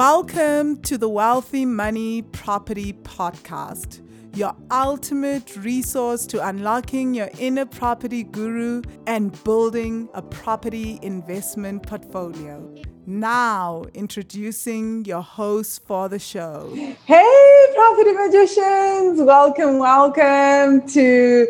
Welcome 0.00 0.80
to 0.84 0.96
the 0.96 1.10
Wealthy 1.10 1.66
Money 1.66 2.22
Property 2.22 2.94
Podcast, 2.94 4.00
your 4.34 4.56
ultimate 4.70 5.54
resource 5.58 6.24
to 6.28 6.42
unlocking 6.48 7.12
your 7.12 7.28
inner 7.38 7.66
property 7.66 8.22
guru 8.22 8.80
and 9.06 9.30
building 9.44 10.08
a 10.14 10.22
property 10.22 10.98
investment 11.02 11.82
portfolio. 11.82 12.74
Now, 13.04 13.84
introducing 13.92 15.04
your 15.04 15.20
host 15.20 15.84
for 15.86 16.08
the 16.08 16.18
show. 16.18 16.72
Hey, 17.04 17.66
property 17.74 18.12
magicians! 18.12 19.20
Welcome, 19.20 19.80
welcome 19.80 20.88
to 20.94 21.46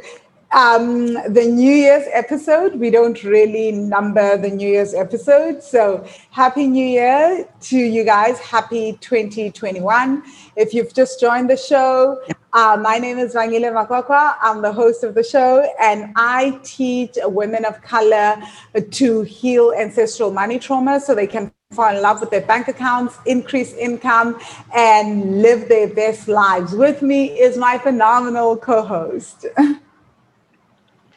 um, 0.52 1.14
the 1.32 1.46
New 1.46 1.72
Year's 1.72 2.06
episode. 2.12 2.74
We 2.76 2.90
don't 2.90 3.22
really 3.22 3.72
number 3.72 4.36
the 4.36 4.50
New 4.50 4.68
Year's 4.68 4.94
episode. 4.94 5.62
So, 5.62 6.04
Happy 6.30 6.66
New 6.66 6.86
Year 6.86 7.48
to 7.60 7.78
you 7.78 8.04
guys. 8.04 8.38
Happy 8.40 8.98
2021. 9.00 10.22
If 10.56 10.74
you've 10.74 10.92
just 10.92 11.20
joined 11.20 11.50
the 11.50 11.56
show, 11.56 12.20
uh, 12.52 12.76
my 12.80 12.98
name 12.98 13.18
is 13.18 13.34
Vangile 13.34 13.70
Makwakwa. 13.72 14.34
I'm 14.42 14.60
the 14.60 14.72
host 14.72 15.04
of 15.04 15.14
the 15.14 15.22
show, 15.22 15.64
and 15.80 16.12
I 16.16 16.58
teach 16.64 17.16
women 17.24 17.64
of 17.64 17.80
color 17.82 18.42
to 18.90 19.22
heal 19.22 19.72
ancestral 19.78 20.32
money 20.32 20.58
trauma 20.58 21.00
so 21.00 21.14
they 21.14 21.28
can 21.28 21.52
fall 21.70 21.94
in 21.94 22.02
love 22.02 22.20
with 22.20 22.30
their 22.30 22.40
bank 22.40 22.66
accounts, 22.66 23.16
increase 23.26 23.72
income, 23.74 24.40
and 24.74 25.40
live 25.40 25.68
their 25.68 25.86
best 25.86 26.26
lives. 26.26 26.74
With 26.74 27.02
me 27.02 27.26
is 27.38 27.56
my 27.56 27.78
phenomenal 27.78 28.56
co 28.56 28.82
host. 28.82 29.46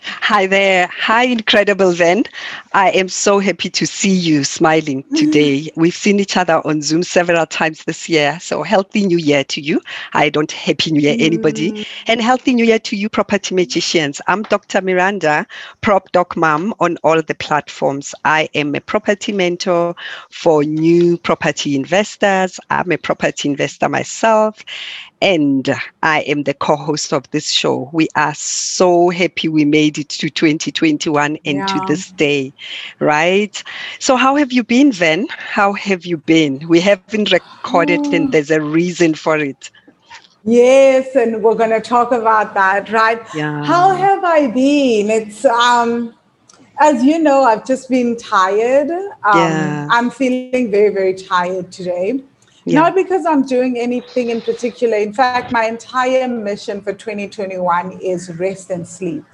Hi 0.05 0.47
there. 0.47 0.88
Hi, 0.88 1.23
incredible 1.23 1.94
Ven. 1.94 2.23
I 2.73 2.91
am 2.91 3.08
so 3.08 3.39
happy 3.39 3.69
to 3.69 3.86
see 3.86 4.11
you 4.11 4.44
smiling 4.44 5.03
today. 5.16 5.72
We've 5.78 5.95
seen 5.95 6.19
each 6.19 6.36
other 6.36 6.61
on 6.66 6.81
Zoom 6.81 7.03
several 7.03 7.45
times 7.45 7.86
this 7.86 8.09
year. 8.09 8.38
So, 8.41 8.63
healthy 8.63 9.05
new 9.05 9.17
year 9.17 9.45
to 9.45 9.61
you. 9.61 9.81
I 10.13 10.30
don't 10.30 10.52
happy 10.52 10.91
new 10.91 11.00
year 11.00 11.16
anybody. 11.17 11.72
Mm. 11.72 11.88
And 12.08 12.22
healthy 12.22 12.53
new 12.53 12.66
year 12.66 12.80
to 12.80 12.97
you, 12.97 13.08
property 13.08 13.55
magicians. 13.55 14.19
I'm 14.28 14.44
Dr. 14.44 14.81
Miranda, 14.81 15.47
Prop 15.81 16.11
Doc 16.11 16.35
Mom 16.35 16.73
on 16.80 16.97
all 17.03 17.22
the 17.22 17.35
platforms. 17.35 18.13
I 18.25 18.50
am 18.56 18.75
a 18.75 18.81
property 18.81 19.31
mentor 19.31 19.95
for 20.31 20.66
new 20.66 21.17
property 21.17 21.75
investors. 21.75 22.59
I'm 22.69 22.91
a 22.91 22.97
property 22.97 23.50
investor 23.50 23.88
myself 23.88 24.63
and 25.23 25.73
I 26.03 26.19
am 26.23 26.43
the 26.43 26.53
co 26.53 26.75
host 26.75 27.13
of 27.13 27.31
this 27.31 27.49
show. 27.49 27.89
We 27.93 28.09
are 28.16 28.35
so 28.35 29.09
happy 29.09 29.47
we 29.47 29.63
made 29.63 29.97
it 29.97 30.09
to 30.09 30.29
2021 30.29 31.38
and 31.45 31.57
yeah. 31.57 31.66
to 31.66 31.81
this 31.88 32.11
day, 32.11 32.52
right? 32.99 33.63
So, 33.99 34.17
how 34.17 34.35
have 34.35 34.51
you 34.51 34.66
been, 34.66 34.91
Ven? 34.91 35.27
How 35.29 35.71
have 35.73 36.05
you 36.05 36.17
been? 36.17 36.67
We 36.67 36.81
haven't 36.81 37.31
recorded, 37.31 38.01
oh. 38.03 38.13
and 38.13 38.31
there's 38.33 38.51
a 38.51 38.61
reason 38.61 39.16
for 39.16 39.38
it. 39.38 39.71
Yes, 40.44 41.16
and 41.16 41.41
we're 41.41 41.55
going 41.55 41.69
to 41.69 41.79
talk 41.79 42.11
about 42.11 42.53
that, 42.53 42.91
right? 42.91 43.21
Yeah. 43.33 43.63
How 43.63 43.95
have 43.95 44.25
I 44.25 44.47
been? 44.47 45.09
It's, 45.09 45.45
um, 45.45 46.13
as 46.81 47.01
you 47.01 47.17
know, 47.17 47.44
I've 47.44 47.66
just 47.66 47.89
been 47.89 48.17
tired. 48.17 48.91
Um, 48.91 49.38
yeah. 49.38 49.88
I'm 49.89 50.09
feeling 50.11 50.69
very, 50.69 50.89
very 50.89 51.13
tired 51.13 51.71
today. 51.71 52.21
Yeah. 52.66 52.81
Not 52.81 52.95
because 52.95 53.25
I'm 53.25 53.45
doing 53.45 53.78
anything 53.78 54.30
in 54.30 54.42
particular. 54.42 54.97
In 54.97 55.14
fact, 55.14 55.52
my 55.52 55.66
entire 55.66 56.28
mission 56.28 56.81
for 56.81 56.94
2021 56.94 58.00
is 58.02 58.33
rest 58.36 58.69
and 58.69 58.88
sleep. 58.88 59.25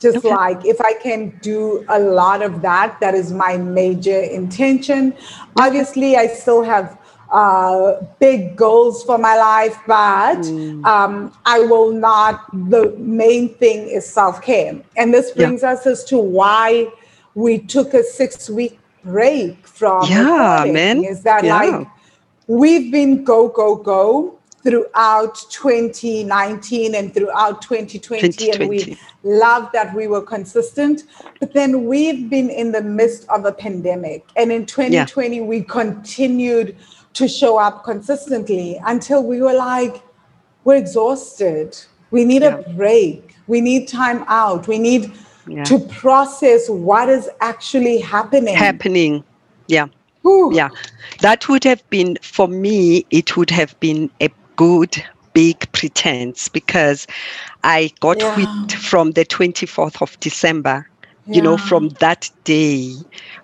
Just 0.00 0.18
okay. 0.18 0.30
like 0.30 0.64
if 0.64 0.80
I 0.80 0.92
can 0.94 1.36
do 1.42 1.84
a 1.88 1.98
lot 1.98 2.40
of 2.40 2.62
that, 2.62 3.00
that 3.00 3.14
is 3.14 3.32
my 3.32 3.56
major 3.56 4.20
intention. 4.20 5.14
Obviously, 5.58 6.16
I 6.16 6.28
still 6.28 6.62
have 6.62 6.96
uh, 7.32 8.00
big 8.20 8.56
goals 8.56 9.02
for 9.02 9.18
my 9.18 9.36
life, 9.36 9.76
but 9.88 10.36
mm. 10.36 10.84
um, 10.86 11.32
I 11.44 11.58
will 11.60 11.90
not. 11.90 12.46
The 12.70 12.94
main 12.96 13.54
thing 13.54 13.88
is 13.88 14.08
self 14.08 14.40
care. 14.40 14.80
And 14.96 15.12
this 15.12 15.32
brings 15.32 15.62
yeah. 15.62 15.72
us 15.72 15.84
as 15.86 16.04
to 16.04 16.18
why 16.18 16.86
we 17.34 17.58
took 17.58 17.92
a 17.92 18.04
six 18.04 18.48
week 18.48 18.78
break 19.04 19.66
from 19.66 20.08
yeah, 20.08 20.64
man. 20.70 21.02
Is 21.02 21.22
that 21.24 21.44
yeah. 21.44 21.60
like 21.60 21.88
we've 22.48 22.90
been 22.90 23.22
go, 23.22 23.48
go, 23.48 23.76
go 23.76 24.38
throughout 24.62 25.36
2019 25.50 26.94
and 26.94 27.14
throughout 27.14 27.62
2020, 27.62 28.28
2020, 28.28 28.50
and 28.50 28.68
we 28.68 28.98
love 29.22 29.70
that 29.72 29.94
we 29.94 30.08
were 30.08 30.22
consistent. 30.22 31.04
But 31.38 31.52
then 31.52 31.86
we've 31.86 32.28
been 32.28 32.50
in 32.50 32.72
the 32.72 32.82
midst 32.82 33.28
of 33.28 33.44
a 33.44 33.52
pandemic 33.52 34.26
and 34.36 34.50
in 34.50 34.66
2020 34.66 35.36
yeah. 35.36 35.42
we 35.42 35.62
continued 35.62 36.76
to 37.14 37.28
show 37.28 37.58
up 37.58 37.84
consistently 37.84 38.80
until 38.84 39.22
we 39.22 39.40
were 39.40 39.54
like 39.54 40.02
we're 40.64 40.76
exhausted. 40.76 41.78
We 42.10 42.24
need 42.24 42.42
yeah. 42.42 42.58
a 42.58 42.74
break. 42.74 43.36
We 43.46 43.60
need 43.60 43.88
time 43.88 44.24
out. 44.26 44.68
We 44.68 44.78
need 44.78 45.14
yeah. 45.46 45.64
to 45.64 45.78
process 45.78 46.68
what 46.68 47.08
is 47.08 47.30
actually 47.40 47.98
happening. 47.98 48.54
Happening. 48.54 49.24
Yeah 49.66 49.86
yeah, 50.52 50.68
that 51.20 51.48
would 51.48 51.64
have 51.64 51.88
been, 51.90 52.16
for 52.22 52.48
me, 52.48 53.04
it 53.10 53.36
would 53.36 53.50
have 53.50 53.78
been 53.80 54.10
a 54.20 54.30
good 54.56 55.02
big 55.34 55.70
pretense 55.72 56.48
because 56.48 57.06
I 57.62 57.92
got 58.00 58.18
yeah. 58.18 58.34
whipped 58.36 58.74
from 58.74 59.12
the 59.12 59.24
24th 59.24 60.02
of 60.02 60.18
December, 60.20 60.88
yeah. 61.26 61.34
you 61.36 61.42
know, 61.42 61.56
from 61.56 61.90
that 62.00 62.30
day 62.44 62.94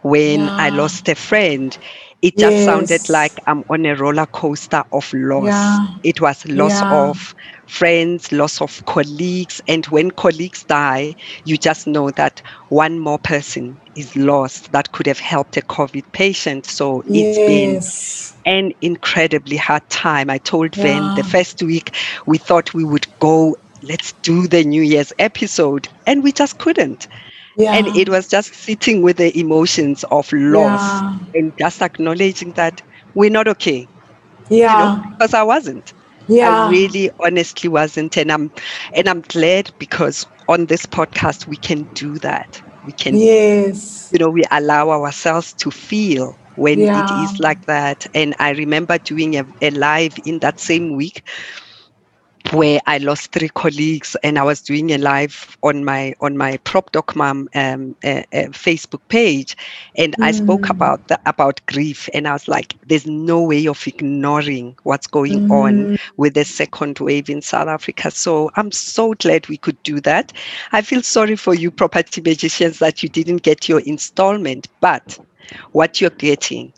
when 0.03 0.41
yeah. 0.41 0.57
I 0.57 0.71
lost 0.71 1.09
a 1.09 1.15
friend. 1.15 1.77
It 2.25 2.39
just 2.39 2.57
yes. 2.57 2.65
sounded 2.65 3.11
like 3.11 3.39
I'm 3.47 3.65
on 3.69 3.85
a 3.85 3.95
roller 3.95 4.25
coaster 4.25 4.83
of 4.93 5.13
loss. 5.13 5.91
It 6.05 6.23
was 6.23 6.47
loss 6.47 6.81
of 6.83 7.35
friends, 7.67 8.33
loss 8.33 8.63
of 8.63 8.83
colleagues. 8.87 9.61
And 9.69 9.85
when 9.89 10.11
colleagues 10.11 10.65
die, 10.65 11.17
you 11.45 11.59
just 11.59 11.87
know 11.87 12.11
that 12.13 12.41
one 12.71 12.99
more 12.99 13.19
person 13.19 13.79
is 13.95 14.17
lost 14.17 14.73
that 14.73 14.93
could 14.93 15.07
have 15.07 15.19
helped 15.19 15.59
a 15.59 15.61
COVID 15.61 16.11
patient. 16.13 16.65
So 16.65 17.03
it's 17.03 17.37
yes. 17.37 18.33
been 18.43 18.57
an 18.57 18.73
incredibly 18.81 19.59
hard 19.59 19.87
time. 19.91 20.31
I 20.31 20.39
told 20.39 20.79
yeah. 20.79 21.15
The 21.17 21.25
first 21.25 21.63
week 21.63 21.95
we 22.25 22.39
thought 22.39 22.73
we 22.73 22.85
would 22.85 23.07
go, 23.21 23.55
let's 23.83 24.13
do 24.23 24.49
the 24.49 24.65
New 24.65 24.81
Year's 24.81 25.13
episode, 25.19 25.89
and 26.07 26.23
we 26.23 26.33
just 26.33 26.59
couldn't. 26.59 27.07
Yeah. 27.57 27.75
And 27.75 27.87
it 27.97 28.09
was 28.09 28.29
just 28.29 28.55
sitting 28.55 29.03
with 29.03 29.19
the 29.19 29.37
emotions 29.39 30.05
of 30.05 30.33
loss 30.33 30.81
yeah. 30.81 31.19
and 31.35 31.59
just 31.59 31.81
acknowledging 31.83 32.53
that 32.53 32.83
we're 33.15 33.31
not 33.31 33.47
okay. 33.49 33.87
Yeah. 34.49 34.97
You 34.97 35.03
know, 35.03 35.11
because 35.11 35.35
I 35.35 35.43
wasn't. 35.43 35.93
Yeah. 36.27 36.65
I 36.65 36.71
really 36.71 37.11
honestly 37.21 37.69
wasn't. 37.69 38.17
And 38.17 38.33
I'm 38.33 38.51
and 38.93 39.09
I'm 39.09 39.21
glad 39.23 39.73
because 39.79 40.27
on 40.49 40.67
this 40.67 40.87
podcast 40.87 41.47
we 41.47 41.57
can 41.57 41.85
do 41.95 42.19
that. 42.19 42.61
We 42.87 42.93
can 42.93 43.17
yes. 43.17 44.11
you 44.13 44.19
know, 44.19 44.31
we 44.31 44.45
allow 44.51 44.91
ourselves 44.91 45.53
to 45.55 45.71
feel 45.71 46.37
when 46.57 46.81
yeah. 46.81 47.05
it 47.05 47.25
is 47.31 47.39
like 47.41 47.67
that. 47.67 48.07
And 48.15 48.35
I 48.39 48.51
remember 48.51 48.99
doing 48.99 49.37
a, 49.37 49.47
a 49.63 49.71
live 49.71 50.17
in 50.25 50.41
that 50.41 50.61
same 50.61 50.97
week 50.97 51.23
where 52.53 52.81
I 52.87 52.99
lost 52.99 53.33
three 53.33 53.49
colleagues, 53.49 54.17
and 54.23 54.39
I 54.39 54.43
was 54.43 54.61
doing 54.61 54.93
a 54.93 54.99
live 54.99 55.57
on 55.63 55.85
my 55.85 56.15
on 56.21 56.37
my 56.37 56.59
Prop 56.59 56.93
Doc 56.93 57.17
Mom 57.17 57.49
um, 57.55 57.97
uh, 58.05 58.23
uh, 58.33 58.49
Facebook 58.53 59.01
page, 59.09 59.57
and 59.97 60.15
mm. 60.17 60.25
I 60.25 60.33
spoke 60.33 60.63
mm. 60.63 60.71
about 60.71 61.09
the, 61.09 61.19
about 61.27 61.65
grief, 61.67 62.09
and 62.13 62.29
I 62.29 62.33
was 62.33 62.47
like, 62.47 62.75
"There's 62.87 63.07
no 63.07 63.43
way 63.43 63.67
of 63.67 63.87
ignoring 63.87 64.77
what's 64.83 65.07
going 65.07 65.49
mm. 65.49 65.51
on 65.51 65.99
with 66.17 66.35
the 66.35 66.45
second 66.45 66.99
wave 66.99 67.31
in 67.31 67.41
South 67.43 67.69
Africa." 67.69 68.11
So 68.11 68.51
I'm 68.57 68.71
so 68.73 69.15
glad 69.15 69.49
we 69.49 69.57
could 69.57 69.83
do 69.83 70.01
that. 70.01 70.33
I 70.73 70.83
feel 70.83 71.03
sorry 71.03 71.37
for 71.37 71.55
you, 71.55 71.71
property 71.71 72.21
magicians, 72.21 72.79
that 72.79 73.03
you 73.03 73.09
didn't 73.09 73.43
get 73.43 73.69
your 73.69 73.81
installment, 73.81 74.69
but 74.81 75.19
what 75.73 76.01
you're 76.01 76.11
getting 76.11 76.73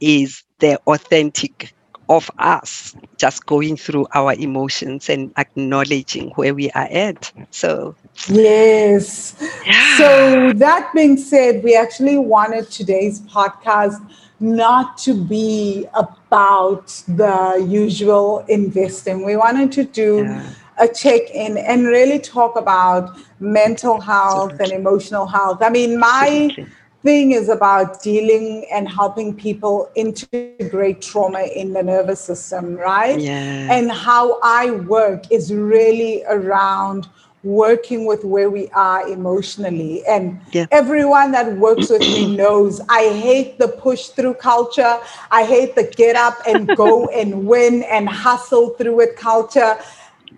is 0.00 0.42
the 0.58 0.78
authentic 0.86 1.72
of 2.12 2.30
us 2.38 2.94
just 3.16 3.46
going 3.46 3.76
through 3.76 4.06
our 4.14 4.34
emotions 4.34 5.08
and 5.08 5.32
acknowledging 5.38 6.30
where 6.36 6.54
we 6.54 6.70
are 6.72 6.88
at. 6.90 7.32
So, 7.50 7.94
yes. 8.28 9.34
Yeah. 9.66 9.96
So, 9.96 10.52
that 10.54 10.90
being 10.94 11.16
said, 11.16 11.64
we 11.64 11.74
actually 11.74 12.18
wanted 12.18 12.70
today's 12.70 13.20
podcast 13.22 13.98
not 14.40 14.98
to 14.98 15.14
be 15.14 15.86
about 15.94 16.88
the 17.08 17.64
usual 17.68 18.44
investing. 18.48 19.24
We 19.24 19.36
wanted 19.36 19.72
to 19.72 19.84
do 19.84 20.24
yeah. 20.24 20.50
a 20.78 20.88
check 20.88 21.30
in 21.30 21.56
and 21.56 21.86
really 21.86 22.18
talk 22.18 22.56
about 22.56 23.16
mental 23.40 24.00
health 24.00 24.52
Absolutely. 24.52 24.76
and 24.76 24.86
emotional 24.86 25.26
health. 25.26 25.58
I 25.62 25.70
mean, 25.70 25.98
my. 25.98 26.48
Absolutely 26.50 26.66
thing 27.02 27.32
is 27.32 27.48
about 27.48 28.02
dealing 28.02 28.64
and 28.72 28.88
helping 28.88 29.34
people 29.34 29.90
integrate 29.94 31.02
trauma 31.02 31.42
in 31.42 31.72
the 31.72 31.82
nervous 31.82 32.20
system, 32.20 32.76
right? 32.76 33.18
Yeah. 33.18 33.72
And 33.72 33.90
how 33.90 34.38
I 34.42 34.70
work 34.70 35.30
is 35.30 35.52
really 35.52 36.22
around 36.24 37.08
working 37.44 38.06
with 38.06 38.24
where 38.24 38.50
we 38.50 38.68
are 38.68 39.08
emotionally. 39.08 40.04
And 40.06 40.40
yeah. 40.52 40.66
everyone 40.70 41.32
that 41.32 41.56
works 41.56 41.90
with 41.90 42.02
me 42.02 42.36
knows 42.42 42.80
I 42.88 43.08
hate 43.08 43.58
the 43.58 43.68
push 43.68 44.08
through 44.08 44.34
culture. 44.34 44.98
I 45.30 45.44
hate 45.44 45.74
the 45.74 45.84
get 45.96 46.14
up 46.14 46.38
and 46.46 46.68
go 46.76 47.06
and 47.14 47.46
win 47.46 47.82
and 47.84 48.08
hustle 48.08 48.70
through 48.70 49.00
it 49.00 49.16
culture. 49.16 49.76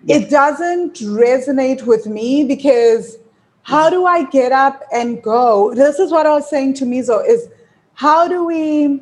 Yeah. 0.03 0.17
It 0.17 0.29
doesn't 0.29 0.95
resonate 0.95 1.83
with 1.83 2.07
me 2.07 2.43
because 2.43 3.17
how 3.65 3.89
do 3.89 4.05
I 4.05 4.25
get 4.25 4.51
up 4.51 4.83
and 4.93 5.23
go? 5.23 5.73
This 5.73 5.97
is 5.97 6.11
what 6.11 6.27
I 6.27 6.33
was 6.33 6.47
saying 6.47 6.75
to 6.75 6.85
Mizo 6.85 7.27
is 7.27 7.49
how 7.95 8.27
do 8.27 8.45
we 8.45 9.01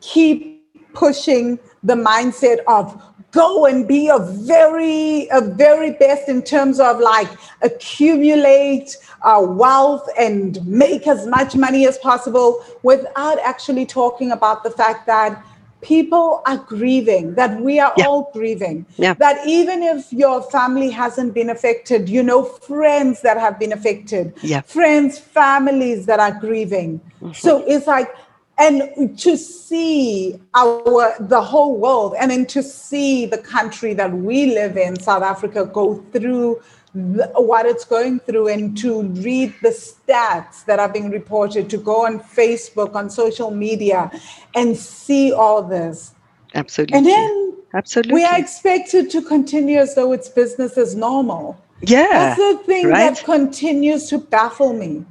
keep 0.00 0.94
pushing 0.94 1.58
the 1.82 1.94
mindset 1.94 2.58
of 2.68 3.02
go 3.32 3.66
and 3.66 3.86
be 3.88 4.08
a 4.08 4.20
very 4.20 5.26
a 5.32 5.40
very 5.40 5.90
best 5.90 6.28
in 6.28 6.40
terms 6.40 6.78
of 6.78 7.00
like 7.00 7.28
accumulate 7.62 8.96
uh, 9.22 9.44
wealth 9.44 10.08
and 10.16 10.64
make 10.64 11.08
as 11.08 11.26
much 11.26 11.56
money 11.56 11.84
as 11.84 11.98
possible 11.98 12.64
without 12.84 13.40
actually 13.40 13.84
talking 13.84 14.30
about 14.30 14.62
the 14.62 14.70
fact 14.70 15.04
that 15.06 15.44
people 15.86 16.42
are 16.46 16.56
grieving 16.56 17.32
that 17.34 17.60
we 17.60 17.78
are 17.78 17.92
yeah. 17.96 18.06
all 18.06 18.28
grieving 18.32 18.84
yeah. 18.96 19.14
that 19.14 19.46
even 19.46 19.84
if 19.84 20.12
your 20.12 20.42
family 20.50 20.90
hasn't 20.90 21.32
been 21.32 21.48
affected 21.48 22.08
you 22.08 22.24
know 22.24 22.42
friends 22.42 23.20
that 23.22 23.38
have 23.38 23.56
been 23.56 23.72
affected 23.72 24.32
yeah. 24.42 24.60
friends 24.62 25.16
families 25.16 26.04
that 26.04 26.18
are 26.18 26.32
grieving 26.40 26.98
mm-hmm. 26.98 27.32
so 27.32 27.64
it's 27.68 27.86
like 27.86 28.12
and 28.58 29.16
to 29.16 29.36
see 29.36 30.40
our 30.54 31.14
the 31.20 31.40
whole 31.40 31.76
world 31.76 32.14
and 32.18 32.32
then 32.32 32.44
to 32.46 32.64
see 32.64 33.24
the 33.26 33.38
country 33.38 33.94
that 33.94 34.12
we 34.12 34.46
live 34.46 34.76
in 34.76 34.98
south 34.98 35.22
africa 35.22 35.64
go 35.72 35.94
through 36.12 36.60
what 36.92 37.66
it's 37.66 37.84
going 37.84 38.20
through 38.20 38.48
and 38.48 38.76
to 38.78 39.02
read 39.02 39.54
the 39.62 39.68
stats 39.68 40.64
that 40.64 40.78
are 40.78 40.88
being 40.88 41.10
reported 41.10 41.68
to 41.68 41.76
go 41.76 42.06
on 42.06 42.18
facebook 42.18 42.94
on 42.94 43.10
social 43.10 43.50
media 43.50 44.10
and 44.54 44.76
see 44.76 45.32
all 45.32 45.62
this. 45.62 46.14
Absolutely. 46.54 46.96
And 46.96 47.06
then 47.06 47.56
absolutely 47.74 48.14
we 48.14 48.24
are 48.24 48.38
expected 48.38 49.10
to 49.10 49.20
continue 49.20 49.78
as 49.78 49.94
though 49.94 50.12
it's 50.12 50.28
business 50.28 50.78
as 50.78 50.94
normal. 50.94 51.60
Yeah 51.82 52.06
that's 52.10 52.38
the 52.38 52.62
thing 52.64 52.86
right? 52.86 53.14
that 53.14 53.24
continues 53.24 54.08
to 54.08 54.18
baffle 54.18 54.72
me. 54.72 55.04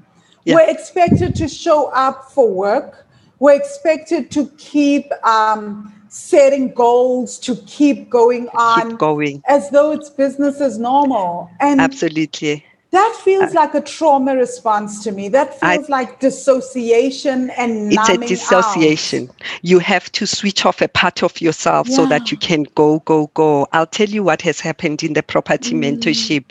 Yeah. 0.46 0.56
we're 0.56 0.70
expected 0.70 1.36
to 1.36 1.48
show 1.48 1.88
up 1.88 2.32
for 2.32 2.52
work. 2.52 3.06
We're 3.40 3.56
expected 3.56 4.32
to 4.32 4.48
keep 4.58 5.12
um, 5.26 5.95
setting 6.16 6.74
goals, 6.74 7.38
to 7.38 7.58
keep 7.68 8.10
going 8.10 8.48
on, 8.50 8.92
keep 8.92 8.98
going 8.98 9.44
as 9.48 9.70
though 9.72 9.92
it's 9.92 10.10
business 10.10 10.62
as 10.62 10.80
normal. 10.80 11.50
And 11.60 11.82
absolutely. 11.82 12.66
That 12.92 13.20
feels 13.26 13.52
uh, 13.52 13.56
like 13.56 13.76
a 13.76 13.82
trauma 13.82 14.38
response 14.38 15.04
to 15.04 15.12
me. 15.12 15.28
That 15.28 15.60
feels 15.60 15.90
I, 15.90 15.92
like 15.92 16.22
dissociation 16.22 17.50
and 17.58 17.92
it's 17.92 18.08
a 18.08 18.18
dissociation. 18.18 19.28
Out. 19.28 19.36
You 19.64 19.80
have 19.80 20.10
to 20.14 20.26
switch 20.26 20.66
off 20.66 20.82
a 20.82 20.88
part 20.88 21.22
of 21.22 21.42
yourself 21.42 21.90
yeah. 21.90 21.96
so 21.98 22.06
that 22.06 22.32
you 22.32 22.38
can 22.38 22.64
go, 22.76 23.00
go, 23.00 23.28
go. 23.34 23.68
I'll 23.74 23.86
tell 23.86 24.08
you 24.08 24.24
what 24.24 24.42
has 24.44 24.62
happened 24.62 25.04
in 25.04 25.12
the 25.12 25.24
property 25.24 25.74
mm. 25.74 25.84
mentorship. 25.84 26.46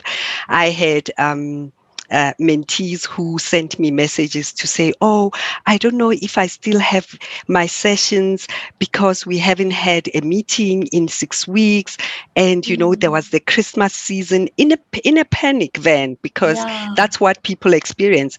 I 0.47 0.69
had 0.69 1.09
um, 1.17 1.73
uh, 2.11 2.33
mentees 2.39 3.05
who 3.05 3.39
sent 3.39 3.79
me 3.79 3.91
messages 3.91 4.53
to 4.53 4.67
say, 4.67 4.93
Oh, 5.01 5.31
I 5.65 5.77
don't 5.77 5.95
know 5.95 6.11
if 6.11 6.37
I 6.37 6.47
still 6.47 6.79
have 6.79 7.17
my 7.47 7.65
sessions 7.65 8.47
because 8.79 9.25
we 9.25 9.37
haven't 9.37 9.71
had 9.71 10.09
a 10.13 10.21
meeting 10.21 10.87
in 10.87 11.07
six 11.07 11.47
weeks. 11.47 11.97
And, 12.35 12.67
you 12.67 12.75
mm-hmm. 12.75 12.81
know, 12.81 12.95
there 12.95 13.11
was 13.11 13.29
the 13.29 13.39
Christmas 13.39 13.93
season 13.93 14.49
in 14.57 14.71
a, 14.71 14.77
in 15.03 15.17
a 15.17 15.25
panic 15.25 15.73
then 15.79 16.17
because 16.21 16.57
yeah. 16.57 16.93
that's 16.95 17.19
what 17.19 17.41
people 17.43 17.73
experience. 17.73 18.37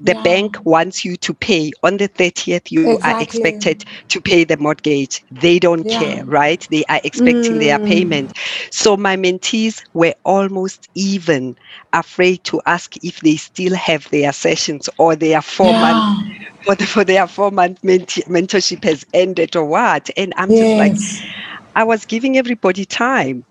The 0.00 0.14
yeah. 0.14 0.22
bank 0.22 0.64
wants 0.64 1.04
you 1.04 1.16
to 1.18 1.34
pay 1.34 1.72
on 1.82 1.98
the 1.98 2.08
30th, 2.08 2.70
you 2.70 2.94
exactly. 2.94 3.12
are 3.12 3.22
expected 3.22 3.84
to 4.08 4.20
pay 4.20 4.44
the 4.44 4.56
mortgage. 4.56 5.24
They 5.30 5.58
don't 5.58 5.86
yeah. 5.86 5.98
care, 5.98 6.24
right? 6.24 6.66
They 6.70 6.84
are 6.88 7.00
expecting 7.04 7.54
mm. 7.54 7.60
their 7.60 7.78
payment. 7.78 8.36
So 8.70 8.96
my 8.96 9.16
mentees 9.16 9.82
were 9.94 10.14
almost 10.24 10.88
even 10.94 11.56
afraid 11.92 12.42
to 12.44 12.60
ask 12.66 12.93
if 13.02 13.20
they 13.20 13.36
still 13.36 13.74
have 13.74 14.08
their 14.10 14.32
sessions 14.32 14.88
or 14.98 15.16
their 15.16 15.42
four 15.42 15.70
yeah. 15.70 15.80
month 15.80 16.46
for, 16.62 16.74
the, 16.74 16.86
for 16.86 17.04
their 17.04 17.26
four 17.26 17.50
month 17.50 17.80
mentorship 17.82 18.84
has 18.84 19.04
ended 19.14 19.56
or 19.56 19.64
what. 19.64 20.10
And 20.16 20.32
I'm 20.36 20.50
yes. 20.50 21.00
just 21.00 21.22
like, 21.22 21.32
I 21.76 21.84
was 21.84 22.04
giving 22.04 22.36
everybody 22.36 22.84
time. 22.84 23.44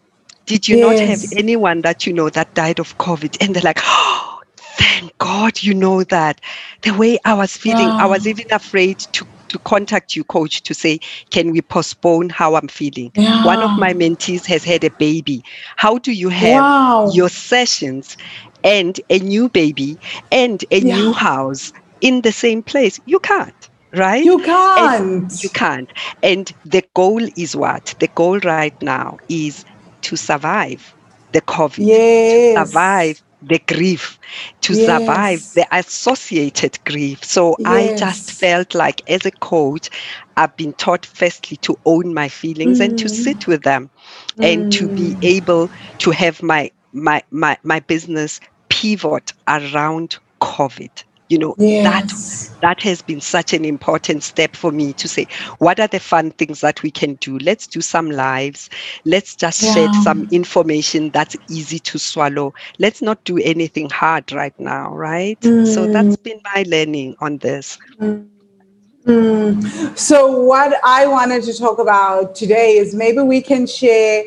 Did 0.45 0.67
you 0.67 0.77
yes. 0.77 0.99
not 0.99 1.07
have 1.07 1.39
anyone 1.39 1.81
that 1.81 2.05
you 2.05 2.13
know 2.13 2.29
that 2.29 2.53
died 2.53 2.79
of 2.79 2.97
COVID? 2.97 3.37
And 3.41 3.55
they're 3.55 3.63
like, 3.63 3.79
oh, 3.81 4.41
thank 4.57 5.17
God 5.19 5.63
you 5.63 5.73
know 5.73 6.03
that. 6.03 6.41
The 6.81 6.91
way 6.91 7.17
I 7.25 7.33
was 7.33 7.55
feeling, 7.55 7.87
I 7.87 8.05
was 8.05 8.27
even 8.27 8.51
afraid 8.51 8.99
to 8.99 9.25
to 9.53 9.59
contact 9.59 10.15
you, 10.15 10.23
coach, 10.23 10.63
to 10.63 10.73
say, 10.73 10.99
can 11.29 11.51
we 11.51 11.61
postpone 11.61 12.29
how 12.29 12.55
I'm 12.55 12.67
feeling? 12.67 13.11
Yeah. 13.15 13.45
One 13.45 13.59
of 13.59 13.79
my 13.79 13.93
mentees 13.93 14.45
has 14.47 14.63
had 14.63 14.83
a 14.83 14.89
baby. 14.89 15.43
How 15.77 15.99
do 15.99 16.11
you 16.11 16.29
have 16.29 16.61
wow. 16.61 17.11
your 17.13 17.29
sessions 17.29 18.17
and 18.63 19.00
a 19.10 19.19
new 19.19 19.50
baby 19.50 19.98
and 20.31 20.63
a 20.71 20.80
yeah. 20.80 20.95
new 20.95 21.13
house 21.13 21.74
in 22.01 22.21
the 22.21 22.31
same 22.31 22.63
place. 22.63 23.00
You 23.06 23.19
can't, 23.19 23.69
right? 23.94 24.24
You 24.24 24.39
can't. 24.39 25.01
And 25.01 25.44
you 25.44 25.50
can't. 25.50 25.89
And 26.21 26.54
the 26.65 26.83
goal 26.94 27.24
is 27.38 27.56
what? 27.56 27.95
The 28.00 28.07
goal 28.07 28.39
right 28.39 28.80
now 28.81 29.18
is 29.30 29.65
to 30.01 30.15
survive 30.15 30.94
the 31.31 31.42
COVID, 31.42 31.86
yes. 31.86 32.56
to 32.56 32.65
survive 32.65 33.24
the 33.42 33.60
grief, 33.68 34.19
to 34.62 34.74
yes. 34.74 34.86
survive 34.86 35.54
the 35.54 35.68
associated 35.75 36.80
grief. 36.86 37.24
So 37.24 37.56
yes. 37.60 37.68
I 37.68 37.98
just 37.98 38.31
felt 38.31 38.74
like, 38.74 39.01
as 39.10 39.25
a 39.25 39.31
coach, 39.31 39.89
I've 40.38 40.56
been 40.56 40.74
taught 40.74 41.06
firstly 41.06 41.57
to 41.57 41.77
own 41.86 42.13
my 42.13 42.30
feelings 42.30 42.80
mm. 42.80 42.86
and 42.86 43.00
to 43.00 43.06
mm. 43.06 43.10
sit 43.10 43.48
with 43.48 43.63
them 43.63 43.89
mm. 44.38 44.45
and 44.45 44.71
to 44.74 44.88
be 44.88 45.15
mm. 45.15 45.24
able 45.24 45.69
to 46.00 46.12
have 46.12 46.42
my 46.42 46.71
my 46.93 47.23
my 47.31 47.57
my 47.63 47.79
business 47.79 48.39
pivot 48.69 49.33
around 49.47 50.17
COVID. 50.41 51.03
You 51.29 51.39
know, 51.39 51.55
yes. 51.57 52.49
that 52.49 52.61
that 52.61 52.83
has 52.83 53.01
been 53.01 53.19
such 53.19 53.53
an 53.53 53.65
important 53.65 54.21
step 54.21 54.55
for 54.55 54.71
me 54.71 54.93
to 54.93 55.07
say, 55.07 55.25
what 55.57 55.79
are 55.79 55.87
the 55.87 55.99
fun 55.99 56.29
things 56.31 56.61
that 56.61 56.83
we 56.83 56.91
can 56.91 57.15
do? 57.15 57.39
Let's 57.39 57.65
do 57.65 57.81
some 57.81 58.11
lives. 58.11 58.69
Let's 59.05 59.35
just 59.35 59.63
yeah. 59.63 59.73
share 59.73 59.93
some 60.03 60.27
information 60.31 61.09
that's 61.09 61.35
easy 61.49 61.79
to 61.79 61.97
swallow. 61.97 62.53
Let's 62.77 63.01
not 63.01 63.23
do 63.23 63.39
anything 63.39 63.89
hard 63.89 64.31
right 64.31 64.57
now, 64.59 64.93
right? 64.93 65.39
Mm. 65.41 65.73
So 65.73 65.91
that's 65.91 66.17
been 66.17 66.39
my 66.53 66.65
learning 66.67 67.15
on 67.19 67.39
this. 67.39 67.79
Mm. 68.00 68.27
Mm. 69.05 69.97
So, 69.97 70.31
what 70.31 70.79
I 70.83 71.07
wanted 71.07 71.43
to 71.43 71.57
talk 71.57 71.77
about 71.79 72.35
today 72.35 72.77
is 72.77 72.95
maybe 72.95 73.21
we 73.21 73.41
can 73.41 73.67
share 73.67 74.23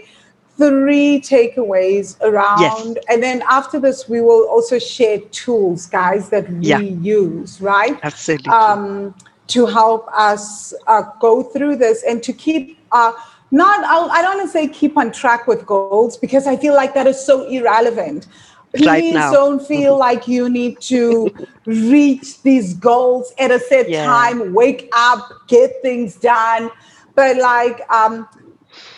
three 0.56 1.20
takeaways 1.20 2.20
around 2.22 2.60
yes. 2.60 3.04
and 3.08 3.22
then 3.22 3.42
after 3.48 3.78
this 3.78 4.08
we 4.08 4.20
will 4.20 4.46
also 4.48 4.78
share 4.78 5.18
tools 5.30 5.86
guys 5.86 6.30
that 6.30 6.50
we 6.50 6.66
yeah. 6.66 6.78
use 6.78 7.60
right 7.60 7.98
absolutely 8.02 8.50
um, 8.50 9.14
to 9.48 9.66
help 9.66 10.08
us 10.08 10.72
uh, 10.86 11.02
go 11.20 11.42
through 11.42 11.76
this 11.76 12.02
and 12.04 12.22
to 12.22 12.32
keep 12.32 12.78
uh, 12.92 13.12
not 13.50 13.84
I'll, 13.84 14.10
i 14.10 14.22
do 14.22 14.22
not 14.22 14.36
want 14.36 14.48
to 14.48 14.52
say 14.52 14.66
keep 14.68 14.96
on 14.96 15.12
track 15.12 15.46
with 15.46 15.66
goals 15.66 16.16
because 16.16 16.46
i 16.46 16.56
feel 16.56 16.74
like 16.74 16.94
that 16.94 17.06
is 17.06 17.22
so 17.24 17.46
irrelevant 17.48 18.26
please 18.74 18.86
right 18.86 19.32
don't 19.32 19.64
feel 19.64 19.92
mm-hmm. 19.92 20.00
like 20.00 20.26
you 20.26 20.48
need 20.48 20.80
to 20.80 21.30
reach 21.66 22.42
these 22.42 22.74
goals 22.74 23.32
at 23.38 23.50
a 23.50 23.60
set 23.60 23.88
yeah. 23.88 24.06
time 24.06 24.54
wake 24.54 24.88
up 24.94 25.28
get 25.48 25.70
things 25.82 26.16
done 26.16 26.70
but 27.14 27.36
like 27.38 27.80
um, 27.90 28.28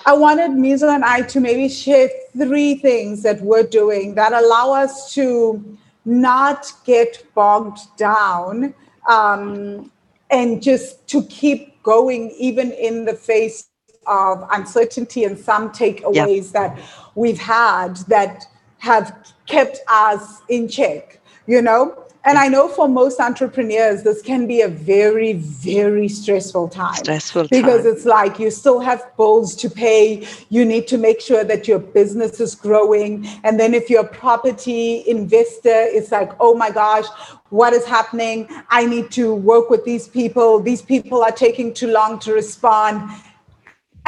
I 0.07 0.15
wanted 0.15 0.53
Mizo 0.53 0.95
and 0.95 1.05
I 1.05 1.23
to 1.23 1.41
maybe 1.41 1.69
share 1.69 2.09
three 2.37 2.77
things 2.77 3.23
that 3.23 3.41
we're 3.41 3.65
doing 3.65 4.15
that 4.15 4.33
allow 4.33 4.73
us 4.73 5.13
to 5.15 5.79
not 6.05 6.73
get 6.85 7.23
bogged 7.35 7.81
down 7.97 8.75
um, 9.09 9.91
and 10.31 10.63
just 10.63 11.07
to 11.09 11.23
keep 11.25 11.83
going, 11.83 12.31
even 12.39 12.73
in 12.73 13.05
the 13.05 13.15
face 13.15 13.69
of 14.07 14.47
uncertainty 14.53 15.25
and 15.25 15.39
some 15.39 15.71
takeaways 15.71 16.53
that 16.53 16.79
we've 17.15 17.39
had 17.39 17.97
that 18.09 18.45
have 18.79 19.35
kept 19.47 19.79
us 19.89 20.41
in 20.49 20.69
check, 20.69 21.21
you 21.47 21.61
know? 21.61 22.05
And 22.29 22.37
I 22.37 22.49
know 22.49 22.69
for 22.69 22.89
most 22.89 23.21
entrepreneurs, 23.21 24.03
this 24.03 24.21
can 24.21 24.47
be 24.47 24.61
a 24.61 24.69
very, 24.69 25.33
very 25.33 26.09
stressful 26.09 26.69
time. 26.69 26.97
Stressful 26.97 27.49
time. 27.49 27.63
because 27.63 27.87
it's 27.87 28.05
like 28.05 28.39
you 28.39 28.51
still 28.51 28.81
have 28.81 29.03
bills 29.17 29.57
to 29.57 29.71
pay. 29.71 30.29
You 30.51 30.67
need 30.67 30.87
to 30.89 30.99
make 30.99 31.23
sure 31.23 31.43
that 31.43 31.67
your 31.67 31.79
business 31.79 32.39
is 32.39 32.55
growing. 32.55 33.27
And 33.45 33.59
then 33.59 33.73
if 33.73 33.89
you're 33.89 34.05
a 34.05 34.09
property 34.09 35.05
investor, 35.07 35.71
it's 35.97 36.13
like, 36.13 36.31
oh 36.39 36.55
my 36.55 36.71
gosh, 36.71 37.07
what 37.49 37.73
is 37.73 37.87
happening? 37.87 38.47
I 38.69 38.85
need 38.85 39.11
to 39.13 39.35
work 39.35 39.71
with 39.71 39.87
these 39.87 40.07
people. 40.07 40.61
These 40.61 40.83
people 40.83 41.23
are 41.23 41.33
taking 41.33 41.73
too 41.73 41.91
long 41.91 42.19
to 42.19 42.35
respond. 42.35 43.11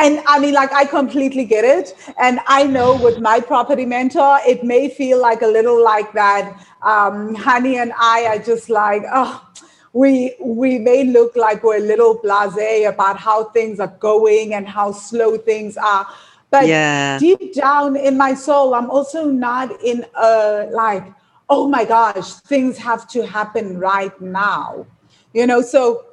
And 0.01 0.23
I 0.27 0.39
mean, 0.39 0.55
like, 0.55 0.73
I 0.73 0.87
completely 0.87 1.45
get 1.45 1.65
it. 1.65 1.95
And 2.19 2.41
I 2.47 2.65
know 2.65 2.97
with 2.97 3.21
my 3.21 3.39
property 3.39 3.85
mentor, 3.85 4.39
it 4.47 4.65
may 4.65 4.89
feel 4.89 5.21
like 5.21 5.43
a 5.43 5.47
little 5.47 5.83
like 5.83 6.13
that. 6.15 6.59
Um, 6.83 7.35
Honey 7.35 7.77
and 7.77 7.93
I 7.99 8.25
are 8.25 8.39
just 8.39 8.71
like, 8.71 9.03
oh, 9.13 9.47
we 9.93 10.35
we 10.41 10.79
may 10.79 11.05
look 11.05 11.37
like 11.37 11.63
we're 11.63 11.79
a 11.79 11.81
little 11.81 12.19
blasé 12.19 12.89
about 12.89 13.19
how 13.19 13.45
things 13.45 13.81
are 13.81 13.95
going 13.99 14.55
and 14.55 14.67
how 14.67 14.93
slow 14.93 15.37
things 15.37 15.77
are. 15.77 16.07
But 16.51 16.67
yeah. 16.67 17.19
deep 17.19 17.55
down 17.55 17.97
in 17.97 18.17
my 18.17 18.35
soul, 18.35 18.75
I'm 18.75 18.91
also 18.91 19.27
not 19.27 19.81
in 19.83 20.07
a 20.17 20.69
like, 20.71 21.05
oh 21.49 21.69
my 21.69 21.85
gosh, 21.85 22.35
things 22.35 22.79
have 22.79 23.07
to 23.09 23.27
happen 23.27 23.79
right 23.79 24.19
now. 24.21 24.87
You 25.35 25.47
know, 25.47 25.61
so 25.61 26.07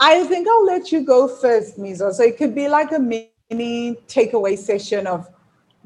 I 0.00 0.24
think 0.24 0.48
I'll 0.48 0.64
let 0.64 0.92
you 0.92 1.04
go 1.04 1.28
first, 1.28 1.78
Mizo. 1.78 2.12
So 2.12 2.22
it 2.22 2.36
could 2.36 2.54
be 2.54 2.68
like 2.68 2.92
a 2.92 2.98
mini 3.56 3.96
takeaway 4.08 4.56
session 4.56 5.06
of 5.06 5.28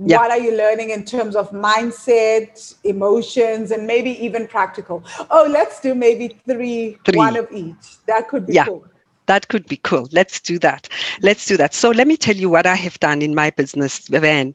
yeah. 0.04 0.18
what 0.18 0.30
are 0.30 0.38
you 0.38 0.56
learning 0.56 0.90
in 0.90 1.04
terms 1.04 1.37
of 1.37 1.50
mindset, 1.50 2.75
emotions, 2.84 3.70
and 3.70 3.87
maybe 3.87 4.10
even 4.25 4.46
practical. 4.46 5.04
Oh, 5.30 5.48
let's 5.50 5.80
do 5.80 5.94
maybe 5.94 6.38
three, 6.46 6.98
three. 7.04 7.16
one 7.16 7.37
of 7.37 7.50
each. 7.52 8.04
That 8.06 8.28
could 8.28 8.46
be 8.46 8.54
yeah. 8.54 8.64
cool 8.64 8.84
that 9.28 9.48
could 9.48 9.66
be 9.66 9.76
cool. 9.76 10.08
Let's 10.10 10.40
do 10.40 10.58
that. 10.60 10.88
Let's 11.22 11.46
do 11.46 11.56
that. 11.58 11.75
So 11.75 11.90
let 11.90 12.08
me 12.08 12.16
tell 12.16 12.34
you 12.34 12.50
what 12.50 12.66
I 12.66 12.75
have 12.75 12.98
done 12.98 13.22
in 13.22 13.34
my 13.34 13.50
business, 13.50 14.08
Van. 14.08 14.54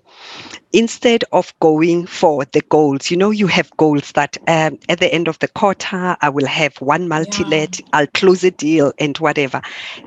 Instead 0.74 1.24
of 1.32 1.54
going 1.60 2.08
for 2.08 2.44
the 2.46 2.62
goals, 2.62 3.10
you 3.10 3.16
know, 3.16 3.30
you 3.30 3.48
have 3.48 3.76
goals 3.78 4.12
that 4.14 4.36
um, 4.48 4.80
at 4.90 5.00
the 5.00 5.14
end 5.14 5.28
of 5.28 5.38
the 5.40 5.48
quarter, 5.48 6.18
I 6.20 6.30
will 6.30 6.48
have 6.48 6.76
one 6.78 7.08
multi-let, 7.08 7.80
yeah. 7.80 7.86
I'll 7.94 8.08
close 8.08 8.44
a 8.44 8.52
deal 8.52 8.92
and 9.00 9.16
whatever. 9.20 9.62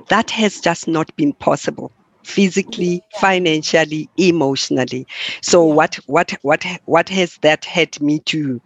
That 0.08 0.30
has 0.32 0.60
just 0.60 0.88
not 0.88 1.14
been 1.16 1.32
possible 1.32 1.92
physically 2.26 3.02
financially 3.20 4.10
emotionally. 4.16 5.06
So 5.42 5.64
what 5.64 5.94
what 6.06 6.32
what 6.42 6.64
what 6.86 7.08
has 7.08 7.38
that 7.42 7.64
had 7.64 8.00
me 8.00 8.20
do 8.26 8.60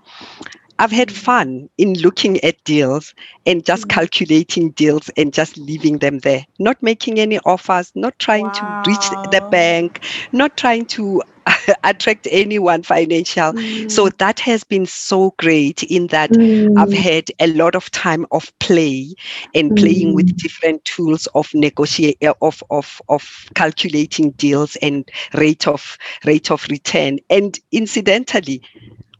I've 0.80 0.90
had 0.90 1.12
fun 1.12 1.68
in 1.76 1.92
looking 1.98 2.42
at 2.42 2.64
deals 2.64 3.14
and 3.44 3.62
just 3.66 3.84
mm. 3.84 3.90
calculating 3.90 4.70
deals 4.70 5.10
and 5.14 5.30
just 5.30 5.58
leaving 5.58 5.98
them 5.98 6.20
there, 6.20 6.46
not 6.58 6.82
making 6.82 7.20
any 7.20 7.38
offers, 7.40 7.92
not 7.94 8.18
trying 8.18 8.46
wow. 8.46 8.82
to 8.82 8.90
reach 8.90 9.10
the 9.30 9.46
bank, 9.50 10.02
not 10.32 10.56
trying 10.56 10.86
to 10.86 11.22
attract 11.84 12.26
anyone 12.30 12.82
financial. 12.82 13.52
Mm. 13.52 13.90
So 13.90 14.08
that 14.08 14.40
has 14.40 14.64
been 14.64 14.86
so 14.86 15.34
great 15.36 15.82
in 15.82 16.06
that 16.06 16.30
mm. 16.30 16.78
I've 16.78 16.94
had 16.94 17.30
a 17.40 17.48
lot 17.48 17.74
of 17.74 17.90
time 17.90 18.24
of 18.30 18.50
play 18.60 19.14
and 19.54 19.76
playing 19.76 20.14
with 20.14 20.28
mm. 20.30 20.36
different 20.38 20.82
tools 20.86 21.26
of 21.34 21.52
negotiate 21.52 22.16
of, 22.40 22.62
of 22.70 23.02
of 23.10 23.50
calculating 23.54 24.30
deals 24.30 24.76
and 24.76 25.06
rate 25.34 25.68
of 25.68 25.98
rate 26.24 26.50
of 26.50 26.66
return. 26.70 27.18
And 27.28 27.60
incidentally, 27.70 28.62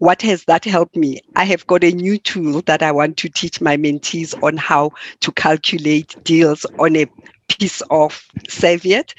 what 0.00 0.22
has 0.22 0.44
that 0.44 0.64
helped 0.64 0.96
me? 0.96 1.20
I 1.36 1.44
have 1.44 1.66
got 1.66 1.84
a 1.84 1.92
new 1.92 2.16
tool 2.18 2.62
that 2.62 2.82
I 2.82 2.90
want 2.90 3.18
to 3.18 3.28
teach 3.28 3.60
my 3.60 3.76
mentees 3.76 4.34
on 4.42 4.56
how 4.56 4.92
to 5.20 5.32
calculate 5.32 6.16
deals 6.24 6.64
on 6.78 6.96
a 6.96 7.06
piece 7.48 7.82
of 7.90 8.26
serviette 8.48 9.14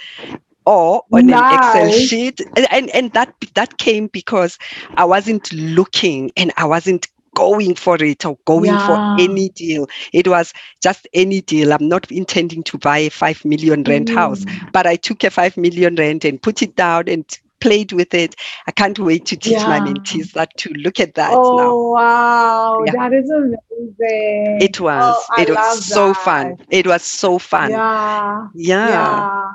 or 0.65 1.03
on 1.11 1.27
nice. 1.27 1.75
an 1.75 1.87
Excel 1.87 1.99
sheet. 1.99 2.41
And, 2.71 2.89
and 2.89 3.13
that 3.13 3.33
that 3.53 3.77
came 3.77 4.07
because 4.07 4.57
I 4.95 5.05
wasn't 5.05 5.53
looking 5.53 6.31
and 6.35 6.51
I 6.57 6.65
wasn't 6.65 7.07
going 7.35 7.75
for 7.75 8.03
it 8.03 8.25
or 8.25 8.37
going 8.45 8.73
yeah. 8.73 8.87
for 8.87 9.21
any 9.21 9.49
deal. 9.49 9.87
It 10.13 10.27
was 10.27 10.51
just 10.81 11.07
any 11.13 11.41
deal. 11.41 11.73
I'm 11.73 11.87
not 11.87 12.11
intending 12.11 12.63
to 12.63 12.79
buy 12.79 12.97
a 12.97 13.09
five 13.09 13.45
million 13.45 13.83
rent 13.83 14.09
mm. 14.09 14.15
house, 14.15 14.45
but 14.73 14.87
I 14.87 14.95
took 14.95 15.23
a 15.23 15.29
five 15.29 15.57
million 15.57 15.95
rent 15.95 16.25
and 16.25 16.41
put 16.41 16.63
it 16.63 16.75
down 16.75 17.07
and 17.07 17.23
played 17.61 17.93
with 17.93 18.13
it. 18.13 18.35
I 18.67 18.71
can't 18.71 18.99
wait 18.99 19.25
to 19.27 19.37
teach 19.37 19.53
yeah. 19.53 19.67
my 19.67 19.79
mentees 19.79 20.33
that 20.33 20.55
to 20.57 20.69
look 20.73 20.99
at 20.99 21.13
that 21.15 21.31
oh, 21.33 21.57
now. 21.57 21.77
wow. 21.93 22.83
Yeah. 22.85 22.91
That 22.93 23.13
is 23.13 23.29
amazing. 23.29 24.59
It 24.61 24.79
was. 24.81 25.25
Oh, 25.31 25.41
it 25.41 25.49
was 25.49 25.85
so 25.85 26.07
that. 26.09 26.17
fun. 26.17 26.57
It 26.69 26.87
was 26.87 27.03
so 27.03 27.39
fun. 27.39 27.71
Yeah. 27.71 28.47
Yeah. 28.53 29.51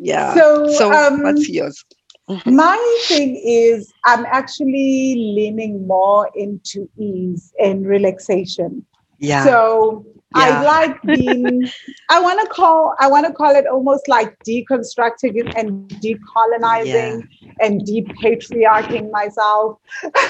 Yeah. 0.00 0.34
So, 0.34 0.70
so 0.72 0.92
um, 0.92 1.22
what's 1.22 1.48
yours? 1.48 1.82
Mm-hmm. 2.28 2.56
My 2.56 3.00
thing 3.06 3.40
is, 3.44 3.92
I'm 4.04 4.26
actually 4.26 5.14
leaning 5.14 5.86
more 5.86 6.28
into 6.34 6.90
ease 6.98 7.54
and 7.62 7.86
relaxation. 7.86 8.84
Yeah. 9.18 9.44
So. 9.44 10.04
I 10.36 10.62
like 10.62 11.02
being 11.02 11.68
I 12.10 12.20
want 12.20 12.40
to 12.40 12.46
call 12.48 12.94
I 12.98 13.08
want 13.08 13.26
to 13.26 13.32
call 13.32 13.54
it 13.54 13.66
almost 13.66 14.08
like 14.08 14.36
deconstructing 14.44 15.52
and 15.56 15.88
decolonizing 15.88 17.26
and 17.60 17.80
depatriarching 17.82 19.10
myself. 19.10 19.78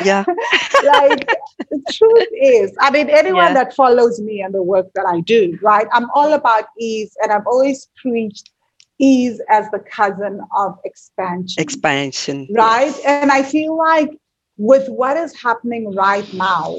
Yeah. 0.04 0.24
like 0.84 1.26
the 1.70 1.82
truth 1.92 2.28
is, 2.40 2.72
I 2.80 2.90
mean 2.90 3.10
anyone 3.10 3.54
that 3.54 3.74
follows 3.74 4.20
me 4.20 4.42
and 4.42 4.54
the 4.54 4.62
work 4.62 4.86
that 4.94 5.06
I 5.06 5.20
do, 5.20 5.58
right? 5.62 5.86
I'm 5.92 6.08
all 6.14 6.32
about 6.32 6.64
ease 6.78 7.16
and 7.22 7.32
I've 7.32 7.46
always 7.46 7.88
preached 7.96 8.50
ease 8.98 9.40
as 9.50 9.70
the 9.70 9.80
cousin 9.80 10.40
of 10.56 10.78
expansion. 10.84 11.62
Expansion. 11.62 12.48
Right? 12.52 12.86
Yes. 12.86 13.02
And 13.04 13.30
I 13.30 13.42
feel 13.42 13.76
like 13.76 14.10
with 14.56 14.88
what 14.88 15.16
is 15.16 15.38
happening 15.40 15.94
right 15.94 16.30
now, 16.32 16.78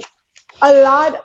a 0.62 0.82
lot 0.82 1.24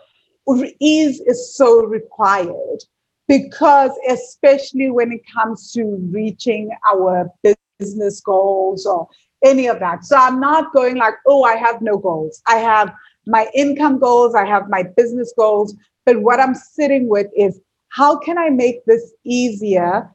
ease 0.81 1.21
is 1.21 1.57
so 1.57 1.85
required 1.85 2.83
because 3.29 3.93
especially 4.09 4.91
when 4.91 5.13
it 5.13 5.23
comes 5.33 5.73
to 5.73 5.85
reaching 6.11 6.71
our 6.93 7.31
business 7.79 8.21
goals 8.21 8.87
or 8.87 9.09
any 9.45 9.67
of 9.67 9.79
that. 9.81 10.05
So 10.05 10.17
i'm 10.17 10.41
not 10.41 10.73
going 10.73 10.97
like 10.97 11.15
oh 11.27 11.45
i 11.45 11.57
have 11.57 11.81
no 11.81 11.99
goals. 11.99 12.43
I 12.47 12.57
have 12.57 12.93
my 13.27 13.49
income 13.55 13.99
goals 13.99 14.35
i 14.35 14.45
have 14.45 14.69
my 14.69 14.85
business 14.97 15.33
goals. 15.37 15.75
But 16.05 16.21
what 16.23 16.41
i'm 16.41 16.55
sitting 16.55 17.09
with 17.09 17.29
is 17.37 17.61
how 17.89 18.19
can 18.19 18.39
i 18.39 18.49
make 18.49 18.85
this 18.85 19.13
easier 19.25 20.11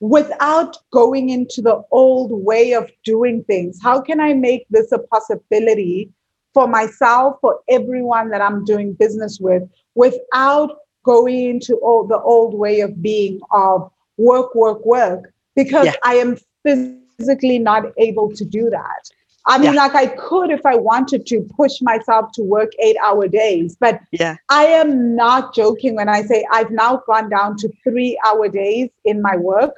without 0.00 0.76
going 0.92 1.30
into 1.30 1.62
the 1.62 1.82
old 1.90 2.30
way 2.44 2.74
of 2.74 2.90
doing 3.02 3.42
things? 3.44 3.80
How 3.82 4.00
can 4.00 4.20
i 4.20 4.32
make 4.32 4.66
this 4.70 4.92
a 4.92 4.98
possibility 4.98 6.10
for 6.56 6.66
myself, 6.66 7.36
for 7.42 7.60
everyone 7.68 8.30
that 8.30 8.40
I'm 8.40 8.64
doing 8.64 8.94
business 8.94 9.38
with, 9.38 9.62
without 9.94 10.78
going 11.04 11.50
into 11.50 11.76
all 11.76 12.06
the 12.06 12.18
old 12.18 12.54
way 12.54 12.80
of 12.80 13.02
being 13.02 13.40
of 13.50 13.90
work, 14.16 14.54
work, 14.54 14.82
work, 14.86 15.34
because 15.54 15.84
yeah. 15.84 15.96
I 16.02 16.14
am 16.14 16.38
physically 16.64 17.58
not 17.58 17.92
able 17.98 18.34
to 18.34 18.42
do 18.46 18.70
that. 18.70 19.02
I 19.44 19.58
mean, 19.58 19.74
yeah. 19.74 19.82
like 19.82 19.94
I 19.94 20.06
could 20.06 20.50
if 20.50 20.64
I 20.64 20.76
wanted 20.76 21.26
to 21.26 21.46
push 21.54 21.82
myself 21.82 22.32
to 22.36 22.42
work 22.42 22.72
eight 22.78 22.96
hour 23.04 23.28
days, 23.28 23.76
but 23.78 24.00
yeah. 24.10 24.36
I 24.48 24.64
am 24.64 25.14
not 25.14 25.54
joking 25.54 25.94
when 25.94 26.08
I 26.08 26.22
say 26.22 26.46
I've 26.50 26.70
now 26.70 27.02
gone 27.06 27.28
down 27.28 27.58
to 27.58 27.70
three 27.84 28.18
hour 28.24 28.48
days 28.48 28.88
in 29.04 29.20
my 29.20 29.36
work, 29.36 29.74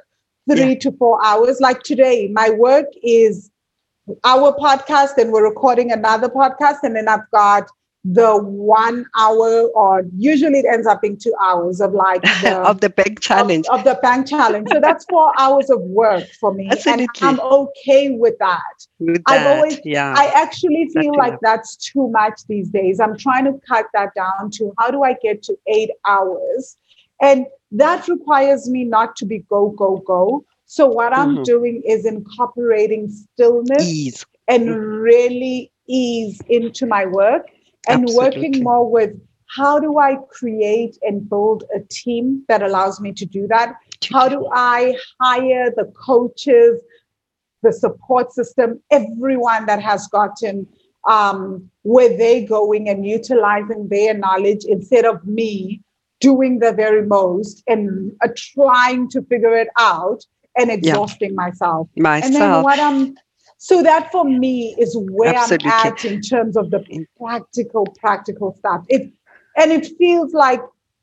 three 0.49 0.69
yeah. 0.69 0.79
to 0.79 0.93
four 0.93 1.19
hours. 1.25 1.59
Like 1.59 1.83
today, 1.83 2.29
my 2.31 2.49
work 2.51 2.87
is 3.03 3.51
our 4.23 4.55
podcast 4.55 5.17
and 5.17 5.31
we're 5.31 5.47
recording 5.47 5.91
another 5.91 6.29
podcast 6.29 6.77
and 6.83 6.95
then 6.95 7.07
I've 7.07 7.29
got 7.31 7.69
the 8.05 8.37
one 8.41 9.05
hour 9.17 9.67
or 9.75 10.03
usually 10.15 10.59
it 10.59 10.65
ends 10.65 10.87
up 10.87 11.01
being 11.01 11.17
two 11.17 11.33
hours 11.43 11.81
of 11.81 11.91
like 11.93 12.21
the, 12.41 12.57
of 12.57 12.79
the 12.79 12.89
bank 12.89 13.19
challenge. 13.19 13.65
of, 13.67 13.79
of, 13.79 13.83
the 13.85 13.99
bank 14.01 14.27
challenge. 14.27 14.69
So 14.71 14.79
that's 14.79 15.05
four 15.09 15.33
hours 15.39 15.69
of 15.69 15.81
work 15.81 16.25
for 16.39 16.53
me 16.53 16.69
Absolutely. 16.71 17.07
and 17.21 17.39
i'm 17.39 17.39
okay 17.41 18.11
with 18.11 18.37
that. 18.39 18.61
With 18.99 19.21
i've 19.27 19.41
that, 19.41 19.57
always 19.57 19.79
yeah. 19.83 20.13
I 20.17 20.27
actually 20.27 20.89
feel 20.93 21.15
like 21.17 21.37
that's 21.41 21.75
too 21.75 22.09
much 22.09 22.41
these 22.47 22.69
days. 22.69 22.99
I'm 22.99 23.17
trying 23.17 23.45
to 23.45 23.59
cut 23.67 23.87
that 23.93 24.13
down 24.15 24.49
to 24.51 24.73
how 24.77 24.91
do 24.91 25.03
i 25.03 25.13
get 25.13 25.43
to 25.43 25.57
eight 25.67 25.91
hours? 26.07 26.77
And 27.21 27.47
that 27.71 28.07
requires 28.07 28.69
me 28.69 28.85
not 28.85 29.17
to 29.17 29.25
be 29.25 29.39
go 29.49 29.71
go 29.71 29.97
go 29.97 30.45
so 30.71 30.85
what 30.85 31.13
mm-hmm. 31.13 31.39
I'm 31.39 31.43
doing 31.43 31.81
is 31.83 32.05
incorporating 32.05 33.09
stillness 33.09 33.87
ease. 33.87 34.23
and 34.47 34.69
really 34.69 35.71
ease 35.87 36.39
into 36.47 36.85
my 36.85 37.07
work 37.07 37.47
and 37.87 38.03
Absolutely. 38.03 38.41
working 38.41 38.63
more 38.63 38.87
with 38.87 39.19
how 39.47 39.79
do 39.79 39.97
I 39.97 40.17
create 40.29 40.95
and 41.01 41.27
build 41.27 41.63
a 41.75 41.79
team 41.89 42.45
that 42.49 42.61
allows 42.61 43.01
me 43.01 43.13
to 43.13 43.25
do 43.25 43.47
that? 43.47 43.77
How 44.13 44.29
do 44.29 44.47
I 44.53 44.95
hire 45.19 45.71
the 45.75 45.91
coaches, 45.97 46.79
the 47.63 47.73
support 47.73 48.31
system, 48.31 48.79
everyone 48.91 49.65
that 49.65 49.81
has 49.81 50.05
gotten 50.09 50.67
um, 51.09 51.67
where 51.81 52.15
they're 52.15 52.47
going 52.47 52.89
and 52.89 53.07
utilizing 53.07 53.87
their 53.87 54.13
knowledge 54.13 54.65
instead 54.65 55.05
of 55.05 55.25
me 55.25 55.81
doing 56.19 56.59
the 56.59 56.73
very 56.73 57.07
most 57.07 57.63
and 57.65 58.11
uh, 58.21 58.27
trying 58.35 59.09
to 59.09 59.23
figure 59.23 59.55
it 59.55 59.69
out 59.79 60.23
and 60.59 60.71
exhausting 60.71 61.31
yeah. 61.31 61.35
myself. 61.35 61.89
Myself. 61.95 62.25
And 62.25 62.35
then 62.35 62.63
what 62.63 62.79
I'm 62.79 63.15
so 63.57 63.83
that 63.83 64.09
for 64.11 64.23
me 64.23 64.73
is 64.79 64.97
where 64.97 65.35
Absolutely. 65.35 65.69
I'm 65.69 65.87
at 65.87 66.05
in 66.05 66.21
terms 66.21 66.55
of 66.55 66.71
the 66.71 67.05
practical, 67.19 67.85
practical 67.99 68.55
stuff. 68.57 68.85
It 68.87 69.11
and 69.57 69.71
it 69.71 69.87
feels 69.97 70.33
like 70.33 70.61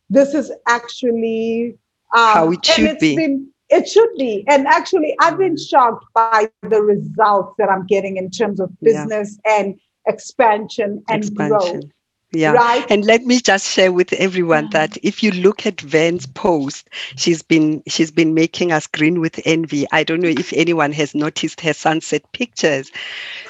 this 0.09 0.35
is 0.35 0.51
actually 0.67 1.77
um, 2.15 2.33
how 2.33 2.53
it 2.53 2.65
should 2.65 2.99
be. 2.99 3.15
Been, 3.15 3.53
it 3.69 3.89
should 3.89 4.09
be. 4.17 4.45
And 4.49 4.67
actually, 4.67 5.15
I've 5.21 5.37
been 5.37 5.59
shocked 5.59 6.07
by 6.15 6.49
the 6.63 6.81
results 6.81 7.55
that 7.59 7.69
I'm 7.69 7.85
getting 7.87 8.17
in 8.17 8.31
terms 8.31 8.59
of 8.59 8.71
business 8.81 9.39
yeah. 9.45 9.61
and 9.61 9.81
expansion 10.07 11.03
and 11.09 11.25
expansion. 11.25 11.81
growth. 11.81 11.91
Yeah. 12.33 12.53
Right. 12.53 12.85
And 12.91 13.05
let 13.05 13.25
me 13.25 13.41
just 13.41 13.71
share 13.71 13.93
with 13.93 14.13
everyone 14.15 14.65
yeah. 14.65 14.71
that 14.87 14.99
if 15.03 15.23
you 15.23 15.31
look 15.31 15.65
at 15.65 15.81
Van's 15.81 16.27
post, 16.27 16.89
she's 17.17 17.41
been 17.41 17.83
she's 17.87 18.11
been 18.11 18.35
making 18.35 18.73
us 18.73 18.87
green 18.87 19.21
with 19.21 19.41
envy. 19.45 19.87
I 19.93 20.03
don't 20.03 20.21
know 20.21 20.29
if 20.29 20.53
anyone 20.53 20.93
has 20.93 21.15
noticed 21.15 21.61
her 21.61 21.73
sunset 21.73 22.23
pictures. 22.33 22.91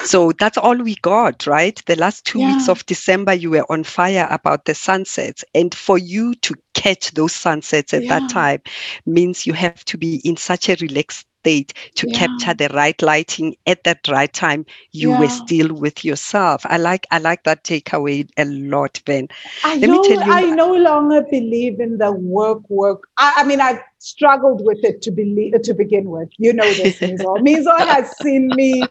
So 0.04 0.32
that's 0.32 0.58
all 0.58 0.76
we 0.76 0.96
got, 0.96 1.46
right? 1.46 1.82
The 1.86 1.96
last 1.96 2.26
two 2.26 2.40
yeah. 2.40 2.52
weeks 2.52 2.68
of 2.68 2.84
December, 2.86 3.32
you 3.32 3.50
were 3.50 3.66
on 3.72 3.82
fire 3.82 4.28
about 4.30 4.66
the 4.66 4.74
sunsets. 4.74 5.42
And 5.54 5.74
for 5.74 5.96
you 5.96 6.34
to 6.34 6.54
catch 6.74 7.12
those 7.12 7.34
sunsets 7.34 7.94
at 7.94 8.04
yeah. 8.04 8.20
that 8.20 8.30
time 8.30 8.60
means 9.06 9.46
you 9.46 9.54
have 9.54 9.84
to 9.86 9.96
be 9.96 10.16
in 10.16 10.36
such 10.36 10.68
a 10.68 10.76
relaxed 10.80 11.26
state 11.46 11.72
to 11.94 12.08
yeah. 12.10 12.18
capture 12.18 12.54
the 12.54 12.68
right 12.74 13.00
lighting 13.02 13.54
at 13.66 13.84
that 13.84 14.08
right 14.08 14.32
time 14.32 14.66
you 14.90 15.10
yeah. 15.10 15.20
were 15.20 15.28
still 15.28 15.72
with 15.72 16.04
yourself. 16.04 16.66
I 16.66 16.78
like 16.78 17.06
i 17.12 17.18
like 17.18 17.44
that 17.44 17.62
takeaway 17.62 18.28
a 18.36 18.44
lot 18.44 19.00
ben. 19.04 19.28
I 19.62 19.76
Let 19.76 19.90
know 19.90 20.04
you, 20.04 20.20
i 20.20 20.42
no 20.50 20.74
longer 20.74 21.22
believe 21.30 21.78
in 21.78 21.98
the 21.98 22.10
work 22.10 22.68
work. 22.68 23.02
I, 23.18 23.32
I 23.36 23.44
mean 23.44 23.60
i've 23.60 23.80
struggled 23.98 24.64
with 24.64 24.78
it 24.82 25.02
to 25.02 25.10
believe 25.12 25.62
to 25.62 25.74
begin 25.74 26.10
with. 26.10 26.28
You 26.38 26.52
know 26.52 26.70
this 26.72 26.98
mizo. 27.06 27.38
Mizo 27.48 27.78
has 27.78 28.12
seen 28.18 28.48
me 28.56 28.82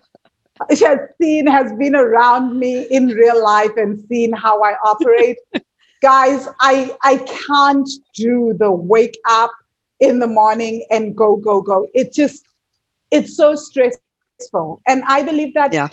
she 0.78 0.86
has 0.86 1.00
seen 1.22 1.48
has 1.48 1.74
been 1.74 1.96
around 1.96 2.58
me 2.58 2.84
in 2.84 3.08
real 3.08 3.44
life 3.44 3.76
and 3.76 4.00
seen 4.08 4.32
how 4.32 4.64
i 4.64 4.76
operate. 4.86 5.38
Guys 6.02 6.48
i 6.62 6.96
i 7.04 7.18
can't 7.18 7.90
do 8.14 8.56
the 8.60 8.72
wake 8.72 9.18
up 9.28 9.52
in 10.00 10.20
the 10.20 10.28
morning 10.28 10.86
and 10.90 11.16
go, 11.16 11.36
go, 11.36 11.62
go. 11.62 11.88
It 11.94 12.14
just, 12.14 12.46
it's 13.12 13.36
so 13.36 13.56
stressful. 13.56 14.82
And 14.88 15.04
I 15.08 15.24
believe 15.24 15.54
that 15.54 15.74
yeah. 15.74 15.90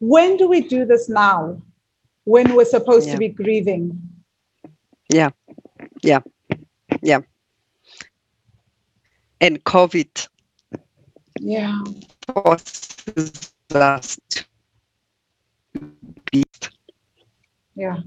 when 0.00 0.36
do 0.36 0.48
we 0.48 0.62
do 0.62 0.84
this 0.84 1.08
now? 1.08 1.60
When 2.24 2.56
we're 2.56 2.64
supposed 2.64 3.06
yeah. 3.06 3.12
to 3.12 3.18
be 3.18 3.28
grieving? 3.28 4.00
Yeah. 5.12 5.30
Yeah. 6.02 6.20
Yeah. 7.02 7.20
And 9.40 9.62
COVID. 9.62 10.28
Yeah. 11.38 11.82
Forces 12.32 13.52
us 13.72 14.18
to 14.30 14.44
be. 16.32 16.42
Yeah. 17.76 17.98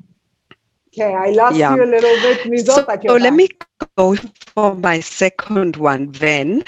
Okay, 0.94 1.14
I 1.14 1.30
lost 1.30 1.58
yeah. 1.58 1.76
you 1.76 1.84
a 1.84 1.86
little 1.86 2.16
bit, 2.22 2.44
Mizo, 2.46 2.86
so, 2.86 3.00
so 3.08 3.16
let 3.16 3.34
me 3.34 3.48
go 3.96 4.16
for 4.56 4.76
my 4.76 5.00
second 5.00 5.78
one 5.78 6.12
then. 6.14 6.64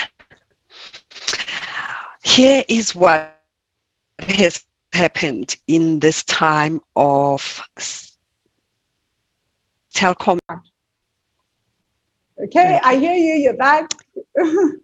Here 2.24 2.64
is 2.68 2.96
what 2.96 3.42
has 4.20 4.64
happened 4.94 5.56
in 5.68 6.00
this 6.00 6.24
time 6.24 6.82
of 6.96 7.62
telecom. 9.96 10.40
Okay, 12.44 12.80
I 12.84 12.96
hear 12.98 13.16
you. 13.16 13.34
You're 13.34 13.58
back. 13.58 13.92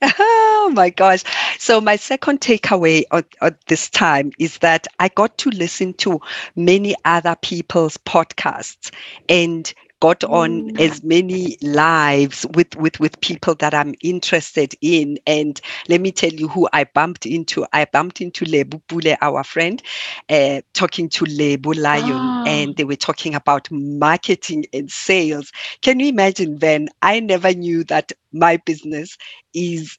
Oh 0.18 0.72
my 0.74 0.90
gosh. 0.90 1.24
So, 1.60 1.78
my 1.78 1.96
second 1.96 2.40
takeaway 2.40 3.04
at, 3.12 3.26
at, 3.42 3.66
this 3.66 3.90
time 3.90 4.32
is 4.38 4.56
that 4.60 4.86
I 4.98 5.08
got 5.08 5.36
to 5.36 5.50
listen 5.50 5.92
to 5.98 6.18
many 6.56 6.94
other 7.04 7.36
people's 7.42 7.98
podcasts 7.98 8.90
and 9.28 9.70
got 10.00 10.24
on 10.24 10.70
mm. 10.70 10.80
as 10.80 11.04
many 11.04 11.58
lives 11.60 12.46
with, 12.54 12.74
with, 12.76 12.98
with 12.98 13.20
people 13.20 13.54
that 13.56 13.74
I'm 13.74 13.94
interested 14.00 14.74
in. 14.80 15.18
And 15.26 15.60
let 15.86 16.00
me 16.00 16.12
tell 16.12 16.32
you 16.32 16.48
who 16.48 16.66
I 16.72 16.84
bumped 16.84 17.26
into. 17.26 17.66
I 17.74 17.84
bumped 17.84 18.22
into 18.22 18.46
Lebu 18.46 18.80
Pule, 18.88 19.18
our 19.20 19.44
friend, 19.44 19.82
uh, 20.30 20.62
talking 20.72 21.10
to 21.10 21.26
Lebu 21.26 21.74
Lion, 21.74 22.10
ah. 22.10 22.44
and 22.46 22.74
they 22.78 22.84
were 22.84 22.96
talking 22.96 23.34
about 23.34 23.70
marketing 23.70 24.64
and 24.72 24.90
sales. 24.90 25.52
Can 25.82 26.00
you 26.00 26.06
imagine 26.06 26.60
then? 26.60 26.88
I 27.02 27.20
never 27.20 27.52
knew 27.52 27.84
that 27.84 28.12
my 28.32 28.56
business 28.56 29.18
is 29.52 29.98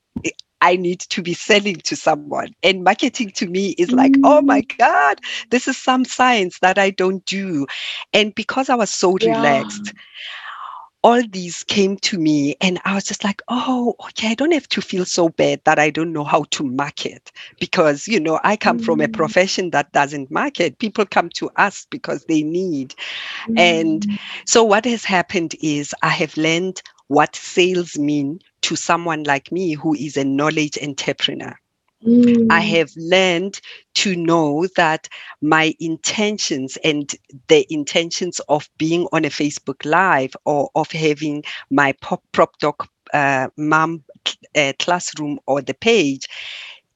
I 0.61 0.75
need 0.75 0.99
to 1.01 1.21
be 1.21 1.33
selling 1.33 1.77
to 1.77 1.95
someone. 1.95 2.53
And 2.63 2.83
marketing 2.83 3.31
to 3.31 3.47
me 3.47 3.71
is 3.71 3.91
like, 3.91 4.13
mm. 4.13 4.21
oh 4.23 4.41
my 4.41 4.61
mm. 4.61 4.77
God, 4.77 5.19
this 5.49 5.67
is 5.67 5.77
some 5.77 6.05
science 6.05 6.59
that 6.59 6.77
I 6.77 6.91
don't 6.91 7.25
do. 7.25 7.65
And 8.13 8.33
because 8.35 8.69
I 8.69 8.75
was 8.75 8.89
so 8.89 9.17
yeah. 9.19 9.35
relaxed, 9.35 9.93
all 11.03 11.23
these 11.29 11.63
came 11.63 11.97
to 11.97 12.19
me 12.19 12.55
and 12.61 12.79
I 12.85 12.93
was 12.93 13.05
just 13.05 13.23
like, 13.23 13.41
oh, 13.47 13.95
okay, 14.05 14.29
I 14.29 14.35
don't 14.35 14.53
have 14.53 14.69
to 14.69 14.81
feel 14.81 15.05
so 15.05 15.29
bad 15.29 15.61
that 15.63 15.79
I 15.79 15.89
don't 15.89 16.13
know 16.13 16.23
how 16.23 16.43
to 16.51 16.63
market 16.63 17.31
because, 17.59 18.07
you 18.07 18.19
know, 18.19 18.39
I 18.43 18.55
come 18.55 18.79
mm. 18.79 18.85
from 18.85 19.01
a 19.01 19.07
mm. 19.07 19.13
profession 19.13 19.71
that 19.71 19.91
doesn't 19.93 20.29
market. 20.29 20.77
People 20.77 21.05
come 21.07 21.29
to 21.29 21.49
us 21.55 21.87
because 21.89 22.25
they 22.25 22.43
need. 22.43 22.93
Mm. 23.47 23.59
And 23.59 24.19
so 24.45 24.63
what 24.63 24.85
has 24.85 25.03
happened 25.03 25.55
is 25.61 25.95
I 26.03 26.09
have 26.09 26.37
learned 26.37 26.83
what 27.07 27.35
sales 27.35 27.97
mean 27.97 28.39
to 28.61 28.75
someone 28.75 29.23
like 29.23 29.51
me 29.51 29.73
who 29.73 29.93
is 29.95 30.17
a 30.17 30.23
knowledge 30.23 30.77
entrepreneur. 30.81 31.55
Mm. 32.05 32.47
I 32.49 32.61
have 32.61 32.91
learned 32.97 33.61
to 33.95 34.15
know 34.15 34.67
that 34.75 35.07
my 35.41 35.75
intentions 35.79 36.77
and 36.83 37.13
the 37.47 37.65
intentions 37.71 38.39
of 38.49 38.67
being 38.77 39.07
on 39.11 39.25
a 39.25 39.29
Facebook 39.29 39.85
Live 39.85 40.35
or 40.45 40.69
of 40.75 40.91
having 40.91 41.43
my 41.69 41.93
pop 42.01 42.23
prop 42.31 42.57
doc 42.59 42.89
uh, 43.13 43.49
mom 43.57 44.03
uh, 44.55 44.73
classroom 44.79 45.39
or 45.45 45.61
the 45.61 45.73
page 45.73 46.27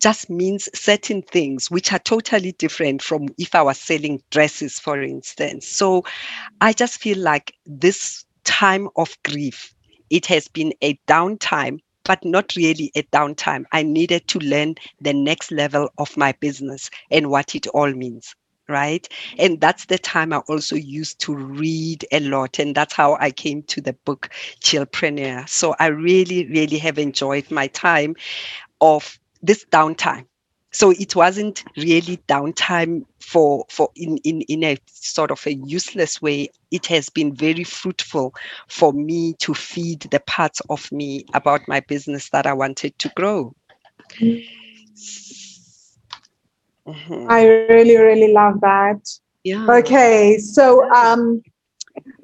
just 0.01 0.29
means 0.29 0.69
certain 0.73 1.21
things 1.21 1.69
which 1.69 1.91
are 1.93 1.99
totally 1.99 2.51
different 2.53 3.01
from 3.01 3.27
if 3.37 3.55
I 3.55 3.61
was 3.61 3.79
selling 3.79 4.21
dresses, 4.31 4.79
for 4.79 5.01
instance. 5.01 5.67
So 5.67 6.03
I 6.61 6.73
just 6.73 6.99
feel 6.99 7.17
like 7.17 7.53
this 7.65 8.25
time 8.43 8.89
of 8.95 9.15
grief 9.23 9.74
it 10.09 10.25
has 10.27 10.47
been 10.47 10.73
a 10.81 10.99
downtime, 11.07 11.79
but 12.03 12.23
not 12.23 12.55
really 12.55 12.91
a 12.95 13.03
downtime. 13.03 13.65
I 13.71 13.83
needed 13.83 14.27
to 14.29 14.39
learn 14.39 14.75
the 15.01 15.13
next 15.13 15.51
level 15.51 15.89
of 15.97 16.15
my 16.17 16.33
business 16.33 16.89
and 17.11 17.29
what 17.29 17.55
it 17.55 17.67
all 17.67 17.91
means. 17.91 18.35
Right. 18.67 19.07
And 19.37 19.61
that's 19.61 19.85
the 19.85 19.99
time 19.99 20.33
I 20.33 20.37
also 20.49 20.75
used 20.75 21.19
to 21.19 21.35
read 21.35 22.03
a 22.11 22.19
lot. 22.19 22.57
And 22.57 22.73
that's 22.73 22.95
how 22.95 23.15
I 23.19 23.29
came 23.29 23.61
to 23.63 23.79
the 23.79 23.93
book 23.93 24.29
Chillpreneur. 24.61 25.47
So 25.47 25.75
I 25.79 25.87
really, 25.87 26.47
really 26.47 26.79
have 26.79 26.97
enjoyed 26.97 27.51
my 27.51 27.67
time 27.67 28.15
of 28.81 29.19
this 29.43 29.65
downtime 29.65 30.25
so 30.75 30.91
it 30.91 31.15
wasn't 31.15 31.63
really 31.77 32.17
downtime 32.27 33.05
for 33.21 33.65
for 33.69 33.89
in, 33.95 34.17
in 34.25 34.41
in 34.41 34.61
a 34.61 34.77
sort 34.87 35.31
of 35.31 35.41
a 35.47 35.53
useless 35.53 36.21
way. 36.21 36.49
It 36.69 36.85
has 36.87 37.09
been 37.09 37.33
very 37.33 37.63
fruitful 37.63 38.35
for 38.67 38.91
me 38.91 39.35
to 39.39 39.53
feed 39.53 40.01
the 40.01 40.19
parts 40.19 40.61
of 40.69 40.91
me 40.91 41.25
about 41.33 41.61
my 41.69 41.79
business 41.79 42.29
that 42.31 42.45
i 42.45 42.51
wanted 42.51 42.99
to 42.99 43.09
grow. 43.15 43.55
Mm-hmm. 46.85 47.27
i 47.29 47.45
really 47.45 47.95
really 47.95 48.33
love 48.33 48.59
that. 48.59 48.99
Yeah. 49.45 49.65
Okay 49.69 50.37
so 50.39 50.83
um 50.91 51.41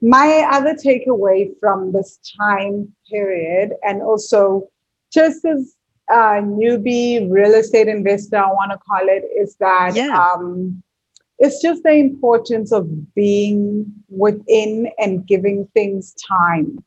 my 0.02 0.46
other 0.52 0.74
takeaway 0.74 1.52
from 1.62 1.94
this 1.94 2.20
time 2.38 2.94
period 3.10 3.76
and 3.82 4.02
also 4.02 4.68
just 5.14 5.46
as 5.46 5.76
uh, 6.10 6.42
newbie 6.42 7.30
real 7.30 7.54
estate 7.54 7.88
investor, 7.88 8.38
I 8.38 8.48
want 8.48 8.72
to 8.72 8.78
call 8.78 9.02
it, 9.04 9.24
is 9.38 9.56
that 9.56 9.96
yeah. 9.96 10.18
um, 10.18 10.82
it's 11.40 11.62
just 11.62 11.84
the 11.84 11.94
importance 11.94 12.72
of 12.72 13.14
being 13.16 13.92
within 14.10 14.92
and 15.00 15.26
giving 15.26 15.68
things 15.74 16.14
time, 16.28 16.84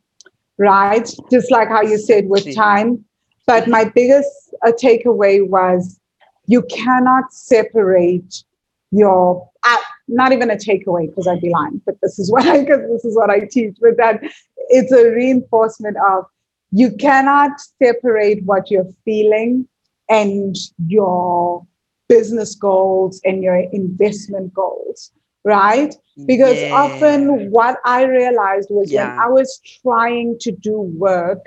right? 0.59 1.13
Just 1.31 1.51
like 1.51 1.69
how 1.69 1.83
you 1.83 1.99
said 1.99 2.29
with 2.29 2.55
time. 2.55 3.05
But 3.47 3.69
my 3.69 3.85
biggest 3.85 4.29
uh, 4.65 4.73
takeaway 4.73 5.47
was 5.47 6.01
you 6.47 6.63
cannot 6.63 7.33
separate 7.33 8.45
your 8.91 9.51
uh, 9.65 9.77
not 10.09 10.33
even 10.33 10.51
a 10.51 10.57
takeaway 10.57 11.09
because 11.09 11.27
I'd 11.27 11.41
be 11.41 11.51
lying, 11.51 11.81
but 11.85 11.97
this 12.03 12.19
is 12.19 12.31
what 12.31 12.47
I 12.47 12.61
because 12.61 12.89
this 12.89 13.05
is 13.05 13.17
what 13.17 13.31
I 13.31 13.41
teach. 13.41 13.77
But 13.81 13.97
that 13.97 14.23
it's 14.69 14.93
a 14.93 15.11
reinforcement 15.11 15.97
of 15.97 16.27
you 16.75 16.91
cannot 16.97 17.53
separate 17.81 18.43
what 18.45 18.69
you're 18.69 18.91
feeling 19.05 19.69
and 20.11 20.57
your 20.89 21.65
business 22.09 22.57
goals 22.57 23.21
and 23.25 23.45
your 23.45 23.57
investment 23.57 24.53
goals 24.53 25.13
right 25.45 25.95
because 26.27 26.59
yeah. 26.59 26.73
often 26.73 27.51
what 27.51 27.79
i 27.85 28.03
realized 28.03 28.69
was 28.71 28.91
yeah. 28.91 29.09
when 29.09 29.19
i 29.21 29.29
was 29.29 29.61
trying 29.83 30.37
to 30.39 30.51
do 30.51 30.81
work 30.81 31.39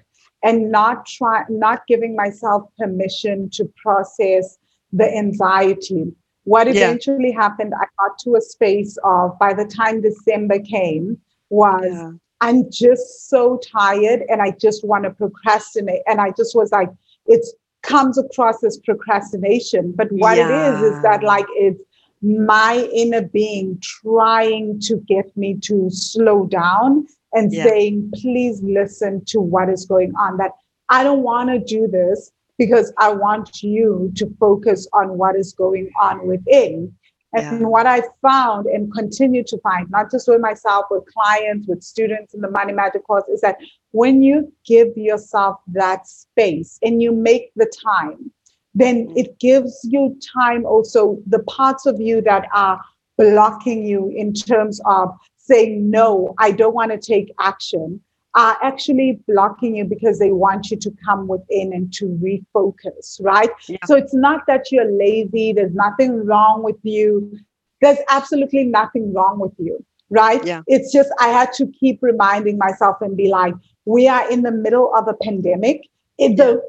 and 0.44 0.72
not 0.72 1.06
try 1.06 1.44
not 1.50 1.86
giving 1.88 2.16
myself 2.16 2.64
permission 2.80 3.50
to 3.50 3.66
process 3.84 4.58
the 4.94 5.08
anxiety 5.16 6.06
what 6.46 6.68
eventually 6.68 7.32
yeah. 7.32 7.42
happened 7.42 7.74
i 7.80 7.86
got 8.00 8.18
to 8.18 8.36
a 8.36 8.42
space 8.42 8.98
of 9.04 9.38
by 9.40 9.54
the 9.54 9.66
time 9.66 10.02
december 10.02 10.60
came 10.60 11.20
was 11.50 12.18
I'm 12.42 12.70
just 12.72 13.30
so 13.30 13.60
tired 13.60 14.24
and 14.30 14.42
I 14.42 14.52
just 14.52 14.86
want 14.86 15.06
to 15.06 15.10
procrastinate. 15.10 16.02
And 16.06 16.22
I 16.22 16.32
just 16.32 16.56
was 16.56 16.72
like, 16.72 16.90
it 17.26 17.46
comes 17.84 18.18
across 18.18 18.64
as 18.64 18.78
procrastination. 18.78 19.94
But 19.96 20.12
what 20.12 20.38
yeah. 20.38 20.48
it 20.48 20.76
is, 20.76 20.82
is 20.94 21.02
that 21.02 21.24
like 21.24 21.46
it's 21.52 21.82
my 22.22 22.88
inner 22.94 23.22
being 23.22 23.80
trying 23.82 24.80
to 24.82 24.98
get 25.08 25.36
me 25.36 25.58
to 25.64 25.90
slow 25.90 26.46
down 26.48 27.08
and 27.34 27.54
yeah. 27.54 27.64
saying, 27.64 28.12
please 28.16 28.62
listen 28.64 29.24
to 29.26 29.40
what 29.40 29.70
is 29.70 29.86
going 29.86 30.14
on. 30.16 30.38
That 30.38 30.52
I 30.90 31.04
don't 31.04 31.24
want 31.24 31.50
to 31.50 31.60
do 31.60 31.88
this 31.88 32.32
because 32.58 32.92
I 32.98 33.12
want 33.14 33.62
you 33.62 34.12
to 34.16 34.36
focus 34.40 34.88
on 34.94 35.18
what 35.18 35.36
is 35.36 35.54
going 35.54 35.90
on 36.02 36.26
within. 36.28 36.94
And 37.34 37.62
yeah. 37.62 37.68
what 37.68 37.86
I 37.86 38.02
found 38.22 38.68
and 38.68 38.94
continue 38.94 39.44
to 39.44 39.58
find, 39.60 39.90
not 39.90 40.10
just 40.10 40.28
with 40.28 40.40
myself, 40.40 40.86
with 40.90 41.04
clients, 41.06 41.68
with 41.68 41.84
students 41.84 42.34
in 42.34 42.42
the 42.42 42.50
Money 42.50 42.74
Magic 42.74 43.06
course, 43.06 43.26
is 43.32 43.42
that 43.42 43.58
when 43.92 44.22
you 44.22 44.52
give 44.66 44.96
yourself 44.96 45.58
that 45.68 46.08
space 46.08 46.80
and 46.82 47.02
you 47.02 47.12
make 47.12 47.52
the 47.56 47.72
time, 47.84 48.32
then 48.74 49.08
mm-hmm. 49.08 49.18
it 49.18 49.40
gives 49.40 49.82
you 49.84 50.18
time 50.34 50.66
also, 50.66 51.20
the 51.28 51.44
parts 51.44 51.86
of 51.86 52.00
you 52.00 52.22
that 52.22 52.48
are 52.54 52.80
blocking 53.18 53.86
you 53.86 54.10
in 54.16 54.34
terms 54.34 54.80
of 54.86 55.10
saying, 55.38 55.90
no, 55.90 56.34
I 56.38 56.52
don't 56.52 56.76
want 56.76 56.92
to 56.92 56.98
take 56.98 57.34
action 57.40 58.02
are 58.38 58.56
actually 58.62 59.20
blocking 59.28 59.76
you 59.76 59.84
because 59.84 60.20
they 60.20 60.32
want 60.32 60.70
you 60.70 60.78
to 60.78 60.92
come 61.04 61.28
within 61.28 61.74
and 61.74 61.92
to 61.92 62.06
refocus, 62.24 63.20
right? 63.20 63.50
Yeah. 63.68 63.80
So 63.86 63.96
it's 63.96 64.14
not 64.14 64.46
that 64.46 64.72
you're 64.72 64.90
lazy, 64.90 65.54
there's 65.54 65.74
nothing 65.74 66.24
wrong 66.24 66.62
with 66.64 66.78
you. 66.84 67.40
There's 67.82 67.98
absolutely 68.10 68.64
nothing 68.64 69.12
wrong 69.12 69.40
with 69.40 69.54
you, 69.58 69.84
right? 70.12 70.44
Yeah. 70.46 70.62
It's 70.68 70.94
just 70.94 71.10
I 71.20 71.30
had 71.30 71.52
to 71.54 71.66
keep 71.80 71.98
reminding 72.04 72.60
myself 72.60 72.98
and 73.02 73.18
be 73.18 73.28
like, 73.28 73.56
we 73.86 74.08
are 74.08 74.30
in 74.32 74.44
the 74.44 74.52
middle 74.52 74.94
of 74.94 75.08
a 75.08 75.16
pandemic. 75.16 75.82
It, 76.20 76.38
the 76.38 76.62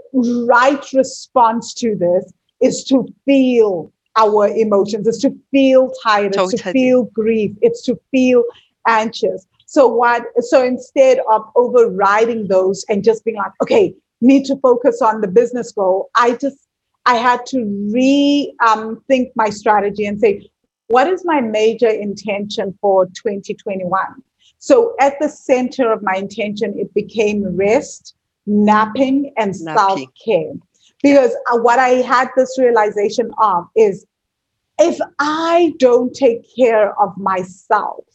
right 0.49 0.85
response 0.95 1.75
to 1.75 1.95
this 1.97 2.33
is 2.63 2.83
to 2.85 3.07
feel 3.27 3.93
our 4.17 4.49
emotions, 4.49 5.07
is 5.07 5.19
to 5.19 5.37
feel 5.51 5.93
tired, 6.03 6.33
totally. 6.33 6.55
it's 6.55 6.63
to 6.63 6.73
feel 6.73 7.03
grief, 7.05 7.53
it's 7.61 7.83
to 7.83 8.01
feel 8.11 8.43
anxious. 8.87 9.47
So 9.71 9.87
what? 9.87 10.25
So 10.41 10.65
instead 10.65 11.19
of 11.31 11.43
overriding 11.55 12.49
those 12.49 12.87
and 12.89 13.05
just 13.05 13.23
being 13.23 13.37
like, 13.37 13.53
okay, 13.63 13.95
need 14.23 14.47
to 14.47 14.57
focus 14.57 15.03
on 15.03 15.21
the 15.21 15.29
business 15.29 15.73
goal, 15.73 16.09
I 16.15 16.37
just 16.37 16.57
I 17.05 17.17
had 17.17 17.45
to 17.47 17.59
rethink 17.59 18.57
um, 18.67 19.33
my 19.37 19.51
strategy 19.51 20.07
and 20.07 20.19
say, 20.19 20.49
what 20.87 21.07
is 21.07 21.23
my 21.27 21.43
major 21.43 21.91
intention 21.91 22.79
for 22.81 23.05
2021? 23.09 24.01
So 24.57 24.95
at 25.01 25.21
the 25.21 25.29
center 25.29 25.93
of 25.93 26.03
my 26.03 26.15
intention, 26.15 26.79
it 26.79 26.93
became 26.95 27.45
rest, 27.55 28.15
napping, 28.47 29.35
and 29.37 29.55
self 29.55 30.01
care. 30.25 30.55
Because 31.03 31.33
uh, 31.53 31.59
what 31.59 31.79
I 31.79 32.01
had 32.13 32.29
this 32.39 32.59
realization 32.59 33.31
of 33.39 33.67
is 33.77 34.07
if 34.79 34.99
I 35.19 35.75
don't 35.79 36.15
take 36.15 36.47
care 36.57 36.99
of 36.99 37.15
myself, 37.19 38.07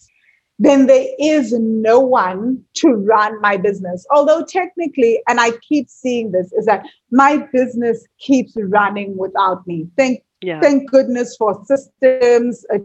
then 0.60 0.88
there 0.88 1.08
is 1.20 1.52
no 1.54 2.00
one 2.00 2.64
to 2.76 2.90
run 2.90 3.40
my 3.42 3.58
business. 3.58 4.06
Although 4.12 4.46
technically, 4.46 5.22
and 5.28 5.40
I 5.40 5.52
keep 5.68 5.90
seeing 5.90 6.32
this, 6.32 6.52
is 6.54 6.66
that 6.66 6.86
my 7.12 7.48
business 7.52 8.06
keeps 8.20 8.54
running 8.56 9.18
without 9.18 9.66
me. 9.66 9.88
Thank, 9.98 10.24
yeah. 10.42 10.60
thank 10.60 10.90
goodness 10.90 11.36
for 11.38 11.64
systems, 11.66 12.66
a 12.72 12.80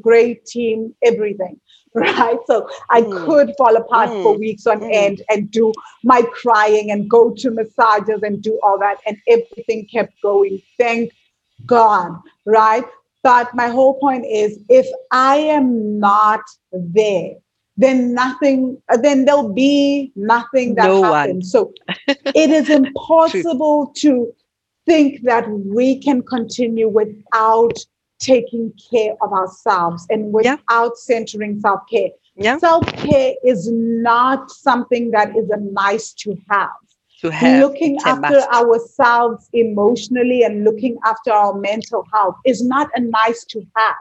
great 0.00 0.44
team, 0.46 0.94
everything. 1.02 1.60
Right. 1.94 2.36
So 2.46 2.68
I 2.90 3.00
mm. 3.00 3.24
could 3.24 3.54
fall 3.56 3.74
apart 3.74 4.10
mm. 4.10 4.22
for 4.22 4.38
weeks 4.38 4.66
on 4.66 4.80
mm. 4.80 4.90
end 4.92 5.22
and 5.30 5.50
do 5.50 5.72
my 6.04 6.22
crying 6.22 6.90
and 6.90 7.08
go 7.08 7.30
to 7.38 7.50
massages 7.50 8.22
and 8.22 8.42
do 8.42 8.60
all 8.62 8.78
that. 8.78 8.98
And 9.06 9.16
everything 9.26 9.88
kept 9.90 10.12
going. 10.22 10.60
Thank 10.78 11.12
God. 11.64 12.12
Right. 12.44 12.84
But 13.22 13.54
my 13.54 13.68
whole 13.68 13.98
point 13.98 14.24
is 14.26 14.58
if 14.68 14.86
I 15.10 15.36
am 15.36 15.98
not 15.98 16.40
there, 16.72 17.34
then 17.76 18.12
nothing, 18.14 18.80
uh, 18.88 18.96
then 18.96 19.24
there'll 19.24 19.52
be 19.52 20.12
nothing 20.16 20.74
that 20.76 20.86
no 20.86 21.02
happens. 21.02 21.52
One. 21.54 21.70
So 21.70 21.72
it 22.08 22.50
is 22.50 22.68
impossible 22.70 23.92
to 23.98 24.32
think 24.86 25.22
that 25.22 25.48
we 25.50 26.00
can 26.00 26.22
continue 26.22 26.88
without 26.88 27.78
taking 28.18 28.72
care 28.90 29.14
of 29.22 29.32
ourselves 29.32 30.06
and 30.10 30.32
without 30.32 30.58
yeah. 30.70 30.88
centering 30.94 31.60
self 31.60 31.80
care. 31.90 32.10
Yeah. 32.34 32.58
Self 32.58 32.86
care 32.92 33.34
is 33.44 33.70
not 33.70 34.50
something 34.50 35.10
that 35.12 35.36
is 35.36 35.50
a 35.50 35.58
nice 35.58 36.12
to 36.14 36.36
have 36.50 36.70
to 37.20 37.30
have 37.30 37.60
looking 37.60 37.98
after 38.04 38.40
ourselves 38.52 39.48
emotionally 39.52 40.42
and 40.44 40.64
looking 40.64 40.96
after 41.04 41.32
our 41.32 41.54
mental 41.58 42.04
health 42.12 42.36
is 42.44 42.62
not 42.62 42.88
a 42.94 43.00
nice 43.00 43.44
to 43.44 43.60
have 43.76 43.94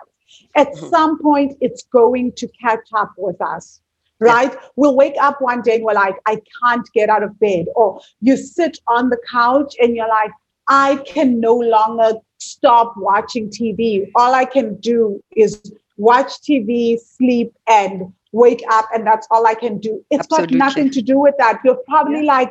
at 0.55 0.67
mm-hmm. 0.67 0.89
some 0.89 1.21
point 1.21 1.57
it's 1.61 1.83
going 1.83 2.31
to 2.33 2.47
catch 2.61 2.87
up 2.93 3.11
with 3.17 3.39
us 3.41 3.81
right 4.19 4.53
yeah. 4.53 4.59
we'll 4.75 4.95
wake 4.95 5.15
up 5.19 5.41
one 5.41 5.61
day 5.61 5.75
and 5.75 5.83
we're 5.83 5.93
like 5.93 6.15
i 6.25 6.39
can't 6.63 6.87
get 6.93 7.09
out 7.09 7.23
of 7.23 7.37
bed 7.39 7.65
or 7.75 7.99
you 8.21 8.37
sit 8.37 8.77
on 8.87 9.09
the 9.09 9.17
couch 9.31 9.75
and 9.81 9.95
you're 9.95 10.07
like 10.07 10.31
i 10.67 10.95
can 11.05 11.39
no 11.39 11.55
longer 11.55 12.13
stop 12.39 12.93
watching 12.97 13.49
tv 13.49 14.09
all 14.15 14.33
i 14.33 14.45
can 14.45 14.75
do 14.79 15.21
is 15.35 15.71
watch 15.97 16.33
tv 16.41 16.99
sleep 16.99 17.51
and 17.67 18.11
wake 18.31 18.63
up 18.71 18.87
and 18.93 19.07
that's 19.07 19.27
all 19.31 19.47
i 19.47 19.55
can 19.55 19.79
do 19.79 20.03
It's 20.11 20.21
Absolutely. 20.25 20.59
got 20.59 20.65
nothing 20.65 20.91
to 20.91 21.01
do 21.01 21.19
with 21.19 21.35
that 21.39 21.59
you're 21.63 21.81
probably 21.87 22.25
yeah. 22.25 22.33
like 22.33 22.49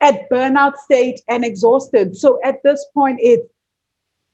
at 0.00 0.28
burnout 0.30 0.76
state 0.76 1.20
and 1.28 1.44
exhausted. 1.44 2.16
So 2.16 2.40
at 2.44 2.62
this 2.62 2.84
point, 2.94 3.18
it's 3.20 3.46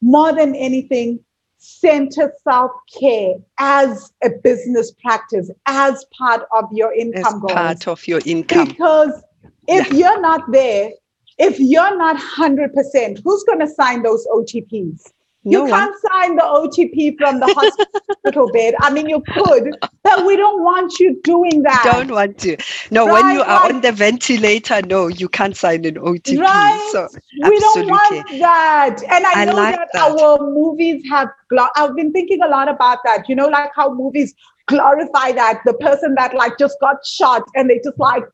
more 0.01 0.33
than 0.33 0.55
anything, 0.55 1.21
center 1.59 2.33
self 2.45 2.71
care 2.99 3.35
as 3.59 4.13
a 4.23 4.31
business 4.31 4.93
practice, 4.93 5.51
as 5.67 6.05
part 6.17 6.47
of 6.55 6.65
your 6.73 6.93
income 6.93 7.25
as 7.27 7.41
goals. 7.41 7.53
Part 7.53 7.89
of 7.89 8.07
your 8.07 8.21
income. 8.25 8.69
Because 8.69 9.23
if 9.67 9.93
yeah. 9.93 9.95
you're 9.95 10.21
not 10.21 10.53
there, 10.53 10.91
if 11.39 11.59
you're 11.59 11.97
not 11.97 12.17
100%, 12.17 13.21
who's 13.23 13.45
going 13.45 13.61
to 13.61 13.69
sign 13.69 14.03
those 14.03 14.27
OTPs? 14.29 15.13
You 15.53 15.67
can't 15.67 15.95
sign 16.11 16.37
the 16.37 16.43
OTP 16.43 17.17
from 17.19 17.39
the 17.39 17.47
hospital 17.47 18.51
bed. 18.53 18.75
I 18.81 18.91
mean, 18.91 19.09
you 19.09 19.23
could, 19.33 19.77
but 20.03 20.27
we 20.27 20.37
don't 20.37 20.63
want 20.63 20.99
you 20.99 21.21
doing 21.23 21.63
that. 21.63 21.83
Don't 21.85 22.11
want 22.11 22.39
to. 22.39 22.57
No, 22.91 23.07
right? 23.07 23.13
when 23.13 23.35
you 23.35 23.43
are 23.43 23.63
like, 23.63 23.75
on 23.75 23.81
the 23.81 23.93
ventilator, 23.93 24.83
no, 24.83 25.07
you 25.07 25.29
can't 25.29 25.57
sign 25.57 25.85
an 25.85 25.95
OTP. 25.95 26.41
Right? 26.41 26.89
So 26.91 27.09
we 27.49 27.59
don't 27.61 27.89
want 27.89 28.29
that. 28.41 29.03
And 29.09 29.25
I, 29.25 29.43
I 29.43 29.45
know 29.45 29.55
like 29.55 29.77
that, 29.77 29.89
that, 29.93 30.21
our 30.21 30.39
movies 30.51 31.05
have. 31.09 31.29
I've 31.77 31.95
been 31.95 32.13
thinking 32.13 32.43
a 32.43 32.49
lot 32.49 32.69
about 32.69 32.99
that. 33.05 33.29
You 33.29 33.37
know, 33.37 33.47
like 33.47 33.71
how 33.75 33.95
movies 33.95 34.35
glorify 34.67 35.31
that 35.33 35.61
the 35.65 35.75
person 35.75 36.15
that 36.17 36.35
like 36.35 36.59
just 36.59 36.77
got 36.81 36.97
shot 37.07 37.43
and 37.55 37.71
they 37.71 37.81
just 37.85 37.99
like 37.99 38.25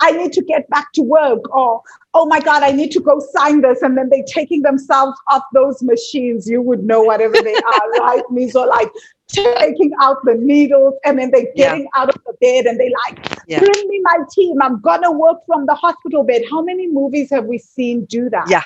I 0.00 0.12
need 0.12 0.32
to 0.32 0.42
get 0.42 0.68
back 0.70 0.92
to 0.94 1.02
work, 1.02 1.54
or 1.54 1.82
oh 2.14 2.26
my 2.26 2.40
God, 2.40 2.62
I 2.62 2.72
need 2.72 2.90
to 2.92 3.00
go 3.00 3.20
sign 3.32 3.60
this. 3.60 3.82
And 3.82 3.96
then 3.96 4.08
they're 4.10 4.24
taking 4.26 4.62
themselves 4.62 5.18
off 5.28 5.42
those 5.52 5.82
machines. 5.82 6.48
You 6.48 6.62
would 6.62 6.84
know 6.84 7.02
whatever 7.02 7.36
they 7.42 7.54
are, 7.54 7.90
right? 8.00 8.22
Me, 8.30 8.50
so 8.50 8.64
like 8.64 8.90
taking 9.28 9.92
out 10.00 10.16
the 10.24 10.34
needles 10.34 10.94
and 11.04 11.18
then 11.18 11.30
they're 11.30 11.52
getting 11.54 11.82
yeah. 11.82 12.00
out 12.00 12.08
of 12.08 12.20
the 12.24 12.32
bed 12.40 12.66
and 12.66 12.80
they 12.80 12.90
like, 13.06 13.38
yeah. 13.46 13.58
bring 13.58 13.88
me 13.88 14.00
my 14.02 14.18
team. 14.32 14.60
I'm 14.62 14.80
gonna 14.80 15.12
work 15.12 15.38
from 15.46 15.66
the 15.66 15.74
hospital 15.74 16.24
bed. 16.24 16.42
How 16.50 16.62
many 16.62 16.88
movies 16.88 17.30
have 17.30 17.44
we 17.44 17.58
seen 17.58 18.06
do 18.06 18.30
that? 18.30 18.48
Yeah. 18.48 18.62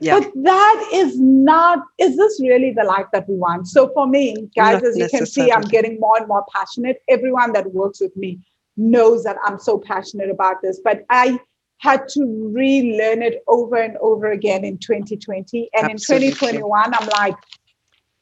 Yeah. 0.00 0.20
But 0.20 0.30
that 0.44 0.90
is 0.92 1.18
not, 1.18 1.80
is 1.98 2.16
this 2.16 2.40
really 2.40 2.72
the 2.72 2.84
life 2.84 3.06
that 3.12 3.28
we 3.28 3.34
want? 3.34 3.66
So 3.66 3.92
for 3.92 4.06
me, 4.06 4.48
guys, 4.54 4.82
not 4.82 4.84
as 4.84 4.96
you 4.96 5.08
can 5.08 5.26
see, 5.26 5.50
I'm 5.50 5.62
getting 5.62 5.98
more 5.98 6.16
and 6.16 6.28
more 6.28 6.44
passionate. 6.54 7.02
Everyone 7.08 7.52
that 7.54 7.72
works 7.72 8.00
with 8.00 8.16
me 8.16 8.38
knows 8.80 9.22
that 9.24 9.36
I'm 9.44 9.58
so 9.58 9.78
passionate 9.78 10.30
about 10.30 10.62
this, 10.62 10.80
but 10.82 11.04
I 11.10 11.38
had 11.78 12.08
to 12.08 12.52
relearn 12.54 13.22
it 13.22 13.42
over 13.46 13.76
and 13.76 13.96
over 13.98 14.30
again 14.30 14.64
in 14.64 14.78
2020. 14.78 15.70
And 15.74 15.90
Absolutely. 15.90 16.28
in 16.28 16.32
2021, 16.34 16.94
I'm 16.94 17.08
like, 17.08 17.36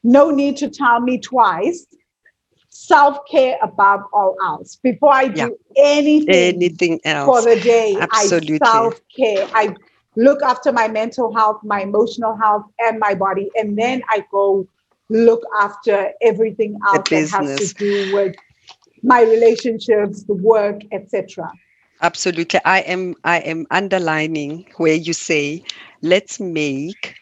no 0.03 0.29
need 0.29 0.57
to 0.57 0.69
tell 0.69 0.99
me 1.01 1.19
twice. 1.19 1.85
Self 2.69 3.19
care 3.29 3.57
above 3.61 4.01
all 4.13 4.35
else. 4.43 4.77
Before 4.81 5.13
I 5.13 5.27
do 5.27 5.57
yeah. 5.75 5.83
anything, 5.83 6.29
anything 6.29 6.99
else 7.03 7.25
for 7.25 7.49
the 7.49 7.59
day, 7.59 7.97
Absolutely. 7.99 8.59
I 8.61 8.65
self 8.65 9.01
care. 9.15 9.49
I 9.53 9.75
look 10.15 10.41
after 10.41 10.71
my 10.71 10.87
mental 10.87 11.35
health, 11.35 11.61
my 11.63 11.81
emotional 11.81 12.37
health, 12.37 12.63
and 12.79 12.99
my 12.99 13.15
body. 13.15 13.49
And 13.55 13.77
then 13.77 14.03
I 14.09 14.23
go 14.31 14.67
look 15.09 15.41
after 15.59 16.11
everything 16.21 16.77
else 16.87 17.09
that 17.09 17.29
has 17.29 17.59
to 17.59 17.73
do 17.75 18.15
with 18.15 18.35
my 19.03 19.21
relationships, 19.21 20.23
the 20.23 20.33
work, 20.35 20.81
etc. 20.91 21.51
Absolutely. 22.01 22.59
I 22.65 22.79
am 22.81 23.15
I 23.23 23.39
am 23.39 23.65
underlining 23.71 24.65
where 24.77 24.95
you 24.95 25.13
say, 25.13 25.63
let's 26.01 26.39
make 26.39 27.15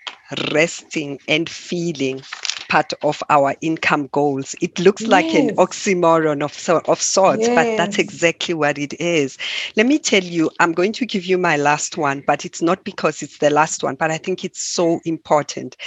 resting 0.51 1.19
and 1.27 1.49
feeling 1.49 2.21
part 2.69 2.93
of 3.01 3.21
our 3.29 3.55
income 3.61 4.07
goals. 4.11 4.55
It 4.61 4.79
looks 4.79 5.03
yes. 5.03 5.11
like 5.11 5.33
an 5.33 5.55
oxymoron 5.55 6.43
of, 6.43 6.87
of 6.87 7.01
sorts, 7.01 7.47
yes. 7.47 7.55
but 7.55 7.77
that's 7.77 7.97
exactly 7.97 8.53
what 8.53 8.77
it 8.77 8.93
is. 8.99 9.37
Let 9.75 9.85
me 9.85 9.99
tell 9.99 10.23
you, 10.23 10.49
I'm 10.59 10.73
going 10.73 10.93
to 10.93 11.05
give 11.05 11.25
you 11.25 11.37
my 11.37 11.57
last 11.57 11.97
one, 11.97 12.23
but 12.25 12.45
it's 12.45 12.61
not 12.61 12.83
because 12.83 13.21
it's 13.21 13.39
the 13.39 13.49
last 13.49 13.83
one, 13.83 13.95
but 13.95 14.11
I 14.11 14.17
think 14.17 14.43
it's 14.43 14.61
so 14.61 14.99
important. 15.05 15.77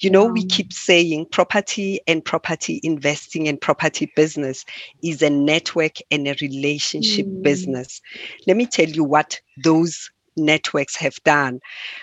You 0.00 0.10
know, 0.10 0.26
we 0.26 0.44
keep 0.44 0.72
saying 0.72 1.26
property 1.32 2.00
and 2.06 2.24
property 2.24 2.80
investing 2.82 3.48
and 3.48 3.60
property 3.60 4.12
business 4.16 4.64
is 5.02 5.22
a 5.22 5.30
network 5.30 5.96
and 6.10 6.26
a 6.26 6.36
relationship 6.40 7.26
mm. 7.26 7.42
business. 7.42 8.00
Let 8.46 8.56
me 8.56 8.66
tell 8.66 8.88
you 8.88 9.04
what 9.04 9.40
those 9.62 10.10
networks 10.36 10.96
have 10.96 11.16
done. 11.24 11.60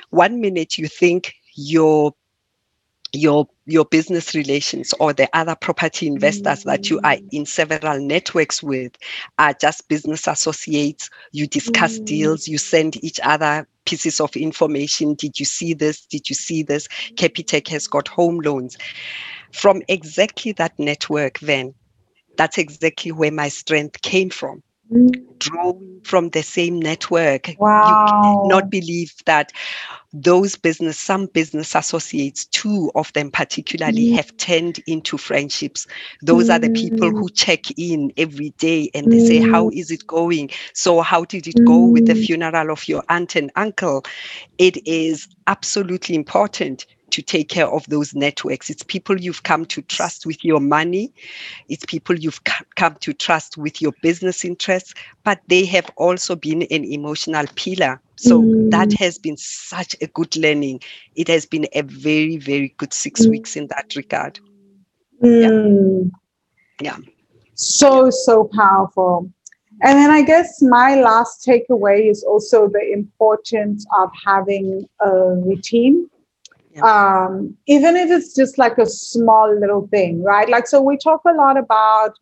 One 0.10 0.42
minute 0.42 0.78
you 0.78 0.88
think 0.88 1.34
your 1.56 2.14
your 3.14 3.48
your 3.66 3.86
business 3.86 4.34
relations 4.34 4.94
or 5.00 5.14
the 5.14 5.30
other 5.34 5.56
property 5.56 6.08
investors 6.08 6.60
mm-hmm. 6.60 6.70
that 6.70 6.90
you 6.90 7.00
are 7.04 7.16
mm. 7.16 7.30
in 7.32 7.46
several 7.46 8.00
networks 8.00 8.64
with 8.64 8.98
are 9.38 9.54
just 9.54 9.88
business 9.88 10.28
associates 10.28 11.10
you 11.32 11.46
discuss 11.46 11.96
mm-hmm. 11.96 12.06
deals 12.06 12.48
you 12.48 12.58
send 12.58 13.02
each 13.04 13.20
other 13.24 13.68
pieces 13.86 14.20
of 14.20 14.36
information 14.36 15.14
did 15.14 15.40
you 15.40 15.46
see 15.46 15.74
this 15.74 16.06
did 16.08 16.28
you 16.28 16.36
see 16.36 16.64
this 16.64 16.88
capitec 17.16 17.68
has 17.68 17.88
got 17.88 18.08
home 18.08 18.40
loans 18.40 18.78
from 19.52 19.84
exactly 19.88 20.52
that 20.52 20.78
network 20.80 21.38
then 21.40 21.74
that's 22.36 22.58
exactly 22.58 23.12
where 23.12 23.32
my 23.32 23.48
strength 23.48 24.02
came 24.02 24.32
from 24.32 24.64
drawing 25.40 26.02
from 26.04 26.30
the 26.30 26.44
same 26.44 26.80
network. 26.80 27.56
Wow. 27.58 27.84
You 27.86 28.50
cannot 28.50 28.70
believe 28.70 29.14
that 29.26 29.52
those 30.14 30.56
business, 30.56 31.00
some 31.00 31.26
business 31.28 31.74
associates, 31.74 32.46
two 32.46 32.92
of 32.94 33.12
them 33.14 33.32
particularly, 33.32 34.10
mm. 34.10 34.16
have 34.16 34.36
turned 34.38 34.80
into 34.86 35.18
friendships. 35.18 35.88
Those 36.22 36.48
mm. 36.48 36.56
are 36.56 36.60
the 36.60 36.70
people 36.70 37.10
who 37.10 37.30
mm. 37.30 37.36
check 37.36 37.78
in 37.78 38.14
every 38.16 38.52
day 38.52 38.92
and 38.94 39.12
they 39.12 39.18
mm. 39.18 39.28
say, 39.28 39.40
How 39.40 39.70
mm. 39.70 39.92
it 39.92 40.06
going? 40.06 40.52
So, 40.74 41.02
how 41.02 41.26
did 41.26 41.48
it 41.48 41.66
go 41.66 41.86
with 41.86 42.06
the 42.06 42.16
funeral 42.16 42.72
of 42.72 42.88
your 42.88 43.04
aunt 43.10 43.36
and 43.36 43.52
uncle? 43.56 44.06
It 44.60 44.86
is 44.88 45.28
absolutely 45.48 46.16
important 46.16 46.86
to 47.14 47.22
take 47.22 47.48
care 47.48 47.68
of 47.68 47.86
those 47.90 48.16
networks. 48.16 48.72
It's 48.72 48.82
people 48.82 49.20
you've 49.20 49.44
come 49.44 49.66
to 49.68 49.84
trust 49.84 50.26
with 50.26 50.44
your 50.44 50.60
money, 50.60 51.14
it's 51.70 51.86
people 51.86 52.18
you've 52.18 52.42
come 52.76 52.96
to 53.02 53.14
trust 53.14 53.56
with 53.56 53.82
your 53.82 53.94
business 54.02 54.44
interests, 54.44 54.96
but 55.24 55.40
they 55.48 55.64
have 55.66 55.90
also 55.96 56.36
been 56.36 56.64
an 56.64 56.84
emotional 56.84 57.46
pillar. 57.56 58.02
So 58.16 58.42
mm. 58.42 58.72
that 58.72 58.94
has 58.94 59.18
been 59.18 59.38
such 59.38 59.96
a 60.02 60.08
good 60.08 60.36
learning. 60.36 60.82
It 61.16 61.28
has 61.28 61.46
been 61.46 61.68
a 61.74 61.82
very, 61.82 62.38
very 62.38 62.74
good 62.78 62.94
six 62.94 63.26
mm. 63.26 63.32
weeks 63.32 63.56
in 63.56 63.68
that 63.68 63.96
regard. 63.96 64.40
Mm. 65.22 66.12
Yeah. 66.82 66.98
yeah. 66.98 67.10
So, 67.56 68.10
so 68.10 68.50
powerful. 68.54 69.32
And 69.82 69.98
then 69.98 70.12
I 70.12 70.22
guess 70.22 70.62
my 70.62 70.96
last 70.96 71.46
takeaway 71.46 72.10
is 72.10 72.24
also 72.24 72.68
the 72.68 72.92
importance 72.92 73.86
of 73.98 74.10
having 74.26 74.88
a 75.02 75.12
routine 75.12 76.10
yeah. 76.76 77.26
um, 77.26 77.56
even 77.68 77.96
if 77.96 78.10
it's 78.10 78.36
just 78.36 78.58
like 78.58 78.78
a 78.78 78.86
small 78.86 79.54
little 79.58 79.88
thing, 79.88 80.24
right? 80.24 80.50
Like, 80.50 80.68
so 80.68 80.82
we 80.82 80.98
talk 80.98 81.22
a 81.26 81.34
lot 81.34 81.58
about 81.58 82.18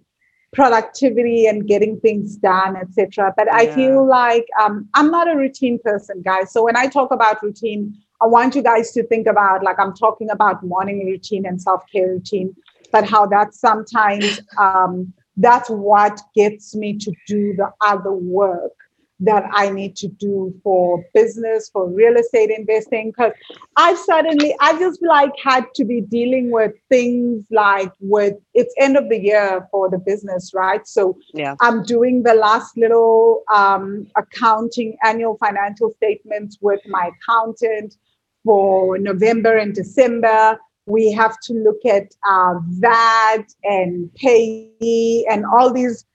productivity 0.53 1.47
and 1.47 1.67
getting 1.67 1.99
things 1.99 2.35
done, 2.35 2.75
etc. 2.75 3.33
But 3.37 3.47
yeah. 3.47 3.57
I 3.57 3.75
feel 3.75 4.05
like 4.05 4.45
um, 4.61 4.87
I'm 4.93 5.09
not 5.09 5.29
a 5.29 5.35
routine 5.35 5.79
person, 5.83 6.21
guys. 6.21 6.51
So 6.51 6.63
when 6.63 6.75
I 6.75 6.87
talk 6.87 7.11
about 7.11 7.41
routine, 7.41 7.95
I 8.21 8.27
want 8.27 8.55
you 8.55 8.61
guys 8.61 8.91
to 8.91 9.03
think 9.03 9.27
about 9.27 9.63
like 9.63 9.79
I'm 9.79 9.93
talking 9.93 10.29
about 10.29 10.63
morning 10.63 11.05
routine 11.05 11.45
and 11.45 11.61
self 11.61 11.83
care 11.91 12.07
routine, 12.07 12.55
but 12.91 13.07
how 13.07 13.25
that 13.27 13.53
sometimes 13.53 14.41
um, 14.57 15.13
that's 15.37 15.69
what 15.69 16.21
gets 16.35 16.75
me 16.75 16.97
to 16.97 17.11
do 17.27 17.55
the 17.55 17.71
other 17.81 18.11
work 18.11 18.73
that 19.21 19.45
I 19.53 19.69
need 19.69 19.95
to 19.97 20.07
do 20.07 20.53
for 20.63 21.05
business, 21.13 21.69
for 21.71 21.87
real 21.87 22.17
estate 22.17 22.49
investing. 22.49 23.11
Because 23.11 23.33
I've 23.77 23.97
suddenly, 23.97 24.55
I 24.59 24.77
just 24.79 25.01
like 25.03 25.31
had 25.41 25.65
to 25.75 25.85
be 25.85 26.01
dealing 26.01 26.51
with 26.51 26.73
things 26.89 27.45
like 27.51 27.91
with 27.99 28.33
it's 28.53 28.73
end 28.79 28.97
of 28.97 29.09
the 29.09 29.19
year 29.19 29.67
for 29.71 29.89
the 29.89 29.99
business, 29.99 30.51
right? 30.53 30.85
So 30.87 31.17
yeah. 31.33 31.55
I'm 31.61 31.83
doing 31.83 32.23
the 32.23 32.33
last 32.33 32.75
little 32.75 33.43
um, 33.53 34.07
accounting 34.17 34.97
annual 35.03 35.37
financial 35.37 35.91
statements 35.91 36.57
with 36.59 36.81
my 36.87 37.11
accountant 37.13 37.95
for 38.43 38.97
November 38.97 39.55
and 39.55 39.73
December. 39.75 40.59
We 40.87 41.11
have 41.11 41.39
to 41.43 41.53
look 41.53 41.85
at 41.85 42.11
uh, 42.27 42.55
VAT 42.69 43.45
and 43.63 44.13
pay 44.15 45.25
and 45.29 45.45
all 45.45 45.71
these 45.71 46.05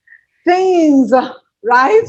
things, 0.44 1.12
right? 1.62 2.04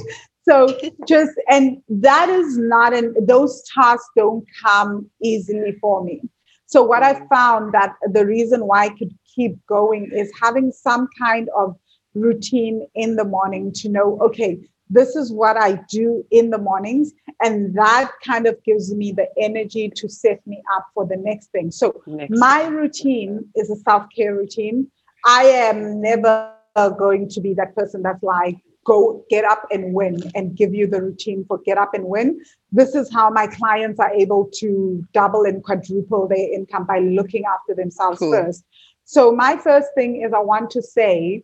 So 0.48 0.78
just 1.08 1.32
and 1.50 1.82
that 1.90 2.30
is 2.30 2.58
not 2.58 2.94
an 2.94 3.14
those 3.26 3.64
tasks 3.74 4.10
don't 4.16 4.46
come 4.64 5.10
easily 5.22 5.74
for 5.82 6.04
me. 6.04 6.22
So 6.66 6.84
what 6.84 7.04
i 7.04 7.26
found 7.28 7.74
that 7.74 7.94
the 8.12 8.26
reason 8.26 8.66
why 8.68 8.86
i 8.86 8.90
could 8.90 9.14
keep 9.36 9.54
going 9.68 10.12
is 10.14 10.32
having 10.42 10.72
some 10.72 11.08
kind 11.18 11.50
of 11.58 11.76
routine 12.14 12.88
in 12.96 13.16
the 13.16 13.24
morning 13.24 13.72
to 13.72 13.90
know 13.90 14.18
okay 14.22 14.60
this 14.90 15.16
is 15.16 15.32
what 15.32 15.56
i 15.58 15.74
do 15.90 16.26
in 16.32 16.50
the 16.50 16.58
mornings 16.58 17.14
and 17.42 17.76
that 17.76 18.12
kind 18.26 18.48
of 18.48 18.62
gives 18.64 18.94
me 18.94 19.12
the 19.12 19.28
energy 19.40 19.92
to 19.96 20.10
set 20.10 20.46
me 20.48 20.62
up 20.76 20.88
for 20.94 21.06
the 21.06 21.18
next 21.18 21.52
thing. 21.52 21.72
So 21.72 22.02
next. 22.08 22.38
my 22.38 22.66
routine 22.66 23.48
is 23.56 23.70
a 23.70 23.76
self-care 23.76 24.36
routine. 24.36 24.88
I 25.26 25.44
am 25.44 26.02
never 26.02 26.54
going 26.98 27.30
to 27.30 27.42
be 27.42 27.54
that 27.56 27.76
person 27.76 28.02
that's 28.02 28.24
like 28.24 28.58
go 28.88 29.26
get 29.30 29.44
up 29.44 29.68
and 29.70 29.94
win 29.94 30.18
and 30.34 30.56
give 30.56 30.74
you 30.74 30.88
the 30.88 31.02
routine 31.02 31.44
for 31.46 31.60
get 31.60 31.78
up 31.78 31.94
and 31.94 32.06
win. 32.06 32.40
This 32.72 32.96
is 32.96 33.12
how 33.12 33.30
my 33.30 33.46
clients 33.46 34.00
are 34.00 34.12
able 34.12 34.50
to 34.56 35.06
double 35.14 35.44
and 35.44 35.62
quadruple 35.62 36.28
their 36.28 36.54
income 36.54 36.86
by 36.86 37.00
looking 37.00 37.44
after 37.46 37.76
themselves 37.76 38.20
cool. 38.20 38.32
first. 38.32 38.64
So, 39.04 39.32
my 39.32 39.58
first 39.58 39.90
thing 39.94 40.22
is 40.22 40.34
I 40.34 40.40
want 40.40 40.72
to 40.72 40.82
say, 40.82 41.44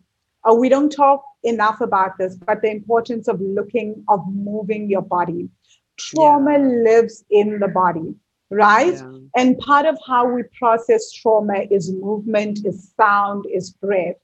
uh, 0.50 0.54
we 0.54 0.70
don't 0.70 0.90
talk 0.90 1.24
enough 1.44 1.82
about 1.82 2.18
this, 2.18 2.36
but 2.36 2.62
the 2.62 2.72
importance 2.72 3.28
of 3.28 3.40
looking, 3.42 4.04
of 4.08 4.22
moving 4.34 4.90
your 4.90 5.02
body. 5.02 5.50
Trauma 5.98 6.54
yeah. 6.54 6.92
lives 6.92 7.24
in 7.30 7.60
the 7.60 7.68
body, 7.68 8.16
right? 8.50 8.94
Yeah. 8.94 9.18
And 9.36 9.58
part 9.60 9.86
of 9.86 9.98
how 10.08 10.26
we 10.28 10.44
process 10.58 11.12
trauma 11.12 11.66
is 11.70 11.92
movement, 11.92 12.66
is 12.66 12.92
sound, 12.98 13.46
is 13.54 13.72
breath. 13.72 14.16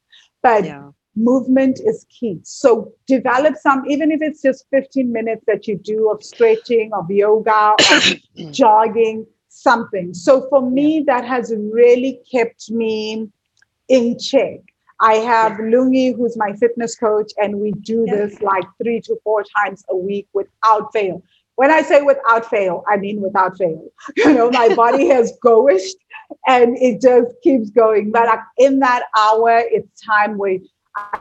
But 0.41 0.65
yeah 0.65 0.89
movement 1.19 1.79
is 1.85 2.05
key. 2.09 2.39
So 2.43 2.93
develop 3.05 3.55
some, 3.57 3.83
even 3.87 4.11
if 4.11 4.21
it's 4.21 4.41
just 4.41 4.65
15 4.71 5.11
minutes 5.11 5.43
that 5.47 5.67
you 5.67 5.77
do 5.77 6.09
of 6.09 6.23
stretching, 6.23 6.91
of 6.93 7.11
yoga, 7.11 7.75
of 7.91 8.51
jogging, 8.51 9.25
something. 9.49 10.13
So 10.13 10.47
for 10.49 10.69
me, 10.69 11.03
that 11.07 11.25
has 11.25 11.53
really 11.55 12.21
kept 12.31 12.71
me 12.71 13.29
in 13.89 14.17
check. 14.17 14.59
I 15.01 15.15
have 15.15 15.53
yeah. 15.53 15.65
Lungi, 15.65 16.15
who's 16.15 16.37
my 16.37 16.53
fitness 16.53 16.95
coach, 16.95 17.31
and 17.37 17.59
we 17.59 17.71
do 17.71 18.05
yeah. 18.07 18.15
this 18.15 18.41
like 18.41 18.65
three 18.81 19.01
to 19.01 19.17
four 19.23 19.43
times 19.57 19.83
a 19.89 19.95
week 19.95 20.27
without 20.33 20.91
fail. 20.93 21.23
When 21.55 21.71
I 21.71 21.81
say 21.81 22.01
without 22.01 22.49
fail, 22.49 22.83
I 22.87 22.97
mean 22.97 23.21
without 23.21 23.57
fail. 23.57 23.85
You 24.17 24.33
know, 24.33 24.49
my 24.49 24.73
body 24.75 25.07
has 25.15 25.33
goished 25.41 25.97
and 26.47 26.77
it 26.77 27.01
just 27.01 27.35
keeps 27.43 27.69
going. 27.69 28.11
But 28.11 28.27
uh, 28.27 28.37
in 28.57 28.79
that 28.79 29.03
hour, 29.17 29.63
it's 29.65 30.01
time 30.01 30.37
where 30.37 30.59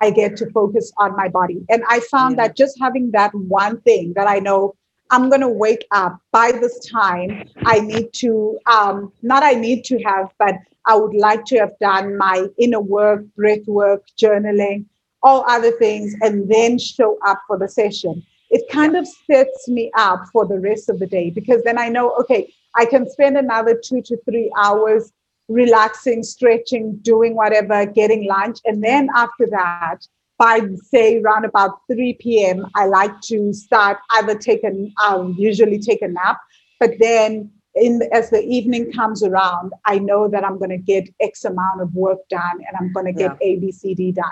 I 0.01 0.11
get 0.11 0.37
to 0.39 0.51
focus 0.51 0.93
on 0.99 1.17
my 1.17 1.29
body. 1.29 1.65
And 1.69 1.83
I 1.89 2.01
found 2.01 2.37
yeah. 2.37 2.49
that 2.49 2.57
just 2.57 2.79
having 2.81 3.11
that 3.13 3.35
one 3.35 3.81
thing 3.83 4.13
that 4.17 4.29
I 4.29 4.39
know 4.39 4.75
I'm 5.11 5.29
going 5.29 5.41
to 5.41 5.49
wake 5.49 5.87
up 5.91 6.21
by 6.33 6.53
this 6.53 6.79
time, 6.87 7.49
I 7.65 7.81
need 7.81 8.13
to, 8.15 8.59
um, 8.67 9.13
not 9.23 9.43
I 9.43 9.53
need 9.53 9.85
to 9.85 10.03
have, 10.03 10.31
but 10.39 10.57
I 10.87 10.97
would 10.97 11.15
like 11.15 11.45
to 11.47 11.59
have 11.59 11.73
done 11.81 12.17
my 12.17 12.47
inner 12.59 12.81
work, 12.81 13.25
breath 13.37 13.67
work, 13.67 14.05
journaling, 14.21 14.85
all 15.23 15.45
other 15.49 15.73
things, 15.73 16.15
and 16.21 16.51
then 16.51 16.79
show 16.79 17.19
up 17.27 17.41
for 17.47 17.59
the 17.59 17.69
session. 17.69 18.23
It 18.51 18.69
kind 18.71 18.97
of 18.97 19.07
sets 19.07 19.69
me 19.69 19.91
up 19.97 20.25
for 20.33 20.47
the 20.47 20.59
rest 20.59 20.89
of 20.89 20.99
the 20.99 21.07
day 21.07 21.31
because 21.31 21.63
then 21.65 21.79
I 21.79 21.89
know, 21.89 22.15
okay, 22.21 22.53
I 22.75 22.87
can 22.87 23.09
spend 23.11 23.37
another 23.37 23.79
two 23.83 24.03
to 24.03 24.17
three 24.25 24.51
hours 24.57 25.13
relaxing, 25.49 26.23
stretching, 26.23 26.97
doing 27.03 27.35
whatever, 27.35 27.87
getting 27.87 28.27
lunch. 28.27 28.59
And 28.65 28.83
then 28.83 29.09
after 29.15 29.47
that, 29.51 29.99
by 30.39 30.61
say 30.83 31.21
around 31.21 31.45
about 31.45 31.81
3 31.91 32.15
p.m., 32.21 32.67
I 32.77 32.87
like 32.87 33.21
to 33.23 33.53
start 33.53 33.99
either 34.13 34.37
take 34.37 34.63
a, 34.63 34.91
I'll 34.99 35.33
usually 35.33 35.79
take 35.79 36.03
a 36.03 36.09
nap, 36.09 36.39
but 36.79 36.93
then 37.01 37.51
in 37.75 38.03
as 38.13 38.31
the 38.31 38.43
evening 38.43 38.93
comes 38.93 39.23
around, 39.23 39.73
I 39.85 39.99
know 39.99 40.29
that 40.29 40.45
I'm 40.45 40.59
going 40.59 40.71
to 40.71 40.79
get 40.79 41.09
X 41.21 41.45
amount 41.45 41.81
of 41.81 41.95
work 41.95 42.19
done 42.29 42.61
and 42.67 42.77
I'm 42.79 42.93
going 42.93 43.07
to 43.07 43.13
get 43.13 43.37
yeah. 43.41 43.49
A, 43.49 43.57
B, 43.57 43.73
C, 43.73 43.95
D 43.95 44.13
done. 44.13 44.25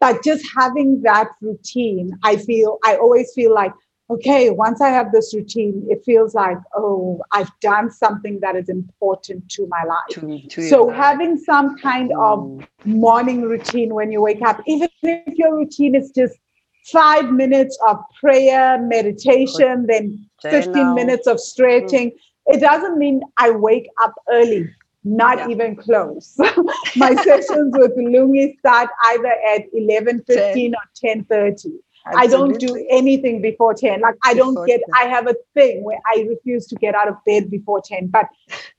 But 0.00 0.24
just 0.24 0.44
having 0.56 1.02
that 1.02 1.28
routine, 1.40 2.18
I 2.22 2.36
feel, 2.36 2.78
I 2.84 2.96
always 2.96 3.32
feel 3.34 3.54
like, 3.54 3.72
okay, 4.10 4.50
once 4.50 4.80
I 4.80 4.88
have 4.88 5.12
this 5.12 5.32
routine, 5.34 5.86
it 5.88 6.02
feels 6.04 6.34
like, 6.34 6.58
oh, 6.74 7.22
I've 7.32 7.50
done 7.60 7.90
something 7.90 8.40
that 8.40 8.56
is 8.56 8.68
important 8.68 9.48
to 9.50 9.66
my 9.68 9.84
life. 9.84 10.20
To, 10.20 10.48
to 10.48 10.68
so 10.68 10.84
life. 10.84 10.96
having 10.96 11.38
some 11.38 11.78
kind 11.78 12.10
of 12.12 12.40
mm. 12.40 12.66
morning 12.84 13.42
routine 13.42 13.94
when 13.94 14.10
you 14.10 14.20
wake 14.20 14.42
up, 14.42 14.60
even 14.66 14.88
if 15.02 15.38
your 15.38 15.56
routine 15.56 15.94
is 15.94 16.10
just 16.10 16.36
five 16.86 17.30
minutes 17.30 17.78
of 17.86 17.98
prayer, 18.18 18.78
meditation, 18.80 19.86
then 19.86 20.26
15 20.42 20.94
minutes 20.94 21.26
of 21.26 21.38
stretching. 21.38 22.10
Mm. 22.10 22.54
It 22.54 22.60
doesn't 22.60 22.98
mean 22.98 23.20
I 23.36 23.50
wake 23.50 23.88
up 24.02 24.14
early, 24.32 24.68
not 25.04 25.38
yeah. 25.38 25.48
even 25.50 25.76
close. 25.76 26.34
My 26.96 27.14
sessions 27.14 27.74
with 27.78 27.96
Lungi 27.96 28.58
start 28.58 28.88
either 29.06 29.34
at 29.54 29.72
11.15 29.72 30.72
or 30.72 31.04
10.30. 31.04 31.78
I 32.06 32.26
don't 32.26 32.58
do 32.58 32.86
anything 32.88 33.42
before 33.42 33.74
10. 33.74 34.00
Like 34.00 34.16
I 34.24 34.34
don't 34.34 34.54
get, 34.66 34.80
10. 34.80 34.90
I 34.94 35.08
have 35.08 35.26
a 35.26 35.34
thing 35.54 35.84
where 35.84 36.00
I 36.06 36.26
refuse 36.28 36.66
to 36.68 36.74
get 36.76 36.94
out 36.94 37.08
of 37.08 37.16
bed 37.26 37.50
before 37.50 37.80
10. 37.82 38.08
But 38.08 38.26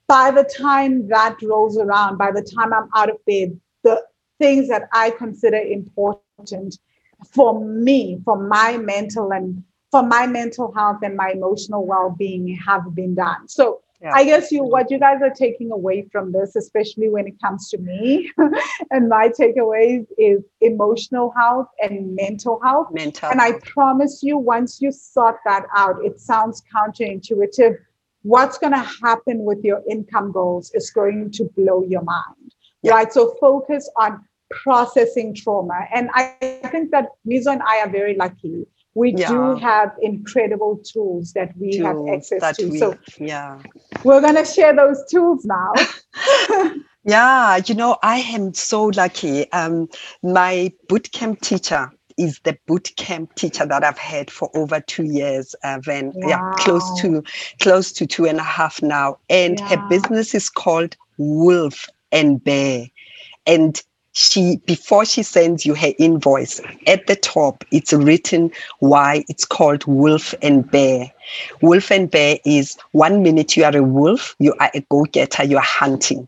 by 0.08 0.32
the 0.32 0.44
time 0.44 1.08
that 1.10 1.42
rolls 1.42 1.78
around, 1.78 2.18
by 2.18 2.32
the 2.32 2.42
time 2.42 2.74
I'm 2.74 2.90
out 2.96 3.10
of 3.10 3.24
bed, 3.26 3.60
the 3.84 4.04
things 4.40 4.68
that 4.70 4.90
I 4.94 5.12
consider 5.12 5.58
important 5.58 6.80
for 7.32 7.64
me, 7.64 8.20
for 8.26 8.38
my 8.38 8.78
mental 8.78 9.32
and 9.32 9.64
for 9.92 10.02
my 10.02 10.26
mental 10.26 10.74
health 10.74 11.00
and 11.04 11.16
my 11.16 11.32
emotional 11.32 11.86
well-being 11.86 12.56
have 12.56 12.96
been 12.96 13.14
done. 13.14 13.48
So 13.48 13.81
yeah. 14.02 14.14
I 14.14 14.24
guess 14.24 14.52
you 14.52 14.64
what 14.64 14.90
you 14.90 14.98
guys 14.98 15.22
are 15.22 15.30
taking 15.30 15.72
away 15.72 16.08
from 16.12 16.32
this, 16.32 16.56
especially 16.56 17.10
when 17.10 17.28
it 17.28 17.40
comes 17.40 17.70
to 17.70 17.78
me, 17.78 18.32
and 18.92 19.08
my 19.08 19.30
takeaways 19.30 20.08
is 20.18 20.42
emotional 20.60 21.32
health 21.38 21.68
and 21.82 22.16
mental 22.16 22.60
health. 22.64 22.88
Mental. 22.92 23.30
And 23.30 23.40
I 23.40 23.54
promise 23.60 24.24
you, 24.24 24.38
once 24.38 24.82
you 24.82 24.92
sort 24.92 25.38
that 25.46 25.68
out, 25.76 26.04
it 26.04 26.20
sounds 26.20 26.64
counterintuitive. 26.76 27.78
What's 28.24 28.58
going 28.58 28.74
to 28.74 28.90
happen 29.04 29.46
with 29.46 29.64
your 29.64 29.82
income 29.90 30.32
goals 30.32 30.72
is 30.74 30.90
going 30.90 31.32
to 31.32 31.46
blow 31.56 31.84
your 31.84 32.04
mind, 32.04 32.56
yeah. 32.82 32.94
right? 32.94 33.14
So 33.14 33.36
focus 33.40 33.90
on 33.98 34.24
processing 34.50 35.36
trauma. 35.36 35.88
And 35.94 36.10
I 36.14 36.36
think 36.72 36.92
that 36.92 37.10
Mizo 37.28 37.52
and 37.52 37.62
I 37.62 37.80
are 37.82 37.90
very 37.90 38.16
lucky. 38.16 38.66
We 38.93 39.13
yeah. 39.15 39.30
do 39.30 39.56
have 39.56 39.93
incredible 40.01 40.77
tools 40.84 41.34
that 41.34 41.58
we 41.58 41.77
tools 41.77 42.08
have 42.08 42.41
access 42.41 42.58
to. 42.58 42.67
We, 42.67 42.77
so 42.77 42.97
yeah, 43.19 43.62
we're 44.04 44.21
gonna 44.21 44.45
share 44.45 44.75
those 44.75 45.01
tools 45.10 45.45
now. 45.45 45.73
yeah, 47.04 47.60
you 47.65 47.75
know, 47.75 47.97
I 48.04 48.17
am 48.17 48.54
so 48.54 48.86
lucky. 48.86 49.51
Um, 49.54 49.88
my 50.23 50.73
bootcamp 50.89 51.39
teacher 51.41 51.89
is 52.17 52.39
the 52.43 52.58
boot 52.67 52.91
camp 52.97 53.36
teacher 53.36 53.65
that 53.65 53.84
I've 53.84 53.97
had 53.97 54.30
for 54.30 54.49
over 54.56 54.80
two 54.82 55.06
years, 55.06 55.56
uh, 55.63 55.80
Van. 55.84 56.12
Wow. 56.13 56.27
Yeah, 56.27 56.51
close 56.58 57.01
to 57.01 57.23
close 57.60 57.91
to 57.93 58.06
two 58.06 58.25
and 58.25 58.39
a 58.39 58.43
half 58.43 58.82
now. 58.82 59.17
And 59.30 59.60
yeah. 59.60 59.69
her 59.69 59.89
business 59.89 60.36
is 60.36 60.49
called 60.49 60.95
Wolf 61.17 61.88
and 62.12 62.43
Bear. 62.43 62.88
And 63.47 63.82
she 64.13 64.58
before 64.65 65.06
she 65.06 65.24
sends 65.24 65.65
you 65.65 65.74
her 65.74 65.93
invoice 65.97 66.60
at 66.88 67.08
the 67.08 67.15
top 67.15 67.63
it's 67.71 67.93
written 67.93 68.52
why 68.80 69.24
it's 69.30 69.45
called 69.45 69.86
wolf 69.86 70.34
and 70.41 70.69
bear 70.69 71.12
wolf 71.62 71.91
and 71.91 72.12
bear 72.12 72.38
is 72.45 72.78
one 72.91 73.24
minute 73.24 73.56
you 73.56 73.63
are 73.63 73.76
a 73.76 73.84
wolf 73.84 74.36
you 74.39 74.54
are 74.60 74.71
a 74.74 74.82
go-getter 74.89 75.43
you 75.45 75.58
are 75.58 75.63
hunting 75.63 76.28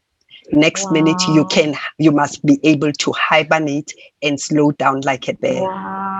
next 0.51 0.85
wow. 0.85 0.91
minute 0.91 1.21
you 1.29 1.45
can 1.45 1.75
you 1.97 2.11
must 2.11 2.45
be 2.45 2.59
able 2.63 2.91
to 2.93 3.11
hibernate 3.11 3.93
and 4.21 4.39
slow 4.39 4.71
down 4.71 5.01
like 5.01 5.27
a 5.27 5.33
bear 5.33 5.63
wow. 5.63 6.12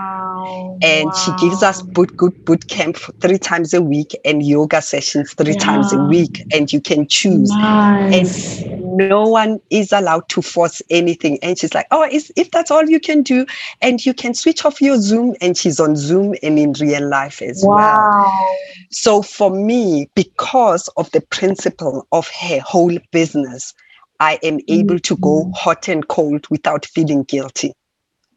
And 0.82 1.06
wow. 1.06 1.12
she 1.12 1.32
gives 1.36 1.62
us 1.62 1.82
boot 1.82 2.16
good 2.16 2.44
boot 2.44 2.68
camp 2.68 2.96
three 3.20 3.38
times 3.38 3.74
a 3.74 3.82
week 3.82 4.16
and 4.24 4.42
yoga 4.42 4.80
sessions 4.80 5.32
three 5.34 5.52
yeah. 5.52 5.58
times 5.58 5.92
a 5.92 5.98
week 6.04 6.42
and 6.52 6.72
you 6.72 6.80
can 6.80 7.06
choose 7.06 7.50
nice. 7.50 8.62
and 8.62 8.96
no 8.96 9.22
one 9.28 9.60
is 9.70 9.92
allowed 9.92 10.28
to 10.28 10.40
force 10.42 10.80
anything 10.90 11.38
and 11.42 11.58
she's 11.58 11.74
like 11.74 11.86
oh 11.90 12.06
if 12.10 12.50
that's 12.50 12.70
all 12.70 12.88
you 12.88 13.00
can 13.00 13.22
do 13.22 13.46
and 13.80 14.04
you 14.06 14.14
can 14.14 14.34
switch 14.34 14.64
off 14.64 14.80
your 14.80 14.98
zoom 14.98 15.34
and 15.40 15.56
she's 15.56 15.80
on 15.80 15.96
zoom 15.96 16.34
and 16.42 16.58
in 16.58 16.72
real 16.74 17.08
life 17.08 17.42
as 17.42 17.62
well 17.66 18.56
so 18.90 19.22
for 19.22 19.50
me 19.50 20.08
because 20.14 20.88
of 20.96 21.10
the 21.12 21.20
principle 21.20 22.06
of 22.12 22.28
her 22.28 22.60
whole 22.60 22.96
business 23.10 23.74
I 24.20 24.38
am 24.42 24.60
able 24.68 24.98
to 25.00 25.16
go 25.16 25.42
mm-hmm. 25.42 25.52
hot 25.52 25.88
and 25.88 26.06
cold 26.08 26.46
without 26.50 26.86
feeling 26.86 27.24
guilty. 27.24 27.74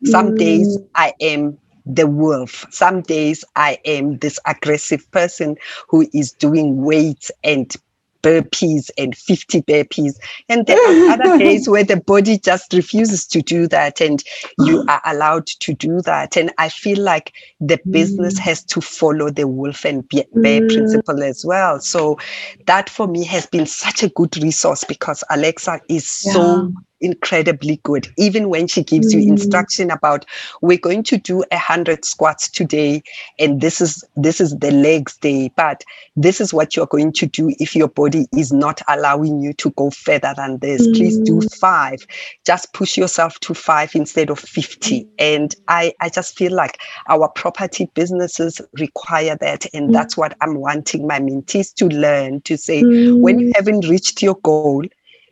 Some 0.06 0.32
mm. 0.32 0.40
days 0.40 0.78
I 0.96 1.14
am 1.22 1.58
the 1.88 2.08
wolf. 2.08 2.66
Some 2.70 3.02
days 3.02 3.44
I 3.56 3.80
am 3.86 4.18
this 4.18 4.40
aggressive 4.46 5.10
person 5.12 5.56
who 5.88 6.08
is 6.14 6.32
doing 6.32 6.84
weights 6.84 7.32
and 7.44 7.76
burpees 8.22 8.90
and 8.98 9.16
50 9.16 9.62
burpees. 9.64 10.20
And 10.50 10.66
there 10.66 10.78
are 10.78 11.12
other 11.14 11.38
days 11.38 11.70
where 11.70 11.84
the 11.84 11.98
body 11.98 12.38
just 12.38 12.74
refuses 12.74 13.26
to 13.28 13.42
do 13.42 13.68
that 13.68 14.02
and 14.02 14.24
you 14.60 14.84
are 14.90 15.02
allowed 15.06 15.48
to 15.48 15.74
do 15.74 16.02
that. 16.02 16.36
And 16.36 16.52
I 16.58 16.70
feel 16.70 17.02
like 17.02 17.34
the 17.62 17.80
business 17.90 18.36
mm. 18.36 18.44
has 18.44 18.64
to 18.66 18.82
follow 18.82 19.30
the 19.30 19.48
wolf 19.48 19.86
and 19.86 20.08
bear 20.10 20.26
mm. 20.36 20.68
principle 20.68 21.24
as 21.24 21.46
well. 21.46 21.80
So 21.80 22.18
that 22.66 22.90
for 22.90 23.08
me 23.08 23.24
has 23.26 23.46
been 23.46 23.66
such 23.66 24.04
a 24.04 24.10
good 24.10 24.36
resource 24.38 24.84
because 24.84 25.24
Alexa 25.30 25.80
is 25.88 26.24
yeah. 26.26 26.34
so 26.34 26.74
incredibly 27.02 27.80
good 27.84 28.08
even 28.18 28.50
when 28.50 28.68
she 28.68 28.84
gives 28.84 29.14
mm. 29.14 29.22
you 29.22 29.30
instruction 29.30 29.92
about 29.92 30.26
we're 30.62 30.78
going 30.78 31.04
to 31.04 31.18
do 31.18 31.44
a 31.52 31.58
hundred 31.58 32.04
squats 32.04 32.50
today 32.50 33.04
and 33.38 33.62
this 33.62 33.80
is 33.80 34.04
this 34.16 34.42
is 34.42 34.58
the 34.58 34.72
legs 34.72 35.16
day 35.18 35.52
but 35.56 35.84
this 36.16 36.42
is 36.42 36.54
what 36.54 36.76
you're 36.76 36.88
going 36.88 37.12
to 37.12 37.28
do 37.28 37.54
if 37.60 37.76
your 37.76 37.88
body 37.88 38.26
is 38.36 38.52
not 38.52 38.82
allowing 38.88 39.40
you 39.42 39.54
to 39.54 39.70
go 39.72 39.92
further 39.92 40.34
than 40.36 40.58
this 40.58 40.88
mm. 40.88 40.96
please 40.96 41.20
do 41.20 41.40
mm. 41.40 41.60
five 41.60 42.06
just 42.46 42.74
push 42.74 42.98
yourself 42.98 43.40
to 43.42 43.54
five 43.54 43.94
instead 43.94 44.32
of 44.32 44.40
50 44.40 45.04
mm. 45.04 45.10
and 45.20 45.56
i 45.68 45.94
i 46.02 46.10
just 46.10 46.36
feel 46.36 46.54
like 46.54 46.80
our 47.10 47.30
property 47.30 47.90
businesses 47.94 48.60
require 48.74 49.36
that 49.36 49.66
and 49.74 49.90
mm. 49.90 49.94
that's 49.94 50.18
what 50.18 50.36
i'm 50.42 50.56
wanting 50.56 51.06
my 51.06 51.20
mentees 51.20 51.74
to 51.76 51.88
learn 51.90 52.42
to 52.42 52.58
say 52.58 52.82
when 52.82 53.40
you 53.40 53.50
mm. 53.50 53.56
haven't 53.56 53.88
reached 53.88 54.24
your 54.24 54.36
goal 54.44 54.84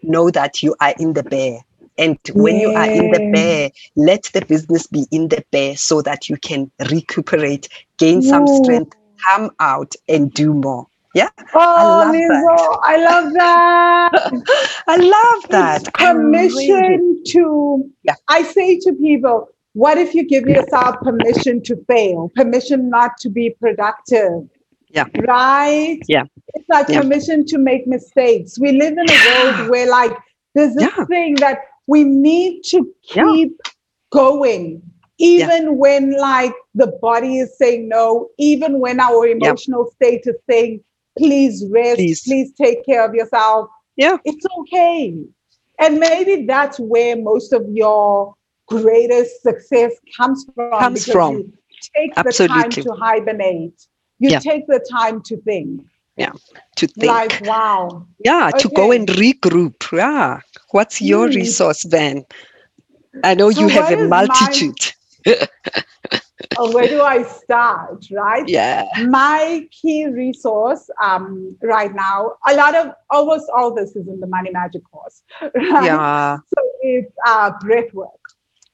know 0.08 0.30
that 0.32 0.64
you 0.64 0.76
are 0.80 0.94
in 1.00 1.14
the 1.14 1.24
bear. 1.24 1.60
And 1.98 2.20
when 2.34 2.56
yeah. 2.56 2.62
you 2.62 2.72
are 2.72 2.90
in 2.90 3.12
the 3.12 3.32
bear, 3.32 3.72
let 3.96 4.24
the 4.34 4.44
business 4.46 4.88
be 4.88 5.06
in 5.12 5.30
the 5.30 5.44
bear 5.52 5.78
so 5.78 6.02
that 6.02 6.28
you 6.28 6.38
can 6.38 6.70
recuperate, 6.92 7.70
gain 7.98 8.22
some 8.22 8.48
strength, 8.48 8.98
come 9.30 9.52
out 9.60 9.96
and 10.10 10.34
do 10.34 10.54
more. 10.54 10.88
Yeah. 11.14 11.30
Oh, 11.54 12.82
I 12.84 12.98
love 12.98 13.32
that. 13.32 14.10
I 14.12 14.18
love 14.18 14.40
that. 14.44 14.84
I 14.88 14.98
love 14.98 15.50
that. 15.50 15.94
Permission 15.94 16.82
really, 16.82 17.24
to, 17.28 17.90
yeah. 18.04 18.16
I 18.28 18.44
say 18.44 18.78
to 18.80 18.92
people, 18.92 19.48
what 19.72 19.98
if 19.98 20.14
you 20.14 20.28
give 20.28 20.46
yourself 20.46 20.98
permission 21.02 21.62
to 21.64 21.78
fail, 21.88 22.32
permission 22.36 22.90
not 22.90 23.18
to 23.20 23.30
be 23.30 23.56
productive? 23.62 24.50
Yeah. 24.90 25.06
Right? 25.26 26.00
Yeah. 26.08 26.24
It's 26.54 26.70
like 26.70 26.88
yeah. 26.90 27.02
permission 27.02 27.46
to 27.48 27.58
make 27.58 27.88
mistakes. 27.88 28.60
We 28.60 28.72
live 28.74 28.94
in 28.98 29.10
a 29.10 29.44
world 29.44 29.70
where 29.70 29.90
like 29.90 30.12
there's 30.54 30.76
this 30.76 30.92
yeah. 30.98 31.06
thing 31.06 31.36
that 31.36 31.60
we 31.88 32.04
need 32.04 32.64
to 32.66 32.94
keep 33.04 33.54
yeah. 33.64 33.72
going. 34.12 34.82
Even 35.18 35.78
when 35.78 36.18
like 36.20 36.54
the 36.74 36.88
body 37.02 37.40
is 37.40 37.58
saying 37.58 37.88
no, 37.88 38.30
even 38.38 38.80
when 38.80 39.00
our 39.00 39.26
emotional 39.28 39.90
state 39.96 40.24
is 40.26 40.36
saying, 40.50 40.84
please 41.18 41.66
rest, 41.72 41.98
please. 41.98 42.24
please 42.24 42.54
take 42.54 42.86
care 42.86 43.06
of 43.06 43.16
yourself. 43.16 43.70
Yeah. 43.96 44.18
It's 44.26 44.46
okay. 44.60 45.24
And 45.80 46.00
maybe 46.00 46.46
that's 46.46 46.80
where 46.80 47.16
most 47.16 47.54
of 47.54 47.64
your 47.70 48.36
greatest 48.68 49.42
success 49.42 49.94
comes 50.18 50.46
from. 50.54 50.80
Comes 50.80 51.06
from. 51.06 51.54
take 51.96 52.12
Absolutely. 52.18 52.58
the 52.58 52.62
time 52.64 52.84
to 52.84 52.92
hibernate 52.94 53.88
you 54.20 54.30
yeah. 54.30 54.40
take 54.40 54.68
the 54.68 54.86
time 54.90 55.22
to 55.24 55.38
think 55.42 55.82
yeah. 56.18 56.32
To 56.78 56.88
think. 56.88 57.12
like 57.12 57.42
wow. 57.46 58.06
Yeah 58.20 58.50
okay. 58.50 58.60
to 58.60 58.70
go 58.70 58.92
and 58.92 59.08
regroup. 59.08 59.76
Yeah. 59.92 60.40
What's 60.72 61.02
your 61.02 61.28
mm. 61.28 61.36
resource 61.36 61.84
then 61.84 62.26
i 63.24 63.34
know 63.34 63.52
so 63.52 63.62
you 63.62 63.68
have 63.68 63.92
a 63.92 64.08
multitude 64.08 64.78
my, 65.26 65.48
oh, 66.58 66.72
where 66.74 66.88
do 66.88 67.02
i 67.02 67.24
start 67.24 68.06
right? 68.12 68.48
Yeah. 68.48 68.86
My 69.08 69.68
key 69.72 70.08
resource 70.08 70.90
um 71.02 71.56
right 71.62 71.94
now 71.94 72.34
a 72.48 72.56
lot 72.56 72.76
of 72.76 72.92
almost 73.10 73.50
all 73.56 73.74
this 73.74 73.96
is 73.96 74.08
in 74.08 74.20
the 74.20 74.28
money 74.28 74.52
magic 74.52 74.84
course 74.92 75.24
right? 75.42 75.86
yeah. 75.86 76.38
So 76.38 76.62
it's 76.82 77.12
uh 77.26 77.52
breath 77.62 77.94
work 77.94 78.10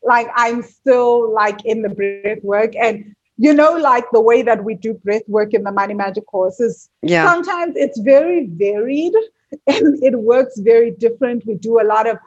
like 0.03 0.27
i'm 0.35 0.63
still 0.63 1.31
like 1.31 1.63
in 1.65 1.83
the 1.83 1.89
breath 1.89 2.43
work 2.43 2.75
and 2.75 3.15
you 3.41 3.55
know, 3.55 3.73
like 3.73 4.05
the 4.11 4.21
way 4.21 4.43
that 4.43 4.63
we 4.63 4.75
do 4.75 4.93
breath 4.93 5.27
work 5.27 5.55
in 5.55 5.63
the 5.63 5.71
Money 5.71 5.95
Magic 5.95 6.27
courses, 6.27 6.89
yeah. 7.01 7.25
sometimes 7.25 7.73
it's 7.75 7.99
very 7.99 8.45
varied 8.45 9.13
and 9.67 10.03
it 10.03 10.19
works 10.19 10.59
very 10.59 10.91
different. 10.91 11.47
We 11.47 11.55
do 11.55 11.81
a 11.81 11.83
lot 11.83 12.07
of 12.07 12.19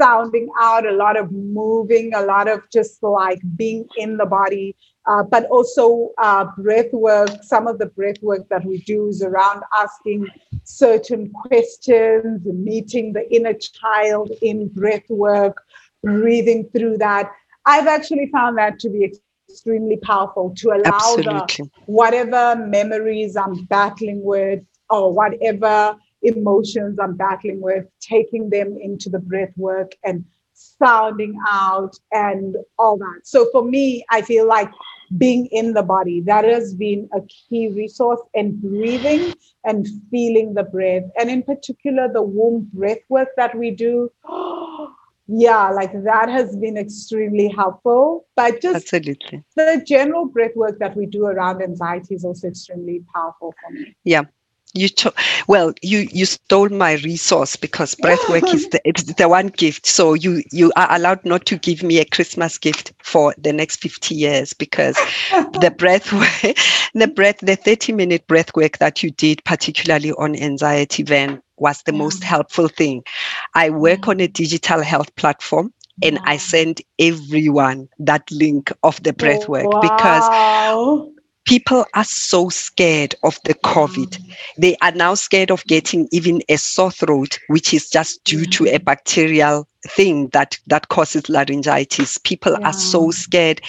sounding 0.00 0.48
out, 0.58 0.86
a 0.86 0.92
lot 0.92 1.18
of 1.18 1.30
moving, 1.30 2.14
a 2.14 2.22
lot 2.22 2.48
of 2.48 2.62
just 2.72 3.02
like 3.02 3.40
being 3.56 3.86
in 3.98 4.16
the 4.16 4.24
body. 4.24 4.74
uh, 5.06 5.22
but 5.22 5.44
also 5.50 6.12
uh, 6.16 6.46
breath 6.56 6.92
work. 6.94 7.28
Some 7.42 7.66
of 7.66 7.78
the 7.78 7.86
breath 7.86 8.22
work 8.22 8.48
that 8.48 8.64
we 8.64 8.78
do 8.78 9.08
is 9.08 9.22
around 9.22 9.62
asking 9.82 10.28
certain 10.62 11.30
questions, 11.30 12.40
meeting 12.46 13.12
the 13.12 13.30
inner 13.30 13.52
child 13.52 14.30
in 14.40 14.68
breath 14.68 15.08
work, 15.10 15.62
breathing 16.02 16.70
through 16.72 16.96
that. 16.98 17.30
I've 17.66 17.86
actually 17.86 18.30
found 18.32 18.56
that 18.56 18.78
to 18.80 18.88
be 18.88 19.12
extremely 19.54 19.96
powerful 19.96 20.52
to 20.58 20.70
allow 20.70 21.16
Absolutely. 21.16 21.66
the 21.66 21.70
whatever 21.86 22.56
memories 22.56 23.36
I'm 23.36 23.64
battling 23.66 24.22
with 24.24 24.60
or 24.90 25.12
whatever 25.12 25.96
emotions 26.22 26.98
I'm 27.00 27.16
battling 27.16 27.60
with, 27.60 27.84
taking 28.00 28.50
them 28.50 28.76
into 28.80 29.08
the 29.08 29.18
breath 29.20 29.52
work 29.56 29.92
and 30.04 30.24
sounding 30.54 31.38
out 31.48 31.96
and 32.12 32.56
all 32.78 32.96
that. 32.98 33.20
So 33.24 33.48
for 33.52 33.64
me, 33.64 34.04
I 34.10 34.22
feel 34.22 34.46
like 34.46 34.70
being 35.18 35.46
in 35.52 35.74
the 35.74 35.82
body, 35.82 36.20
that 36.22 36.44
has 36.44 36.74
been 36.74 37.08
a 37.12 37.20
key 37.22 37.68
resource 37.68 38.20
and 38.34 38.60
breathing 38.60 39.34
and 39.64 39.86
feeling 40.10 40.54
the 40.54 40.64
breath. 40.64 41.04
And 41.18 41.30
in 41.30 41.42
particular, 41.42 42.08
the 42.12 42.22
womb 42.22 42.70
breath 42.72 42.98
work 43.08 43.28
that 43.36 43.56
we 43.56 43.70
do. 43.70 44.10
Oh, 44.26 44.73
yeah, 45.26 45.70
like 45.70 45.92
that 46.04 46.28
has 46.28 46.56
been 46.56 46.76
extremely 46.76 47.48
helpful. 47.48 48.26
But 48.36 48.60
just 48.60 48.76
Absolutely. 48.76 49.44
the 49.56 49.82
general 49.86 50.26
breath 50.26 50.54
work 50.56 50.78
that 50.78 50.96
we 50.96 51.06
do 51.06 51.26
around 51.26 51.62
anxiety 51.62 52.14
is 52.14 52.24
also 52.24 52.48
extremely 52.48 53.04
powerful 53.14 53.54
for 53.60 53.70
me. 53.72 53.94
Yeah, 54.04 54.22
you 54.74 54.88
to- 54.88 55.14
well 55.46 55.72
you 55.82 56.00
you 56.12 56.26
stole 56.26 56.68
my 56.68 56.94
resource 56.94 57.56
because 57.56 57.94
breathwork 58.04 58.52
is 58.54 58.66
the 58.68 58.80
it's 58.84 59.04
the 59.14 59.28
one 59.28 59.48
gift 59.48 59.86
so 59.86 60.14
you 60.14 60.42
you 60.52 60.72
are 60.76 60.88
allowed 60.94 61.24
not 61.24 61.46
to 61.46 61.56
give 61.56 61.82
me 61.82 61.98
a 61.98 62.04
christmas 62.04 62.58
gift 62.58 62.92
for 63.02 63.34
the 63.38 63.52
next 63.52 63.76
50 63.80 64.14
years 64.14 64.52
because 64.52 64.96
the 65.52 65.70
breath 65.70 66.10
the 66.94 67.06
breath 67.06 67.38
the 67.40 67.56
30 67.56 67.92
minute 67.92 68.26
breath 68.26 68.54
work 68.56 68.78
that 68.78 69.02
you 69.02 69.10
did 69.10 69.44
particularly 69.44 70.12
on 70.12 70.34
anxiety 70.36 71.02
then 71.02 71.40
was 71.58 71.82
the 71.82 71.92
yeah. 71.92 71.98
most 71.98 72.22
helpful 72.22 72.68
thing 72.68 73.02
i 73.54 73.70
work 73.70 74.08
on 74.08 74.20
a 74.20 74.28
digital 74.28 74.82
health 74.82 75.14
platform 75.16 75.72
and 76.02 76.18
I 76.24 76.38
send 76.38 76.80
everyone 76.98 77.88
that 77.98 78.28
link 78.30 78.72
of 78.82 79.02
the 79.02 79.12
breath 79.12 79.48
work 79.48 79.66
wow. 79.66 79.80
because 79.80 81.14
people 81.44 81.84
are 81.94 82.04
so 82.04 82.48
scared 82.48 83.14
of 83.22 83.38
the 83.44 83.54
COVID. 83.54 84.18
Mm. 84.18 84.36
They 84.58 84.76
are 84.82 84.92
now 84.92 85.14
scared 85.14 85.50
of 85.50 85.64
getting 85.64 86.08
even 86.10 86.42
a 86.48 86.56
sore 86.56 86.90
throat, 86.90 87.38
which 87.48 87.72
is 87.72 87.88
just 87.88 88.22
due 88.24 88.46
to 88.46 88.66
a 88.66 88.78
bacterial 88.78 89.68
thing 89.88 90.28
that 90.28 90.58
that 90.66 90.88
causes 90.88 91.28
laryngitis. 91.28 92.18
People 92.18 92.56
yeah. 92.58 92.68
are 92.68 92.72
so 92.72 93.10
scared, 93.10 93.60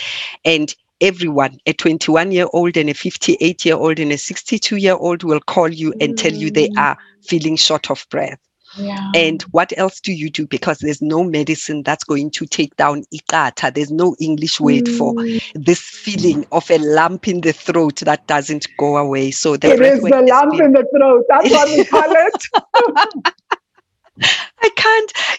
and 0.44 0.74
everyone, 1.06 1.60
a 1.68 1.74
21 1.74 2.32
year 2.32 2.48
old 2.52 2.76
and 2.76 2.90
a 2.90 2.94
58 2.94 3.64
year 3.64 3.76
old 3.76 4.00
and 4.00 4.12
a 4.12 4.18
62 4.18 4.78
year 4.78 4.96
old, 4.96 5.24
will 5.24 5.40
call 5.40 5.70
you 5.70 5.94
and 6.02 6.18
tell 6.18 6.34
you 6.34 6.50
they 6.50 6.70
mm. 6.70 6.78
are 6.78 6.98
feeling 7.22 7.56
short 7.56 7.92
of 7.92 8.06
breath. 8.10 8.40
Yeah. 8.78 9.12
And 9.16 9.42
what 9.44 9.72
else 9.78 10.02
do 10.02 10.12
you 10.12 10.30
do? 10.30 10.48
Because 10.48 10.80
there's 10.80 11.02
no 11.02 11.24
medicine 11.24 11.84
that's 11.84 12.04
going 12.04 12.32
to 12.32 12.46
take 12.46 12.76
down 12.76 13.04
ikata. 13.14 13.74
There's 13.74 13.92
no 13.92 14.16
English 14.20 14.60
word 14.60 14.86
mm. 14.86 14.98
for 14.98 15.14
this 15.54 15.80
feeling 15.80 16.46
of 16.52 16.70
a 16.70 16.78
lump 16.80 17.28
in 17.28 17.42
the 17.42 17.54
throat 17.54 17.98
that 17.98 18.28
doesn't 18.28 18.68
go 18.78 18.98
away. 18.98 19.32
So 19.32 19.56
the 19.56 19.74
it 19.74 19.82
is 19.82 20.02
the 20.02 20.22
lump 20.22 20.52
been, 20.52 20.66
in 20.66 20.72
the 20.74 20.86
throat. 20.94 21.24
That's 21.30 21.50
what 21.52 21.70
we 21.70 21.86
call 21.86 22.04
it. 22.10 22.48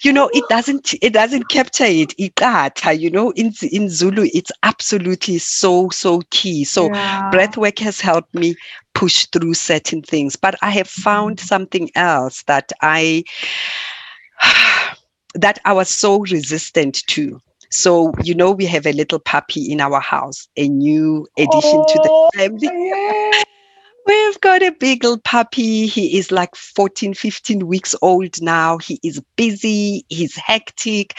You 0.02 0.12
know, 0.12 0.30
it 0.32 0.44
doesn't 0.48 0.94
it 1.02 1.12
doesn't 1.12 1.48
capture 1.48 1.84
it. 1.84 2.16
Ikata, 2.18 2.98
you 2.98 3.10
know, 3.10 3.30
in 3.32 3.52
in 3.70 3.88
Zulu, 3.88 4.28
it's 4.34 4.50
absolutely 4.62 5.38
so, 5.38 5.90
so 5.90 6.22
key. 6.30 6.64
So 6.64 6.92
yeah. 6.92 7.30
breath 7.30 7.56
work 7.56 7.78
has 7.80 8.00
helped 8.00 8.34
me 8.34 8.56
push 8.94 9.26
through 9.26 9.54
certain 9.54 10.02
things. 10.02 10.36
But 10.36 10.56
I 10.62 10.70
have 10.70 10.88
found 10.88 11.38
mm-hmm. 11.38 11.46
something 11.46 11.90
else 11.94 12.42
that 12.44 12.72
I 12.82 13.24
that 15.34 15.58
I 15.64 15.72
was 15.72 15.88
so 15.88 16.20
resistant 16.20 17.06
to. 17.08 17.40
So, 17.70 18.12
you 18.22 18.34
know, 18.34 18.52
we 18.52 18.64
have 18.66 18.86
a 18.86 18.92
little 18.92 19.18
puppy 19.18 19.70
in 19.70 19.80
our 19.80 20.00
house, 20.00 20.48
a 20.56 20.68
new 20.68 21.26
addition 21.36 21.82
oh, 21.82 21.86
to 21.86 21.98
the 21.98 22.08
oh, 22.10 22.30
family. 22.34 22.70
Yeah. 22.72 23.42
We've 24.06 24.40
got 24.40 24.62
a 24.62 24.72
beagle 24.72 25.18
puppy. 25.18 25.86
He 25.86 26.18
is 26.18 26.30
like 26.30 26.54
14, 26.56 27.14
15 27.14 27.66
weeks 27.66 27.94
old 28.02 28.40
now. 28.40 28.78
He 28.78 29.00
is 29.02 29.20
busy, 29.36 30.04
he's 30.08 30.36
hectic. 30.36 31.14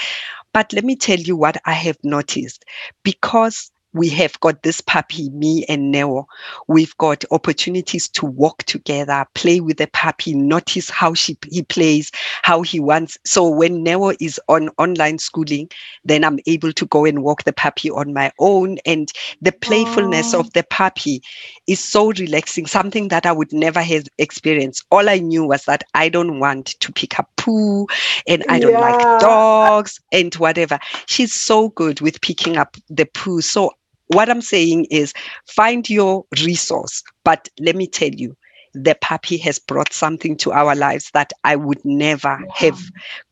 But 0.54 0.74
let 0.74 0.86
me 0.86 0.96
tell 0.96 1.20
you 1.20 1.36
what 1.36 1.58
I 1.66 1.74
have 1.74 1.98
noticed 2.04 2.66
because 3.04 3.72
we 3.94 4.10
have 4.10 4.40
got 4.40 4.64
this 4.64 4.82
puppy, 4.82 5.30
me 5.30 5.66
and 5.68 5.92
Neo. 5.92 6.28
We've 6.68 6.96
got 6.98 7.24
opportunities 7.32 8.08
to 8.10 8.26
walk 8.26 8.64
together, 8.64 9.26
play 9.34 9.60
with 9.60 9.78
the 9.78 9.88
puppy, 9.88 10.34
notice 10.34 10.90
how 10.90 11.14
she 11.14 11.38
he 11.50 11.64
plays, 11.64 12.12
how 12.44 12.62
he 12.62 12.80
wants. 12.80 13.18
So 13.26 13.48
when 13.48 13.84
Neo 13.84 14.12
is 14.20 14.40
on 14.48 14.70
online 14.78 15.20
schooling, 15.20 15.70
then 16.04 16.24
I'm 16.24 16.40
able 16.46 16.74
to 16.74 16.86
go 16.86 17.06
and 17.06 17.24
walk 17.24 17.44
the 17.44 17.54
puppy 17.54 17.90
on 17.90 18.14
my 18.14 18.32
own. 18.40 18.78
And 18.86 19.12
the 19.42 19.52
playfulness 19.52 20.34
of 20.34 20.52
the 20.54 20.64
puppy 20.70 21.22
is 21.68 21.80
so 21.80 22.12
relaxing, 22.12 22.68
something 22.68 23.08
that 23.10 23.26
I 23.26 23.32
would 23.32 23.54
never 23.54 23.82
have 23.82 24.08
experienced. 24.18 24.86
All 24.92 25.10
I 25.10 25.20
knew 25.20 25.46
was 25.46 25.66
that 25.66 25.84
I 25.94 26.10
don't 26.10 26.40
want 26.40 26.68
to 26.80 26.92
pick 26.92 27.20
up 27.20 27.37
poo 27.48 27.88
and 28.28 28.44
I 28.50 28.60
don't 28.60 28.74
yeah. 28.74 28.80
like 28.80 29.20
dogs 29.22 30.00
and 30.12 30.34
whatever. 30.36 30.80
She's 31.08 31.34
so 31.34 31.70
good 31.70 32.02
with 32.02 32.22
picking 32.22 32.58
up 32.58 32.78
the 32.90 33.06
poo. 33.06 33.42
So 33.42 33.72
what 34.08 34.30
I'm 34.30 34.42
saying 34.42 34.86
is 34.86 35.14
find 35.46 35.90
your 35.90 36.26
resource. 36.44 37.04
But 37.24 37.50
let 37.60 37.76
me 37.76 37.88
tell 37.88 38.10
you, 38.10 38.36
the 38.74 38.96
puppy 39.02 39.38
has 39.38 39.58
brought 39.58 39.92
something 39.94 40.38
to 40.38 40.52
our 40.52 40.76
lives 40.76 41.10
that 41.14 41.34
I 41.44 41.56
would 41.56 41.84
never 41.84 42.40
have 42.54 42.80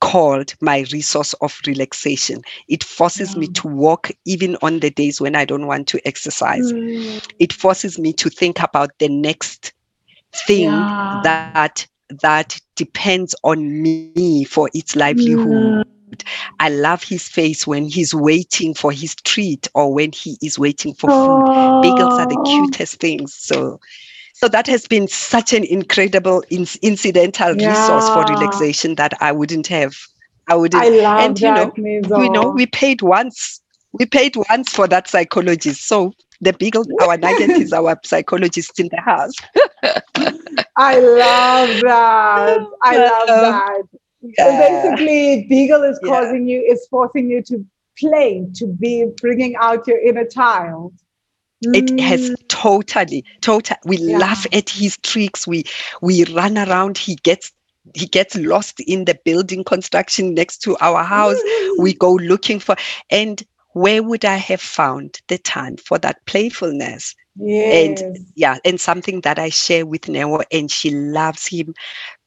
called 0.02 0.56
my 0.62 0.86
resource 0.92 1.34
of 1.42 1.60
relaxation. 1.68 2.42
It 2.68 2.84
forces 2.84 3.34
yeah. 3.34 3.42
me 3.42 3.48
to 3.48 3.68
walk 3.68 4.12
even 4.26 4.58
on 4.62 4.80
the 4.80 4.90
days 4.90 5.22
when 5.22 5.36
I 5.36 5.46
don't 5.46 5.68
want 5.68 5.88
to 5.90 6.08
exercise. 6.08 6.72
Mm. 6.72 7.32
It 7.38 7.54
forces 7.54 8.00
me 8.00 8.14
to 8.14 8.30
think 8.30 8.60
about 8.62 8.98
the 9.00 9.10
next 9.10 9.74
thing 10.48 10.72
yeah. 10.72 11.22
that 11.24 11.86
that 12.10 12.60
depends 12.76 13.36
on 13.44 13.82
me 13.82 14.14
for 14.44 14.70
its 14.74 14.96
livelihood. 14.96 15.46
Mm. 15.46 15.84
I 16.60 16.70
love 16.70 17.04
his 17.04 17.28
face 17.28 17.66
when 17.66 17.86
he's 17.86 18.14
waiting 18.14 18.74
for 18.74 18.92
his 18.92 19.16
treat 19.16 19.68
or 19.74 19.94
when 19.94 20.12
he 20.12 20.38
is 20.42 20.58
waiting 20.58 20.94
for 20.94 21.10
food. 21.10 21.82
Beagles 21.82 22.20
are 22.20 22.28
the 22.28 22.42
cutest 22.46 23.00
things. 23.00 23.34
So, 23.34 23.80
so 24.34 24.48
that 24.50 24.68
has 24.68 24.88
been 24.88 25.08
such 25.08 25.54
an 25.54 25.64
incredible 25.64 26.44
in- 26.50 26.68
incidental 26.82 27.56
yeah. 27.58 27.70
resource 27.70 28.08
for 28.10 28.24
relaxation 28.24 28.96
that 28.96 29.14
I 29.22 29.32
wouldn't 29.32 29.68
have. 29.68 29.96
I 30.48 30.56
wouldn't. 30.56 30.84
I 30.84 30.90
love 30.90 31.20
and 31.22 31.40
you 31.40 31.52
know, 31.52 31.72
Mizo. 31.72 32.24
you 32.24 32.30
know, 32.30 32.50
we 32.50 32.68
paid 32.68 33.02
once. 33.02 33.62
We 33.94 34.06
paid 34.06 34.36
once 34.50 34.74
for 34.74 34.88
that 34.88 35.08
psychologist. 35.08 35.88
So 35.88 36.14
the 36.42 36.54
beagle, 36.54 36.86
our 37.02 37.18
nugget 37.18 37.50
is 37.52 37.74
our 37.74 37.98
psychologist 38.04 38.80
in 38.80 38.90
the 38.90 39.02
house. 39.02 39.34
I 40.78 41.00
love 41.00 41.82
that. 41.82 42.60
I 42.82 42.98
love 42.98 43.28
that. 43.28 43.82
Yeah. 44.22 44.44
So 44.44 44.96
basically, 44.98 45.46
Beagle 45.48 45.84
is 45.84 46.00
yeah. 46.04 46.10
causing 46.10 46.48
you, 46.48 46.62
is 46.62 46.86
forcing 46.90 47.30
you 47.30 47.44
to 47.44 47.66
play, 48.00 48.46
to 48.56 48.68
be 48.68 49.06
bringing 49.22 49.56
out 49.58 49.88
your 49.88 50.00
inner 50.00 50.26
child. 50.26 50.94
It 51.62 51.86
mm. 51.86 52.00
has 52.02 52.36
totally, 52.48 53.24
totally. 53.42 53.78
We 53.86 53.98
yeah. 53.98 54.18
laugh 54.18 54.46
at 54.52 54.70
his 54.70 54.98
tricks. 54.98 55.48
We 55.48 55.64
we 56.02 56.26
run 56.26 56.58
around. 56.58 56.98
He 56.98 57.16
gets 57.16 57.52
he 57.94 58.08
gets 58.08 58.36
lost 58.36 58.80
in 58.82 59.06
the 59.06 59.18
building 59.26 59.64
construction 59.64 60.34
next 60.34 60.60
to 60.60 60.76
our 60.80 61.04
house. 61.04 61.40
we 61.78 61.94
go 61.94 62.14
looking 62.14 62.60
for 62.60 62.76
and 63.10 63.44
where 63.76 64.02
would 64.02 64.24
I 64.24 64.38
have 64.38 64.62
found 64.62 65.20
the 65.28 65.38
time 65.38 65.76
for 65.76 65.98
that 66.00 66.26
playfulness? 66.28 67.14
Yes. 67.36 68.02
And 68.02 68.26
yeah, 68.34 68.58
and 68.64 68.80
something 68.80 69.20
that 69.22 69.38
I 69.38 69.50
share 69.50 69.86
with 69.86 70.08
Neo, 70.08 70.40
and 70.50 70.72
she 70.72 70.92
loves 70.92 71.46
him 71.46 71.74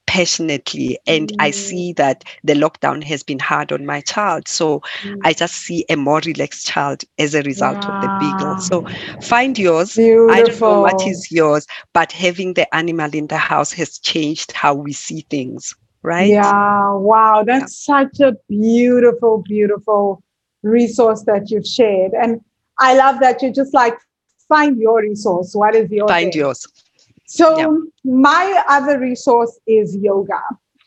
passionately 0.07 0.99
and 1.07 1.29
mm. 1.29 1.37
i 1.39 1.51
see 1.51 1.93
that 1.93 2.25
the 2.43 2.55
lockdown 2.55 3.05
has 3.05 3.23
been 3.23 3.39
hard 3.39 3.71
on 3.71 3.85
my 3.85 4.01
child 4.01 4.49
so 4.49 4.81
mm. 5.03 5.19
i 5.23 5.35
just 5.35 5.55
see 5.57 5.85
a 5.91 5.97
more 5.97 6.23
relaxed 6.25 6.67
child 6.67 7.03
as 7.19 7.35
a 7.35 7.43
result 7.43 7.77
of 7.87 8.01
the 8.01 8.09
beagle 8.19 8.57
so 8.57 8.87
find 9.21 9.59
yours 9.59 9.97
Beautiful. 9.97 10.35
i 10.35 10.43
don't 10.43 10.61
know 10.63 10.81
what 10.81 11.07
is 11.07 11.31
yours 11.31 11.67
but 11.93 12.11
having 12.11 12.55
the 12.55 12.75
animal 12.75 13.11
in 13.13 13.27
the 13.27 13.37
house 13.37 13.71
has 13.71 13.99
changed 13.99 14.51
how 14.53 14.73
we 14.73 14.95
see 14.95 15.27
things 15.29 15.77
right 16.01 16.31
yeah 16.31 16.91
wow 16.95 17.45
that's 17.47 17.87
yeah. 17.87 18.09
such 18.09 18.21
a 18.21 18.33
beautiful 18.49 19.43
beautiful 19.47 20.23
resource 20.63 21.23
that 21.25 21.51
you've 21.51 21.67
shared 21.67 22.13
and 22.13 22.41
i 22.79 22.97
love 22.97 23.21
that 23.21 23.41
you 23.43 23.53
just 23.53 23.73
like 23.75 23.97
find 24.49 24.79
your 24.79 25.03
resource 25.03 25.55
what 25.55 25.75
is 25.75 25.91
your 25.91 26.09
find 26.09 26.33
thing? 26.33 26.41
yours 26.41 26.67
so 27.29 27.59
yep. 27.59 27.71
my 28.05 28.65
other 28.69 28.99
resource 28.99 29.61
is 29.67 29.95
yoga. 29.95 30.41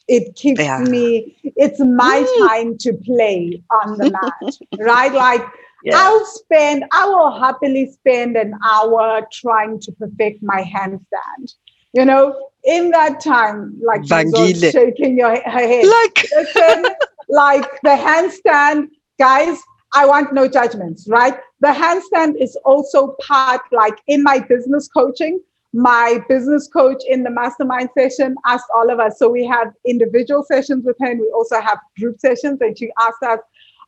It 0.07 0.35
keeps 0.35 0.59
yeah. 0.59 0.79
me, 0.79 1.37
it's 1.43 1.79
my 1.79 2.25
mm. 2.27 2.47
time 2.47 2.77
to 2.79 2.93
play 3.05 3.61
on 3.69 3.97
the 3.97 4.09
mat, 4.09 4.55
right? 4.79 5.13
Like 5.13 5.45
yeah. 5.83 5.97
I'll 5.97 6.25
spend, 6.25 6.83
I 6.91 7.07
will 7.07 7.39
happily 7.39 7.91
spend 7.91 8.37
an 8.37 8.55
hour 8.67 9.25
trying 9.31 9.79
to 9.81 9.91
perfect 9.93 10.41
my 10.41 10.63
handstand. 10.63 11.53
You 11.93 12.05
know, 12.05 12.49
in 12.63 12.89
that 12.91 13.19
time, 13.19 13.79
like 13.85 14.01
shaking 14.07 15.17
your 15.19 15.29
her 15.29 15.41
head. 15.43 15.85
Like, 15.85 16.25
Listen, 16.35 16.85
like 17.29 17.69
the 17.83 17.89
handstand, 17.89 18.87
guys. 19.21 19.59
I 19.93 20.05
want 20.07 20.33
no 20.33 20.47
judgments, 20.47 21.07
right? 21.07 21.35
The 21.59 21.67
handstand 21.67 22.41
is 22.41 22.57
also 22.65 23.15
part, 23.21 23.61
like 23.71 23.97
in 24.07 24.23
my 24.23 24.39
business 24.39 24.87
coaching. 24.87 25.39
My 25.73 26.19
business 26.27 26.67
coach 26.67 27.01
in 27.07 27.23
the 27.23 27.29
mastermind 27.29 27.89
session 27.97 28.35
asked 28.45 28.69
all 28.75 28.89
of 28.89 28.99
us. 28.99 29.19
So 29.19 29.29
we 29.29 29.45
have 29.45 29.67
individual 29.85 30.43
sessions 30.43 30.85
with 30.85 30.97
her, 30.99 31.11
and 31.11 31.19
we 31.19 31.29
also 31.29 31.61
have 31.61 31.77
group 31.99 32.19
sessions. 32.19 32.59
And 32.61 32.77
she 32.77 32.89
asked 32.99 33.23
us, 33.23 33.39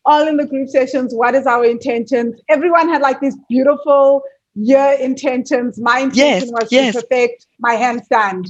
all 0.05 0.27
in 0.27 0.37
the 0.37 0.45
group 0.45 0.69
sessions, 0.69 1.13
what 1.15 1.33
is 1.33 1.47
our 1.47 1.65
intentions? 1.65 2.39
Everyone 2.49 2.87
had 2.89 3.01
like 3.01 3.19
these 3.19 3.37
beautiful 3.49 4.21
year 4.55 4.97
intentions. 4.99 5.79
My 5.79 5.99
intention 5.99 6.49
yes, 6.49 6.51
was 6.51 6.71
yes. 6.71 6.93
to 6.93 7.01
perfect 7.01 7.47
my 7.59 7.75
handstand. 7.75 8.47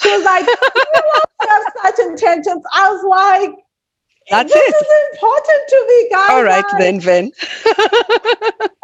She 0.00 0.10
was 0.10 0.24
like, 0.24 0.46
you 0.76 1.48
have 1.48 1.64
such 1.84 1.98
intentions. 2.06 2.62
I 2.72 2.90
was 2.90 3.04
like, 3.04 3.64
that's 4.30 4.52
this 4.52 4.74
it. 4.74 4.74
is 4.74 4.88
important 5.12 5.68
to 5.68 5.84
me, 5.88 6.08
guys. 6.10 6.30
All 6.30 6.44
right, 6.44 6.64
then, 6.78 7.00
Ven. 7.00 7.32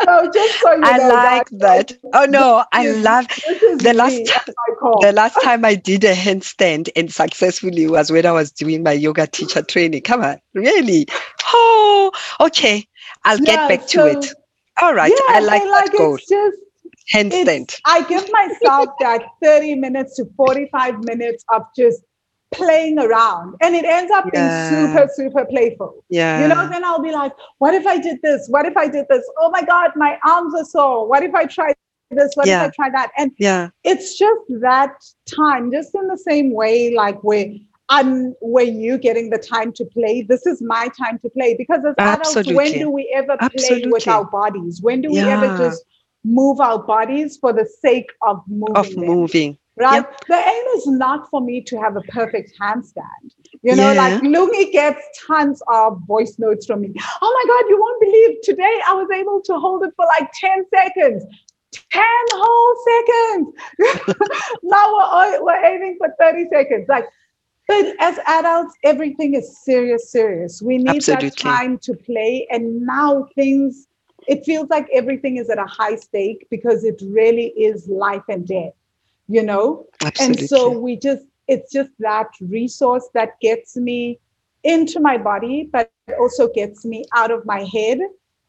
so 0.05 0.31
just 0.33 0.61
so 0.61 0.73
you 0.73 0.83
I 0.83 0.99
know, 0.99 1.09
like 1.09 1.49
that. 1.51 1.97
Oh 2.13 2.27
no, 2.27 2.65
I 2.73 2.91
love 2.91 3.27
the 3.79 3.93
last 3.95 4.27
time. 4.27 4.55
The 5.01 5.13
last 5.15 5.41
time 5.43 5.65
I 5.65 5.75
did 5.75 6.05
a 6.05 6.15
handstand 6.15 6.91
and 6.97 7.13
successfully 7.13 7.87
was 7.87 8.11
when 8.11 8.27
I 8.27 8.33
was 8.33 8.51
doing 8.51 8.83
my 8.83 8.93
yoga 8.93 9.27
teacher 9.27 9.63
training. 9.63 10.03
Come 10.03 10.23
on, 10.23 10.41
really? 10.55 11.07
Oh, 11.53 12.13
okay. 12.41 12.87
I'll 13.25 13.39
yeah, 13.39 13.69
get 13.69 13.69
back 13.69 13.89
so, 13.89 14.13
to 14.13 14.19
it. 14.19 14.33
All 14.83 14.95
right, 14.95 15.13
yeah, 15.13 15.35
I 15.37 15.41
like, 15.41 15.63
like 15.65 15.93
that 15.93 15.99
goal. 15.99 16.17
Just, 16.17 16.57
handstand. 17.13 17.81
I 17.85 18.03
give 18.09 18.31
myself 18.31 18.91
that 19.01 19.23
30 19.43 19.77
minutes 19.77 20.17
to 20.17 20.27
45 20.37 21.05
minutes 21.05 21.45
of 21.53 21.63
just 21.77 22.03
playing 22.53 22.99
around 22.99 23.55
and 23.61 23.77
it 23.77 23.85
ends 23.85 24.11
up 24.11 24.25
yeah. 24.33 24.71
being 24.71 24.91
super 24.91 25.09
super 25.15 25.45
playful 25.45 26.05
yeah 26.09 26.43
you 26.43 26.49
know 26.49 26.69
then 26.69 26.85
i'll 26.85 27.03
be 27.03 27.13
like 27.13 27.33
what 27.59 27.75
if 27.75 27.87
i 27.87 27.97
did 27.97 28.21
this 28.23 28.49
what 28.49 28.67
if 28.67 28.77
i 28.77 28.89
did 28.89 29.07
this 29.09 29.25
oh 29.39 29.51
my 29.51 29.63
god 29.63 29.91
my 29.95 30.19
arms 30.27 30.53
are 30.55 30.65
sore 30.65 31.09
what 31.09 31.23
if 31.23 31.33
i 31.35 31.45
try 31.45 31.73
this 32.11 32.33
what 32.35 32.49
yeah. 32.49 32.65
if 32.65 32.69
i 32.69 32.71
try 32.75 32.91
that 32.91 33.13
and 33.17 33.31
yeah 33.39 33.69
it's 33.85 34.19
just 34.19 34.41
that 34.61 34.93
time 35.27 35.71
just 35.71 35.95
in 35.95 36.09
the 36.09 36.19
same 36.19 36.53
way 36.53 36.93
like 36.93 37.23
where 37.23 37.47
I'm 37.91 38.37
where 38.41 38.65
you 38.65 38.99
getting 38.99 39.31
the 39.31 39.39
time 39.39 39.73
to 39.73 39.85
play. 39.85 40.23
This 40.23 40.47
is 40.47 40.63
my 40.63 40.89
time 40.97 41.19
to 41.19 41.29
play 41.29 41.57
because 41.59 41.81
as 41.85 41.95
Absolutely. 41.99 42.53
adults, 42.53 42.73
when 42.73 42.81
do 42.81 42.89
we 42.89 43.13
ever 43.13 43.37
play 43.37 43.49
Absolutely. 43.53 43.91
with 43.91 44.07
our 44.07 44.25
bodies? 44.25 44.81
When 44.81 45.01
do 45.01 45.11
we 45.11 45.17
yeah. 45.17 45.43
ever 45.43 45.59
just 45.59 45.85
move 46.23 46.61
our 46.61 46.81
bodies 46.81 47.37
for 47.37 47.53
the 47.53 47.67
sake 47.83 48.13
of 48.23 48.43
moving? 48.47 48.77
Of 48.77 48.97
moving 48.97 49.59
right? 49.81 50.05
Yep. 50.05 50.27
The 50.29 50.37
aim 50.37 50.65
is 50.77 50.87
not 50.87 51.29
for 51.31 51.41
me 51.41 51.63
to 51.63 51.81
have 51.81 51.97
a 51.97 52.03
perfect 52.03 52.53
handstand. 52.61 53.33
You 53.63 53.75
know, 53.75 53.93
yeah. 53.93 54.03
like 54.03 54.23
Lungi 54.23 54.71
gets 54.71 55.03
tons 55.27 55.63
of 55.69 56.01
voice 56.07 56.39
notes 56.39 56.67
from 56.67 56.83
me. 56.83 56.95
Oh 57.23 57.45
my 57.47 57.53
God, 57.53 57.69
you 57.71 57.81
won't 57.81 58.01
believe 58.01 58.37
today 58.43 58.81
I 58.87 58.95
was 58.95 59.09
able 59.11 59.41
to 59.43 59.59
hold 59.59 59.83
it 59.85 59.93
for 59.97 60.07
like 60.21 60.31
10 60.35 60.67
seconds. 60.75 61.25
10 61.73 62.03
whole 62.33 62.77
seconds. 62.91 64.19
now 64.63 64.95
we're, 64.95 65.45
we're 65.45 65.65
aiming 65.65 65.97
for 65.99 66.09
30 66.21 66.47
seconds. 66.53 66.87
Like, 66.89 67.07
but 67.67 67.95
as 68.01 68.19
adults, 68.27 68.75
everything 68.83 69.35
is 69.35 69.63
serious, 69.65 70.11
serious. 70.11 70.61
We 70.61 70.79
need 70.79 70.97
Absolutely. 70.97 71.29
that 71.29 71.37
time 71.37 71.79
to 71.79 71.95
play. 71.95 72.47
And 72.51 72.83
now 72.83 73.29
things, 73.37 73.87
it 74.27 74.45
feels 74.45 74.69
like 74.69 74.89
everything 74.93 75.37
is 75.37 75.49
at 75.51 75.59
a 75.59 75.67
high 75.67 75.97
stake 75.97 76.49
because 76.51 76.85
it 76.85 77.01
really 77.07 77.49
is 77.51 77.89
life 77.89 78.25
and 78.29 78.47
death 78.47 78.73
you 79.31 79.43
know 79.43 79.87
Absolutely. 80.05 80.41
and 80.43 80.49
so 80.49 80.71
we 80.71 80.97
just 80.97 81.25
it's 81.49 81.73
just 81.73 81.91
that 81.99 82.29
resource 82.41 83.09
that 83.15 83.39
gets 83.41 83.77
me 83.77 84.19
into 84.65 85.01
my 85.01 85.17
body 85.17 85.69
but 85.73 85.91
also 86.19 86.49
gets 86.53 86.85
me 86.85 87.05
out 87.15 87.31
of 87.31 87.47
my 87.47 87.65
head 87.73 87.99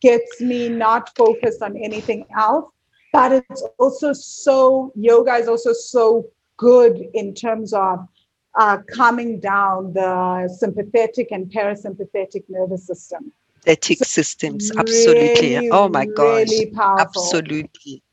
gets 0.02 0.42
me 0.42 0.68
not 0.68 1.16
focused 1.16 1.62
on 1.62 1.78
anything 1.78 2.26
else 2.38 2.66
but 3.14 3.32
it's 3.32 3.64
also 3.78 4.12
so 4.14 4.92
yoga 4.96 5.34
is 5.36 5.48
also 5.48 5.74
so 5.74 6.26
good 6.58 7.06
in 7.14 7.34
terms 7.34 7.74
of 7.74 8.08
uh, 8.56 8.78
calming 8.94 9.40
down 9.40 9.94
the 9.94 10.50
sympathetic 10.60 11.32
and 11.32 11.52
parasympathetic 11.52 12.44
nervous 12.50 12.86
system. 12.86 13.32
Sympathetic 13.64 13.98
so 14.00 14.06
systems, 14.06 14.72
absolutely. 14.78 15.56
Really, 15.56 15.70
oh 15.70 15.88
my 15.88 16.06
gosh, 16.06 16.50
really 16.50 16.74
absolutely. 16.78 18.04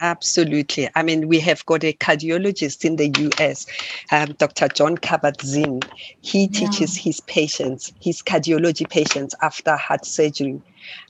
Absolutely. 0.00 0.88
I 0.94 1.02
mean, 1.02 1.26
we 1.26 1.40
have 1.40 1.66
got 1.66 1.82
a 1.82 1.92
cardiologist 1.92 2.84
in 2.84 2.96
the 2.96 3.08
US, 3.08 3.66
um, 4.12 4.32
Dr. 4.38 4.68
John 4.68 4.96
Kabat-Zinn. 4.96 5.80
He 6.20 6.46
teaches 6.46 6.96
yeah. 6.96 7.02
his 7.02 7.20
patients, 7.20 7.92
his 8.00 8.22
cardiology 8.22 8.88
patients 8.88 9.34
after 9.42 9.76
heart 9.76 10.04
surgery, 10.04 10.62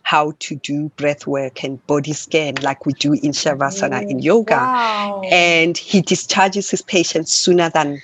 how 0.02 0.32
to 0.38 0.56
do 0.56 0.88
breath 0.96 1.26
work 1.26 1.62
and 1.64 1.86
body 1.86 2.14
scan 2.14 2.54
like 2.62 2.86
we 2.86 2.94
do 2.94 3.12
in 3.12 3.32
Shavasana 3.32 4.08
in 4.08 4.20
yoga. 4.20 4.54
Wow. 4.54 5.22
And 5.30 5.76
he 5.76 6.00
discharges 6.00 6.70
his 6.70 6.80
patients 6.80 7.32
sooner 7.32 7.68
than 7.68 8.00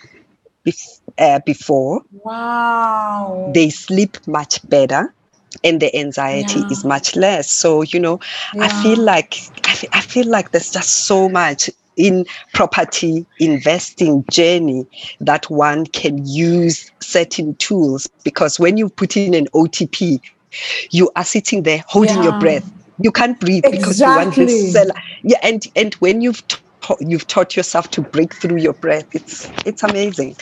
bef- 0.66 1.00
uh, 1.18 1.40
before. 1.46 2.02
Wow. 2.12 3.52
They 3.54 3.70
sleep 3.70 4.18
much 4.26 4.68
better 4.68 5.14
and 5.62 5.80
the 5.80 5.94
anxiety 5.96 6.60
yeah. 6.60 6.68
is 6.70 6.84
much 6.84 7.16
less 7.16 7.50
so 7.50 7.82
you 7.82 8.00
know 8.00 8.18
yeah. 8.54 8.64
i 8.64 8.82
feel 8.82 8.98
like 8.98 9.36
I, 9.92 10.00
feel 10.00 10.26
like 10.26 10.52
there's 10.52 10.70
just 10.70 11.06
so 11.06 11.28
much 11.28 11.68
in 11.96 12.26
property 12.52 13.26
investing 13.38 14.24
journey 14.30 14.86
that 15.20 15.48
one 15.50 15.86
can 15.86 16.26
use 16.26 16.90
certain 17.00 17.54
tools 17.56 18.08
because 18.24 18.58
when 18.58 18.76
you 18.76 18.88
put 18.88 19.16
in 19.16 19.34
an 19.34 19.46
otp 19.54 20.20
you 20.90 21.10
are 21.16 21.24
sitting 21.24 21.62
there 21.62 21.84
holding 21.86 22.16
yeah. 22.16 22.24
your 22.24 22.40
breath 22.40 22.72
you 23.00 23.10
can't 23.10 23.38
breathe 23.40 23.64
exactly. 23.64 23.78
because 23.78 24.00
you 24.00 24.06
want 24.06 24.34
to 24.34 24.48
sell 24.70 24.86
yeah 25.22 25.38
and 25.42 25.66
and 25.76 25.94
when 25.94 26.20
you've 26.20 26.46
t- 26.48 26.58
you've 27.00 27.26
taught 27.26 27.56
yourself 27.56 27.90
to 27.90 28.02
break 28.02 28.34
through 28.34 28.58
your 28.58 28.74
breath 28.74 29.14
it's 29.14 29.50
it's 29.64 29.82
amazing 29.82 30.36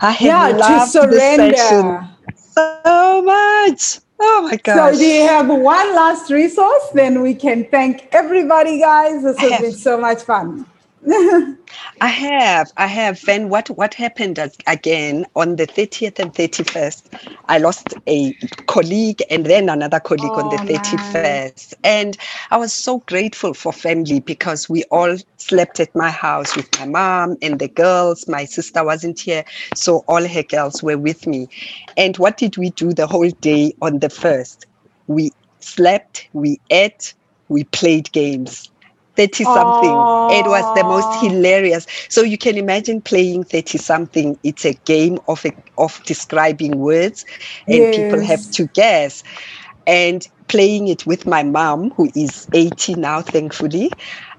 i 0.00 0.10
have 0.10 0.26
yeah, 0.26 0.48
loved 0.48 0.92
this 1.10 1.36
session 1.36 2.08
so 2.36 3.22
much 3.22 3.98
Oh 4.22 4.42
my 4.50 4.56
gosh. 4.56 4.94
So 4.94 4.98
do 4.98 5.06
you 5.06 5.26
have 5.26 5.48
one 5.48 5.94
last 5.94 6.30
resource? 6.30 6.88
Then 6.92 7.22
we 7.22 7.34
can 7.34 7.64
thank 7.70 8.06
everybody, 8.12 8.78
guys. 8.78 9.22
This 9.22 9.38
has 9.38 9.60
been 9.60 9.72
so 9.72 9.98
much 9.98 10.22
fun. 10.22 10.66
I 12.00 12.08
have, 12.08 12.72
I 12.76 12.86
have. 12.86 13.20
Then 13.24 13.48
what 13.48 13.68
what 13.70 13.94
happened 13.94 14.38
again 14.66 15.24
on 15.34 15.56
the 15.56 15.66
30th 15.66 16.18
and 16.18 16.32
31st? 16.32 17.14
I 17.48 17.58
lost 17.58 17.94
a 18.08 18.32
colleague 18.66 19.22
and 19.30 19.46
then 19.46 19.68
another 19.68 19.98
colleague 20.00 20.32
oh, 20.34 20.40
on 20.42 20.50
the 20.50 20.56
31st. 20.56 21.74
And 21.84 22.16
I 22.50 22.58
was 22.58 22.72
so 22.72 22.98
grateful 23.06 23.54
for 23.54 23.72
family 23.72 24.20
because 24.20 24.68
we 24.68 24.84
all 24.84 25.16
slept 25.38 25.80
at 25.80 25.94
my 25.94 26.10
house 26.10 26.54
with 26.56 26.68
my 26.78 26.86
mom 26.86 27.36
and 27.42 27.58
the 27.58 27.68
girls. 27.68 28.28
My 28.28 28.44
sister 28.44 28.84
wasn't 28.84 29.18
here, 29.20 29.44
so 29.74 30.04
all 30.06 30.26
her 30.26 30.42
girls 30.42 30.82
were 30.82 30.98
with 30.98 31.26
me. 31.26 31.48
And 31.96 32.16
what 32.18 32.36
did 32.36 32.56
we 32.58 32.70
do 32.70 32.92
the 32.92 33.06
whole 33.06 33.30
day 33.30 33.72
on 33.80 34.00
the 34.00 34.10
first? 34.10 34.66
We 35.06 35.32
slept, 35.60 36.28
we 36.34 36.60
ate, 36.70 37.14
we 37.48 37.64
played 37.64 38.12
games 38.12 38.70
30 39.16 39.44
Seconds. 39.44 40.08
It 40.28 40.46
was 40.46 40.70
the 40.72 40.84
most 40.84 41.14
hilarious. 41.20 41.86
So 42.08 42.22
you 42.22 42.38
can 42.38 42.56
imagine 42.56 43.00
playing 43.02 43.44
30 43.44 43.78
Seconds. 43.78 44.38
It's 44.42 44.64
a 44.64 44.74
game 44.84 45.18
of 45.28 45.44
a, 45.44 45.52
of 45.78 46.00
describing 46.04 46.78
words 46.78 47.24
and 47.68 47.86
yes. 47.86 47.94
people 47.94 48.20
have 48.22 48.48
to 48.52 48.66
guess. 48.68 49.22
And 49.86 50.26
playing 50.48 50.88
it 50.88 51.06
with 51.06 51.26
my 51.26 51.42
mom, 51.42 51.90
who 51.92 52.10
is 52.14 52.46
80 52.52 52.94
now, 52.96 53.22
thankfully 53.22 53.90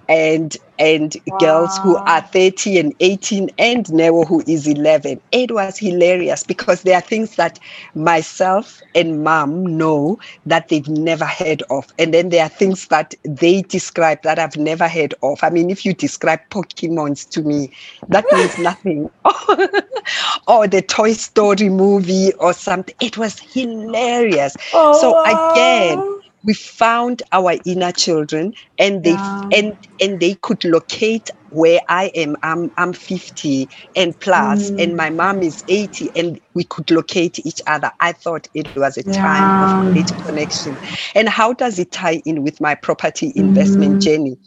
and 0.07 0.57
and 0.79 1.15
wow. 1.27 1.37
girls 1.37 1.77
who 1.77 1.99
are 2.07 2.21
30 2.21 2.79
and 2.79 2.95
18 3.01 3.51
and 3.59 3.91
Nero 3.93 4.25
who 4.25 4.43
is 4.47 4.67
11. 4.67 5.21
It 5.31 5.51
was 5.51 5.77
hilarious 5.77 6.43
because 6.43 6.81
there 6.81 6.95
are 6.95 7.01
things 7.01 7.35
that 7.35 7.59
myself 7.93 8.81
and 8.95 9.23
mom 9.23 9.77
know 9.77 10.17
that 10.47 10.69
they've 10.69 10.87
never 10.87 11.25
heard 11.25 11.61
of. 11.69 11.85
And 11.99 12.13
then 12.13 12.29
there 12.29 12.43
are 12.43 12.49
things 12.49 12.87
that 12.87 13.13
they 13.23 13.61
describe 13.61 14.23
that 14.23 14.39
I've 14.39 14.57
never 14.57 14.87
heard 14.87 15.13
of. 15.21 15.39
I 15.43 15.51
mean, 15.51 15.69
if 15.69 15.85
you 15.85 15.93
describe 15.93 16.39
Pokemons 16.49 17.29
to 17.29 17.43
me, 17.43 17.71
that 18.09 18.31
means 18.31 18.57
nothing. 18.57 19.09
or 20.47 20.67
the 20.67 20.81
Toy 20.81 21.13
Story 21.13 21.69
movie 21.69 22.33
or 22.39 22.53
something. 22.53 22.95
It 22.99 23.17
was 23.17 23.39
hilarious. 23.39 24.55
Oh, 24.73 24.93
so 24.93 25.21
again, 25.25 26.03
we 26.43 26.53
found 26.53 27.21
our 27.31 27.55
inner 27.65 27.91
children 27.91 28.53
and 28.79 29.03
they 29.03 29.11
yeah. 29.11 29.49
and 29.53 29.77
and 29.99 30.19
they 30.19 30.35
could 30.35 30.63
locate 30.63 31.29
where 31.51 31.81
I 31.87 32.05
am. 32.15 32.35
I'm 32.43 32.71
I'm 32.77 32.93
50 32.93 33.67
and 33.95 34.17
plus, 34.19 34.71
mm. 34.71 34.83
and 34.83 34.97
my 34.97 35.09
mom 35.09 35.41
is 35.41 35.63
80, 35.67 36.09
and 36.15 36.39
we 36.53 36.63
could 36.63 36.89
locate 36.89 37.45
each 37.45 37.61
other. 37.67 37.91
I 37.99 38.13
thought 38.13 38.47
it 38.53 38.73
was 38.75 38.97
a 38.97 39.03
yeah. 39.05 39.13
time 39.13 39.87
of 39.87 39.93
great 39.93 40.25
connection. 40.25 40.75
And 41.13 41.29
how 41.29 41.53
does 41.53 41.77
it 41.77 41.91
tie 41.91 42.21
in 42.25 42.43
with 42.43 42.59
my 42.59 42.75
property 42.75 43.31
investment 43.35 43.97
mm. 43.97 44.01
journey? 44.01 44.37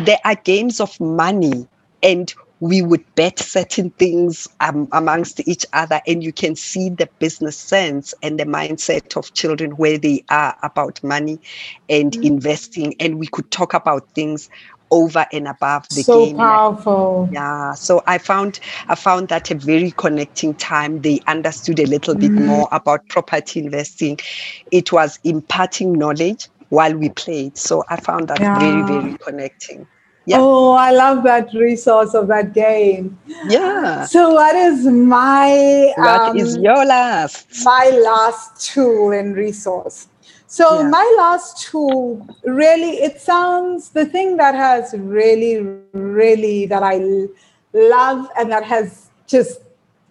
There 0.00 0.18
are 0.24 0.34
games 0.34 0.80
of 0.80 0.98
money 1.00 1.66
and 2.02 2.32
we 2.60 2.82
would 2.82 3.04
bet 3.14 3.38
certain 3.38 3.90
things 3.90 4.48
um, 4.60 4.88
amongst 4.92 5.46
each 5.48 5.64
other 5.72 6.00
and 6.06 6.22
you 6.24 6.32
can 6.32 6.56
see 6.56 6.88
the 6.90 7.08
business 7.18 7.56
sense 7.56 8.14
and 8.22 8.38
the 8.38 8.44
mindset 8.44 9.16
of 9.16 9.32
children 9.34 9.72
where 9.72 9.98
they 9.98 10.24
are 10.28 10.56
about 10.62 11.02
money 11.04 11.38
and 11.88 12.12
mm-hmm. 12.12 12.24
investing 12.24 12.94
and 13.00 13.18
we 13.18 13.26
could 13.26 13.50
talk 13.50 13.74
about 13.74 14.08
things 14.10 14.50
over 14.90 15.26
and 15.32 15.46
above 15.46 15.86
the 15.90 16.02
so 16.02 16.24
game. 16.24 16.36
So 16.36 16.38
powerful. 16.38 17.28
Yeah. 17.30 17.74
So 17.74 18.02
I 18.06 18.18
found 18.18 18.58
I 18.88 18.94
found 18.94 19.28
that 19.28 19.50
a 19.50 19.54
very 19.54 19.90
connecting 19.90 20.54
time. 20.54 21.02
They 21.02 21.20
understood 21.26 21.78
a 21.78 21.86
little 21.86 22.14
mm. 22.14 22.20
bit 22.20 22.30
more 22.30 22.68
about 22.72 23.06
property 23.08 23.60
investing. 23.60 24.18
It 24.70 24.90
was 24.92 25.18
imparting 25.24 25.92
knowledge 25.92 26.48
while 26.70 26.96
we 26.96 27.10
played. 27.10 27.56
So 27.56 27.84
I 27.88 27.96
found 28.00 28.28
that 28.28 28.40
yeah. 28.40 28.58
very, 28.58 28.82
very 28.82 29.18
connecting. 29.18 29.86
Yeah. 30.28 30.40
Oh, 30.40 30.72
I 30.72 30.90
love 30.90 31.22
that 31.24 31.54
resource 31.54 32.12
of 32.12 32.28
that 32.28 32.52
game. 32.52 33.18
Yeah. 33.46 34.04
So, 34.04 34.34
what 34.34 34.54
is 34.54 34.84
my 34.84 35.90
What 35.96 36.20
um, 36.20 36.36
is 36.36 36.58
your 36.58 36.84
last? 36.84 37.64
My 37.64 37.88
last 38.04 38.60
tool 38.60 39.12
and 39.12 39.34
resource. 39.34 40.08
So, 40.46 40.80
yeah. 40.80 40.88
my 40.88 41.14
last 41.16 41.62
tool 41.62 42.26
really, 42.44 43.00
it 43.00 43.22
sounds 43.22 43.88
the 43.88 44.04
thing 44.04 44.36
that 44.36 44.54
has 44.54 44.94
really, 44.98 45.64
really 45.92 46.66
that 46.66 46.82
I 46.82 46.98
love 47.72 48.28
and 48.38 48.52
that 48.52 48.64
has 48.64 49.08
just, 49.26 49.62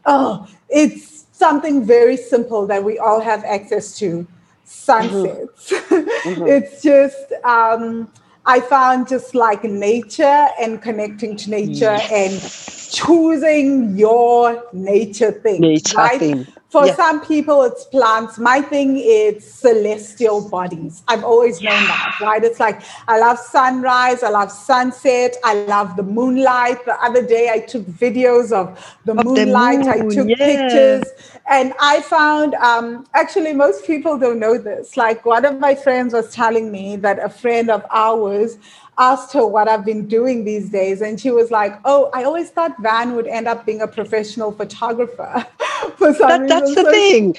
oh, 0.08 0.48
it's 0.68 1.28
something 1.32 1.86
very 1.86 2.18
simple 2.18 2.66
that 2.66 2.84
we 2.84 2.98
all 2.98 3.22
have 3.22 3.44
access 3.44 3.96
to 4.00 4.26
sunsets. 4.64 5.72
Mm-hmm. 5.72 6.10
Mm-hmm. 6.28 6.48
it's 6.48 6.82
just, 6.82 7.32
um, 7.46 8.12
I 8.48 8.62
found 8.62 9.10
just 9.10 9.36
like 9.36 9.66
nature 9.66 10.48
and 10.60 10.82
connecting 10.82 11.36
to 11.36 11.50
nature 11.50 11.98
yes. 12.00 12.12
and 12.12 12.94
choosing 12.94 13.98
your 13.98 14.64
nature 14.72 15.34
thing. 15.34 15.60
Nature 15.60 15.98
right? 15.98 16.18
thing. 16.18 16.48
For 16.70 16.86
yeah. 16.86 16.96
some 16.96 17.26
people, 17.26 17.64
it's 17.64 17.86
plants. 17.86 18.38
My 18.38 18.62
thing 18.62 18.98
is 18.98 19.46
celestial 19.46 20.50
bodies. 20.50 21.02
I've 21.08 21.24
always 21.24 21.62
known 21.62 21.82
yeah. 21.82 21.88
that, 21.88 22.18
right? 22.22 22.44
It's 22.44 22.60
like 22.60 22.82
I 23.08 23.20
love 23.20 23.40
sunrise, 23.40 24.22
I 24.22 24.30
love 24.30 24.52
sunset, 24.52 25.38
I 25.46 25.54
love 25.64 25.96
the 25.96 26.04
moonlight. 26.04 26.84
The 26.84 27.02
other 27.02 27.26
day, 27.26 27.52
I 27.52 27.60
took 27.60 27.84
videos 27.84 28.52
of 28.52 28.78
the 29.06 29.18
of 29.18 29.26
moonlight, 29.26 29.86
the 29.86 30.04
moon. 30.04 30.12
I 30.12 30.16
took 30.16 30.28
yeah. 30.28 30.36
pictures, 30.46 31.04
and 31.50 31.74
I 31.80 32.02
found 32.02 32.56
um, 32.56 33.08
actually 33.14 33.54
most 33.54 33.88
people 33.88 34.18
don't 34.18 34.40
know 34.40 34.58
this. 34.58 34.98
Like 34.98 35.26
one 35.26 35.46
of 35.46 35.60
my 35.60 35.74
friends 35.74 36.14
was 36.14 36.34
telling 36.34 36.70
me 36.70 36.98
that 36.98 37.18
a 37.24 37.30
friend 37.30 37.70
of 37.70 37.86
ours 37.92 38.58
asked 38.98 39.34
her 39.34 39.46
what 39.46 39.68
I've 39.68 39.86
been 39.86 40.08
doing 40.08 40.44
these 40.44 40.70
days, 40.70 41.02
and 41.02 41.20
she 41.20 41.32
was 41.32 41.52
like, 41.52 41.80
"Oh, 41.86 42.10
I 42.14 42.24
always 42.24 42.50
thought 42.50 42.76
Van 42.82 43.16
would 43.16 43.28
end 43.28 43.48
up 43.48 43.66
being 43.66 43.82
a 43.82 43.88
professional 43.88 44.52
photographer." 44.52 45.46
For 45.98 46.14
some 46.14 46.28
that, 46.28 46.42
reason, 46.42 46.48
that's 46.48 46.76
the 46.76 46.84
so 46.84 46.92
thing. 46.92 47.34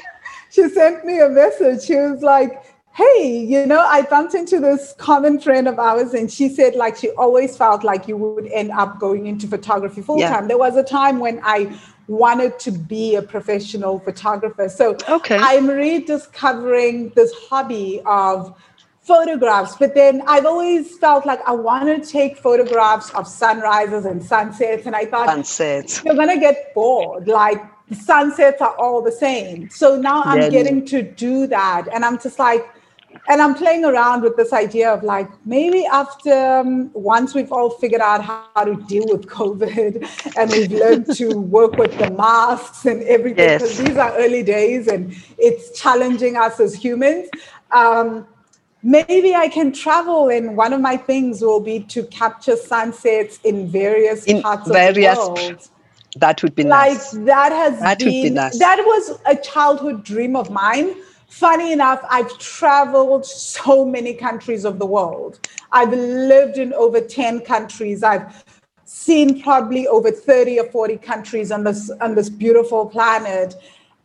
She, 0.50 0.62
she 0.62 0.68
sent 0.68 1.04
me 1.04 1.18
a 1.20 1.28
message. 1.28 1.84
She 1.84 1.96
was 1.96 2.22
like, 2.22 2.64
"Hey, 2.94 3.44
you 3.46 3.66
know, 3.66 3.80
I 3.80 4.02
bumped 4.02 4.34
into 4.34 4.60
this 4.60 4.94
common 4.98 5.40
friend 5.40 5.66
of 5.68 5.78
ours, 5.78 6.14
and 6.14 6.30
she 6.30 6.48
said 6.48 6.74
like 6.74 6.96
she 6.96 7.10
always 7.10 7.56
felt 7.56 7.82
like 7.84 8.08
you 8.08 8.16
would 8.16 8.46
end 8.48 8.70
up 8.70 8.98
going 9.00 9.26
into 9.26 9.46
photography 9.46 10.02
full 10.02 10.20
time. 10.20 10.44
Yeah. 10.44 10.46
There 10.46 10.58
was 10.58 10.76
a 10.76 10.84
time 10.84 11.18
when 11.18 11.40
I." 11.42 11.78
wanted 12.08 12.58
to 12.58 12.70
be 12.70 13.16
a 13.16 13.20
professional 13.20 13.98
photographer 13.98 14.66
so 14.66 14.96
okay. 15.10 15.36
i'm 15.36 15.66
rediscovering 15.68 17.10
this 17.10 17.30
hobby 17.34 18.00
of 18.06 18.56
photographs, 19.08 19.74
but 19.76 19.94
then 19.94 20.22
I've 20.28 20.46
always 20.46 20.98
felt 20.98 21.26
like 21.26 21.40
I 21.46 21.52
want 21.52 21.86
to 21.86 22.08
take 22.08 22.36
photographs 22.36 23.10
of 23.14 23.26
sunrises 23.26 24.04
and 24.04 24.22
sunsets. 24.22 24.86
And 24.86 24.94
I 24.94 25.06
thought, 25.06 25.28
sunsets. 25.28 26.04
you're 26.04 26.14
going 26.14 26.28
to 26.28 26.38
get 26.38 26.74
bored. 26.74 27.26
Like 27.26 27.60
sunsets 27.92 28.60
are 28.60 28.76
all 28.76 29.00
the 29.02 29.10
same. 29.10 29.70
So 29.70 29.96
now 29.96 30.22
I'm 30.22 30.50
getting 30.50 30.84
to 30.86 31.02
do 31.02 31.46
that. 31.46 31.88
And 31.92 32.04
I'm 32.04 32.20
just 32.20 32.38
like, 32.38 32.68
and 33.30 33.40
I'm 33.40 33.54
playing 33.54 33.84
around 33.86 34.22
with 34.22 34.36
this 34.36 34.52
idea 34.52 34.92
of 34.92 35.02
like 35.02 35.28
maybe 35.46 35.86
after 35.86 36.58
um, 36.60 36.90
once 36.92 37.34
we've 37.34 37.50
all 37.50 37.70
figured 37.70 38.02
out 38.02 38.22
how 38.22 38.64
to 38.64 38.76
deal 38.86 39.06
with 39.06 39.26
COVID 39.26 40.36
and 40.38 40.50
we've 40.50 40.70
learned 40.70 41.06
to 41.16 41.28
work 41.38 41.76
with 41.76 41.96
the 41.98 42.10
masks 42.10 42.84
and 42.84 43.02
everything, 43.04 43.58
because 43.58 43.78
yes. 43.78 43.88
these 43.88 43.96
are 43.96 44.12
early 44.18 44.42
days 44.42 44.86
and 44.86 45.14
it's 45.38 45.78
challenging 45.78 46.36
us 46.36 46.60
as 46.60 46.74
humans. 46.74 47.28
Um, 47.70 48.26
maybe 48.82 49.34
I 49.34 49.48
can 49.48 49.72
travel 49.72 50.28
and 50.28 50.56
one 50.56 50.72
of 50.72 50.80
my 50.80 50.96
things 50.96 51.42
will 51.42 51.60
be 51.60 51.80
to 51.80 52.04
capture 52.04 52.56
sunsets 52.56 53.38
in 53.44 53.68
various 53.68 54.24
in 54.24 54.42
parts 54.42 54.68
various, 54.68 55.18
of 55.18 55.34
the 55.34 55.42
world. 55.42 55.68
That 56.16 56.42
would 56.42 56.54
be 56.54 56.64
like 56.64 56.92
nice. 56.92 57.10
that 57.10 57.52
has 57.52 57.80
that 57.80 57.98
been, 57.98 58.08
be 58.08 58.30
nice. 58.30 58.58
that 58.58 58.78
was 58.84 59.18
a 59.26 59.36
childhood 59.36 60.04
dream 60.04 60.36
of 60.36 60.50
mine. 60.50 60.94
Funny 61.28 61.72
enough, 61.72 62.02
I've 62.08 62.38
traveled 62.38 63.26
so 63.26 63.84
many 63.84 64.14
countries 64.14 64.64
of 64.64 64.78
the 64.78 64.86
world. 64.86 65.46
I've 65.72 65.92
lived 65.92 66.56
in 66.56 66.72
over 66.72 67.02
10 67.02 67.42
countries. 67.42 68.02
I've 68.02 68.44
seen 68.86 69.42
probably 69.42 69.86
over 69.86 70.10
30 70.10 70.60
or 70.60 70.70
40 70.70 70.96
countries 70.96 71.52
on 71.52 71.64
this 71.64 71.90
on 72.00 72.14
this 72.14 72.30
beautiful 72.30 72.86
planet 72.86 73.54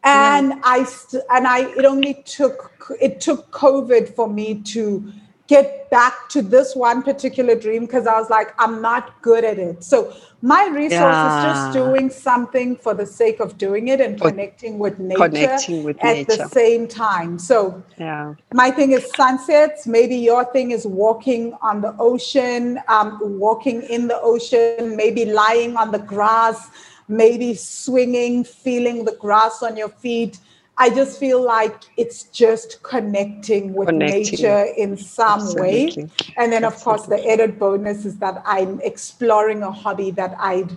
and 0.03 0.53
I 0.63 0.83
st- 0.83 1.23
and 1.29 1.47
I 1.47 1.59
it 1.77 1.85
only 1.85 2.15
took 2.25 2.91
it 3.01 3.21
took 3.21 3.51
COVID 3.51 4.15
for 4.15 4.27
me 4.27 4.61
to 4.73 5.11
get 5.47 5.89
back 5.91 6.29
to 6.29 6.41
this 6.41 6.75
one 6.75 7.03
particular 7.03 7.53
dream 7.53 7.85
because 7.85 8.07
I 8.07 8.19
was 8.19 8.29
like, 8.29 8.53
I'm 8.57 8.81
not 8.81 9.21
good 9.21 9.43
at 9.43 9.59
it. 9.59 9.83
So 9.83 10.15
my 10.41 10.67
resource 10.67 10.91
yeah. 10.91 11.37
is 11.37 11.43
just 11.45 11.73
doing 11.73 12.09
something 12.09 12.75
for 12.75 12.93
the 12.93 13.05
sake 13.05 13.39
of 13.39 13.57
doing 13.57 13.89
it 13.89 13.99
and 14.01 14.19
connecting 14.19 14.79
with 14.79 14.99
nature 14.99 15.29
connecting 15.29 15.83
with 15.83 15.97
at 16.03 16.15
nature. 16.15 16.37
the 16.37 16.47
same 16.49 16.87
time. 16.87 17.37
So 17.37 17.83
yeah. 17.97 18.35
my 18.53 18.71
thing 18.71 18.93
is 18.93 19.09
sunsets. 19.15 19.85
Maybe 19.85 20.15
your 20.15 20.45
thing 20.45 20.71
is 20.71 20.87
walking 20.87 21.53
on 21.61 21.81
the 21.81 21.95
ocean, 21.99 22.79
um, 22.87 23.19
walking 23.21 23.83
in 23.83 24.07
the 24.07 24.19
ocean, 24.21 24.95
maybe 24.95 25.25
lying 25.25 25.75
on 25.77 25.91
the 25.91 25.99
grass 25.99 26.69
maybe 27.07 27.55
swinging, 27.55 28.43
feeling 28.43 29.05
the 29.05 29.13
grass 29.13 29.61
on 29.63 29.77
your 29.77 29.89
feet. 29.89 30.39
I 30.77 30.89
just 30.89 31.19
feel 31.19 31.41
like 31.41 31.75
it's 31.97 32.23
just 32.23 32.81
connecting 32.81 33.73
with 33.73 33.89
connecting. 33.89 34.31
nature 34.31 34.65
in 34.75 34.97
some 34.97 35.41
Absolutely. 35.41 36.03
way. 36.03 36.09
And 36.37 36.51
then, 36.51 36.63
of 36.63 36.73
Absolutely. 36.73 36.83
course, 36.83 37.05
the 37.07 37.31
added 37.31 37.59
bonus 37.59 38.05
is 38.05 38.17
that 38.17 38.41
I'm 38.45 38.81
exploring 38.81 39.61
a 39.61 39.71
hobby 39.71 40.09
that 40.11 40.35
I'd 40.39 40.75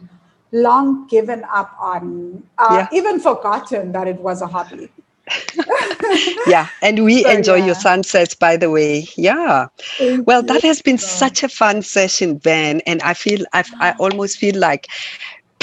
long 0.53 1.07
given 1.07 1.45
up 1.53 1.75
on, 1.81 2.43
uh, 2.59 2.87
yeah. 2.93 2.99
even 2.99 3.21
forgotten 3.21 3.93
that 3.93 4.07
it 4.07 4.21
was 4.21 4.43
a 4.43 4.47
hobby. 4.47 4.91
yeah, 6.47 6.69
and 6.83 7.05
we 7.05 7.23
so, 7.25 7.31
enjoy 7.31 7.57
yeah. 7.57 7.67
your 7.67 7.75
sunsets, 7.75 8.35
by 8.35 8.57
the 8.57 8.71
way. 8.71 9.07
Yeah. 9.17 9.67
Thank 9.99 10.27
well, 10.27 10.43
that 10.43 10.63
has 10.63 10.83
been 10.83 10.99
such 10.99 11.43
a 11.43 11.49
fun 11.49 11.83
session, 11.83 12.39
Ben, 12.39 12.81
and 12.87 13.03
I 13.03 13.15
feel 13.15 13.45
I've, 13.53 13.71
I 13.81 13.93
almost 13.99 14.39
feel 14.39 14.57
like 14.57 14.87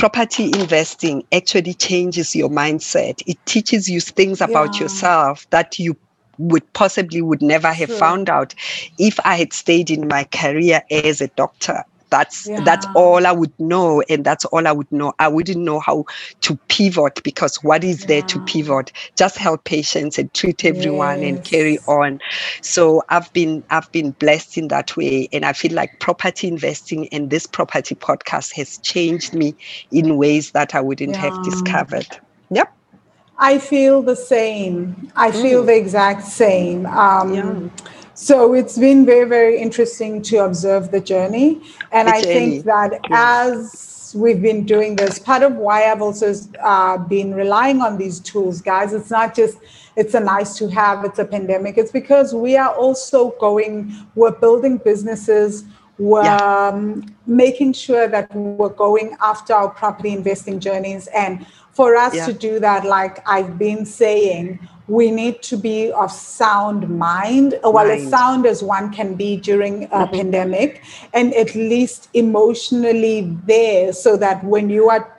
property 0.04 0.52
investing 0.60 1.24
actually 1.32 1.74
changes 1.74 2.36
your 2.36 2.50
mindset. 2.50 3.24
It 3.26 3.38
teaches 3.46 3.90
you 3.90 4.02
things 4.02 4.42
about 4.42 4.76
yeah. 4.76 4.82
yourself 4.82 5.50
that 5.52 5.80
you 5.80 5.96
would 6.38 6.74
possibly 6.74 7.22
would 7.22 7.42
never 7.42 7.72
have 7.72 7.88
sure. 7.88 7.98
found 8.00 8.30
out 8.30 8.54
if 8.98 9.18
I 9.24 9.38
had 9.38 9.54
stayed 9.54 9.90
in 9.90 10.10
my 10.10 10.26
career 10.26 10.84
as 10.92 11.22
a 11.22 11.30
doctor 11.30 11.86
that's 12.14 12.48
yeah. 12.48 12.62
that's 12.64 12.86
all 12.94 13.26
I 13.26 13.32
would 13.32 13.60
know, 13.60 14.04
and 14.08 14.24
that's 14.24 14.46
all 14.46 14.68
I 14.68 14.72
would 14.72 14.92
know. 14.92 15.14
I 15.18 15.28
wouldn't 15.28 15.58
know 15.58 15.80
how 15.80 16.06
to 16.42 16.56
pivot 16.68 17.24
because 17.24 17.56
what 17.64 17.84
is 17.84 18.02
yeah. 18.02 18.08
there 18.08 18.22
to 18.22 18.40
pivot? 18.46 18.92
Just 19.16 19.36
help 19.36 19.64
patients 19.64 20.20
and 20.20 20.32
treat 20.36 20.64
everyone 20.64 21.24
yes. 21.24 21.30
and 21.30 21.44
carry 21.44 21.80
on. 21.88 22.22
So 22.62 23.02
I've 23.10 23.34
been 23.34 23.64
I've 23.72 23.92
been 23.92 24.12
blessed 24.12 24.60
in 24.60 24.68
that 24.68 24.96
way, 24.96 25.28
and 25.34 25.44
I 25.44 25.54
feel 25.54 25.74
like 25.74 26.00
property 26.00 26.48
investing 26.48 27.08
and 27.08 27.32
this 27.32 27.48
property 27.48 27.96
podcast 27.96 28.54
has 28.54 28.78
changed 28.78 29.34
me 29.34 29.56
in 29.90 30.16
ways 30.16 30.52
that 30.52 30.76
I 30.76 30.82
wouldn't 30.82 31.14
yeah. 31.14 31.18
have 31.18 31.44
discovered. 31.44 32.20
Yep. 32.52 32.72
I 33.40 33.58
feel 33.58 34.04
the 34.04 34.16
same. 34.16 35.12
I 35.16 35.32
feel 35.32 35.64
mm. 35.64 35.66
the 35.66 35.76
exact 35.76 36.28
same. 36.28 36.86
Um, 36.86 37.34
yeah 37.34 37.70
so 38.14 38.54
it's 38.54 38.78
been 38.78 39.06
very, 39.06 39.28
very 39.28 39.60
interesting 39.60 40.22
to 40.24 40.38
observe 40.38 40.92
the 40.92 41.00
journey. 41.00 41.62
And 41.92 42.08
the 42.08 42.14
I 42.14 42.22
journey. 42.22 42.34
think 42.34 42.66
that 42.66 43.00
yeah. 43.10 43.48
as 43.48 43.94
we've 44.16 44.42
been 44.42 44.66
doing 44.66 44.96
this. 44.96 45.20
Part 45.20 45.44
of 45.44 45.56
why 45.56 45.92
I've 45.92 46.02
also 46.02 46.34
uh, 46.62 46.98
been 46.98 47.34
relying 47.34 47.82
on 47.82 47.98
these 47.98 48.20
tools, 48.20 48.62
guys. 48.62 48.94
It's 48.94 49.10
not 49.10 49.36
just 49.36 49.58
it's 49.96 50.14
a 50.14 50.20
nice 50.20 50.58
to 50.58 50.68
have. 50.70 51.06
It's 51.06 51.20
a 51.20 51.26
pandemic. 51.26 51.78
It's 51.78 51.92
because 51.92 52.34
we 52.34 52.58
are 52.58 52.74
also 52.74 53.32
going. 53.40 53.96
We're 54.16 54.32
building 54.32 54.78
businesses. 54.78 55.66
We're 56.00 56.24
yeah. 56.24 56.38
um, 56.38 57.06
making 57.28 57.74
sure 57.74 58.08
that 58.08 58.34
we're 58.36 58.70
going 58.70 59.16
after 59.22 59.54
our 59.54 59.70
property 59.70 60.12
investing 60.12 60.60
journeys. 60.60 61.08
And 61.08 61.46
for 61.72 61.96
us 61.96 62.16
yeah. 62.16 62.26
to 62.26 62.34
do 62.34 62.60
that, 62.60 62.86
like 62.86 63.28
I've 63.28 63.60
been 63.60 63.86
saying, 63.86 64.60
we 64.88 65.12
need 65.12 65.42
to 65.44 65.58
be 65.58 65.92
of 65.92 66.12
sound 66.12 66.90
mind, 66.90 67.60
well, 67.64 67.74
mind. 67.74 67.92
as 67.92 68.10
sound 68.10 68.46
as 68.46 68.62
one 68.62 68.92
can 68.92 69.16
be 69.16 69.38
during 69.38 69.86
a 69.86 69.88
mm-hmm. 69.88 70.16
pandemic, 70.16 70.84
and 71.14 71.34
at 71.36 71.56
least 71.56 72.10
emotionally 72.14 73.22
there, 73.46 73.94
so 73.94 74.18
that 74.18 74.44
when 74.44 74.70
you 74.70 74.90
are 74.90 75.18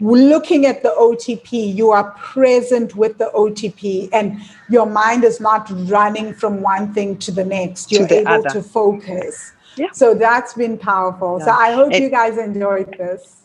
looking 0.00 0.64
at 0.64 0.82
the 0.82 0.94
OTP, 0.98 1.74
you 1.74 1.90
are 1.90 2.12
present 2.12 2.94
with 2.94 3.18
the 3.18 3.30
OTP, 3.34 4.08
and 4.12 4.40
your 4.68 4.86
mind 4.86 5.24
is 5.24 5.40
not 5.40 5.68
running 5.90 6.32
from 6.32 6.62
one 6.62 6.92
thing 6.94 7.18
to 7.18 7.32
the 7.32 7.44
next. 7.44 7.90
You're 7.90 8.10
able 8.10 8.32
other. 8.32 8.48
to 8.50 8.62
focus. 8.62 9.52
Yeah. 9.76 9.90
So 9.92 10.14
that's 10.14 10.54
been 10.54 10.78
powerful. 10.78 11.38
Yeah. 11.38 11.44
So 11.46 11.50
I 11.52 11.72
hope 11.72 11.92
it, 11.92 12.02
you 12.02 12.10
guys 12.10 12.38
enjoyed 12.38 12.92
this. 12.96 13.39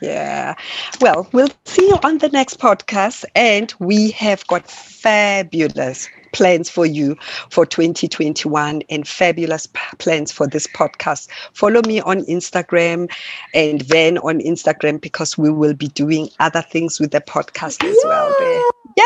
Yeah. 0.00 0.54
Well, 1.00 1.28
we'll 1.32 1.50
see 1.64 1.86
you 1.86 1.98
on 2.02 2.18
the 2.18 2.28
next 2.30 2.58
podcast. 2.58 3.24
And 3.34 3.72
we 3.78 4.10
have 4.12 4.46
got 4.46 4.68
fabulous 4.68 6.08
plans 6.32 6.70
for 6.70 6.86
you 6.86 7.16
for 7.50 7.66
2021 7.66 8.82
and 8.88 9.06
fabulous 9.06 9.66
p- 9.66 9.80
plans 9.98 10.32
for 10.32 10.46
this 10.46 10.66
podcast. 10.68 11.28
Follow 11.52 11.82
me 11.86 12.00
on 12.00 12.20
Instagram 12.22 13.10
and 13.52 13.80
then 13.82 14.18
on 14.18 14.40
Instagram 14.40 15.00
because 15.00 15.36
we 15.36 15.50
will 15.50 15.74
be 15.74 15.88
doing 15.88 16.30
other 16.38 16.62
things 16.62 17.00
with 17.00 17.10
the 17.10 17.20
podcast 17.20 17.84
as 17.84 17.96
yeah. 18.02 18.08
well. 18.08 18.70
Yay! 18.96 19.04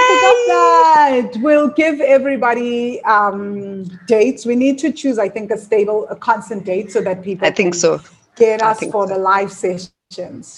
that. 0.49 1.37
We'll 1.41 1.69
give 1.69 2.01
everybody 2.01 3.03
um, 3.05 3.85
dates. 4.07 4.47
We 4.47 4.57
need 4.57 4.79
to 4.79 4.93
choose, 4.93 5.19
I 5.19 5.29
think, 5.29 5.51
a 5.51 5.59
stable, 5.59 6.07
a 6.09 6.17
constant 6.17 6.65
date 6.65 6.93
so 6.93 7.01
that 7.03 7.23
people 7.23 7.47
I 7.47 7.51
think 7.51 7.75
so. 7.75 8.01
get 8.37 8.63
us 8.63 8.81
for 8.81 9.07
so. 9.07 9.15
the 9.15 9.19
live 9.19 9.53
session 9.53 9.91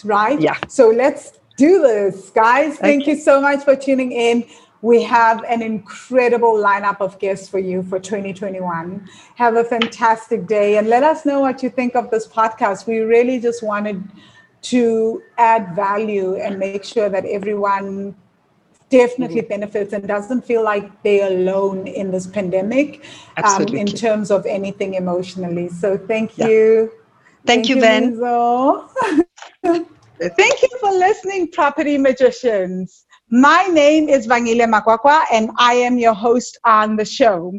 right? 0.05 0.41
Yeah. 0.41 0.59
So 0.69 0.89
let's 0.91 1.33
do 1.57 1.81
this, 1.81 2.31
guys. 2.31 2.77
Thank 2.77 3.03
okay. 3.03 3.13
you 3.13 3.19
so 3.19 3.41
much 3.41 3.65
for 3.65 3.77
tuning 3.77 4.13
in. 4.13 4.45
We 4.83 5.03
have 5.03 5.43
an 5.45 5.63
incredible 5.63 6.55
lineup 6.55 7.01
of 7.01 7.19
guests 7.19 7.49
for 7.49 7.59
you 7.59 7.83
for 7.83 7.99
2021. 7.99 9.09
Have 9.37 9.57
a 9.57 9.65
fantastic 9.65 10.47
day 10.47 10.77
and 10.77 10.89
let 10.89 11.03
us 11.03 11.25
know 11.25 11.41
what 11.41 11.63
you 11.63 11.71
think 11.71 11.97
of 11.97 12.11
this 12.11 12.27
podcast. 12.27 12.87
We 12.87 12.99
really 12.99 13.41
just 13.41 13.63
wanted 13.63 14.05
to 14.63 15.23
add 15.39 15.75
value 15.75 16.37
and 16.37 16.59
make 16.59 16.85
sure 16.85 17.09
that 17.09 17.25
everyone 17.25 18.15
definitely 18.89 19.41
mm-hmm. 19.41 19.49
benefits 19.49 19.93
and 19.93 20.07
doesn't 20.07 20.45
feel 20.45 20.63
like 20.63 21.03
they're 21.03 21.29
alone 21.29 21.87
in 21.87 22.11
this 22.11 22.27
pandemic 22.27 23.05
um, 23.43 23.63
in 23.69 23.87
terms 23.87 24.31
of 24.31 24.47
anything 24.47 24.95
emotionally. 24.95 25.69
So 25.69 25.99
thank 25.99 26.39
yeah. 26.39 26.49
you. 26.49 26.93
Thank, 27.47 27.67
thank 27.67 27.69
you, 27.69 27.81
Ben. 27.81 28.19
Thank 30.19 30.63
you 30.63 30.69
for 30.81 30.91
listening, 30.91 31.53
Property 31.53 31.97
Magicians. 31.97 33.07
My 33.31 33.65
name 33.65 34.09
is 34.09 34.27
Vangile 34.27 34.67
Makwakwa, 34.67 35.25
and 35.33 35.51
I 35.59 35.75
am 35.75 35.97
your 35.99 36.15
host 36.15 36.59
on 36.65 36.97
the 36.97 37.05
show. 37.05 37.53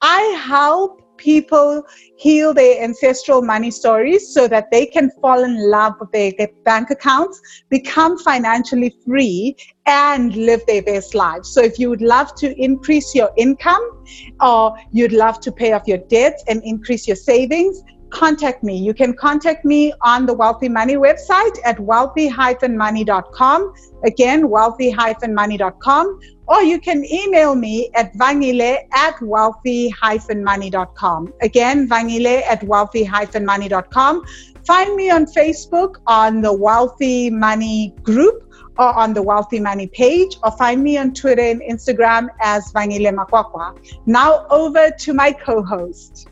I 0.00 0.20
help 0.44 1.02
people 1.16 1.82
heal 2.16 2.52
their 2.52 2.82
ancestral 2.82 3.42
money 3.42 3.70
stories 3.70 4.32
so 4.34 4.46
that 4.48 4.70
they 4.70 4.86
can 4.86 5.10
fall 5.20 5.42
in 5.42 5.70
love 5.70 5.94
with 6.00 6.10
their, 6.12 6.32
their, 6.38 6.48
bank 6.64 6.90
accounts, 6.90 7.40
become 7.68 8.18
financially 8.18 8.94
free, 9.06 9.56
and 9.86 10.36
live 10.36 10.60
their 10.66 10.82
best 10.82 11.14
lives. 11.14 11.52
So, 11.52 11.62
if 11.62 11.78
you 11.78 11.88
would 11.90 12.02
love 12.02 12.34
to 12.36 12.54
increase 12.60 13.14
your 13.14 13.30
income 13.36 14.04
or 14.40 14.76
you'd 14.92 15.12
love 15.12 15.40
to 15.40 15.52
pay 15.52 15.72
off 15.72 15.86
your 15.86 15.98
debts 15.98 16.44
and 16.48 16.62
increase 16.64 17.06
your 17.06 17.16
savings, 17.16 17.82
contact 18.12 18.62
me. 18.62 18.76
You 18.76 18.94
can 18.94 19.14
contact 19.14 19.64
me 19.64 19.92
on 20.02 20.26
the 20.26 20.34
Wealthy 20.34 20.68
Money 20.68 20.96
website 20.96 21.58
at 21.64 21.80
wealthy-money.com. 21.80 23.72
Again, 24.04 24.48
wealthy-money.com. 24.48 26.20
Or 26.46 26.62
you 26.62 26.80
can 26.80 27.04
email 27.04 27.54
me 27.54 27.90
at 27.94 28.12
vangile 28.14 28.78
at 28.92 29.20
wealthy-money.com. 29.22 31.32
Again, 31.40 31.88
vangile 31.88 32.42
at 32.42 32.62
wealthy-money.com. 32.62 34.24
Find 34.66 34.94
me 34.94 35.10
on 35.10 35.26
Facebook 35.26 35.96
on 36.06 36.40
the 36.40 36.52
Wealthy 36.52 37.30
Money 37.30 37.94
group 38.02 38.48
or 38.78 38.94
on 38.94 39.12
the 39.12 39.22
Wealthy 39.22 39.60
Money 39.60 39.86
page, 39.86 40.38
or 40.42 40.50
find 40.52 40.82
me 40.82 40.96
on 40.96 41.12
Twitter 41.12 41.42
and 41.42 41.60
Instagram 41.60 42.28
as 42.40 42.72
Vangile 42.72 43.12
Makwakwa. 43.12 43.76
Now 44.06 44.46
over 44.48 44.90
to 44.90 45.12
my 45.12 45.30
co-host. 45.32 46.28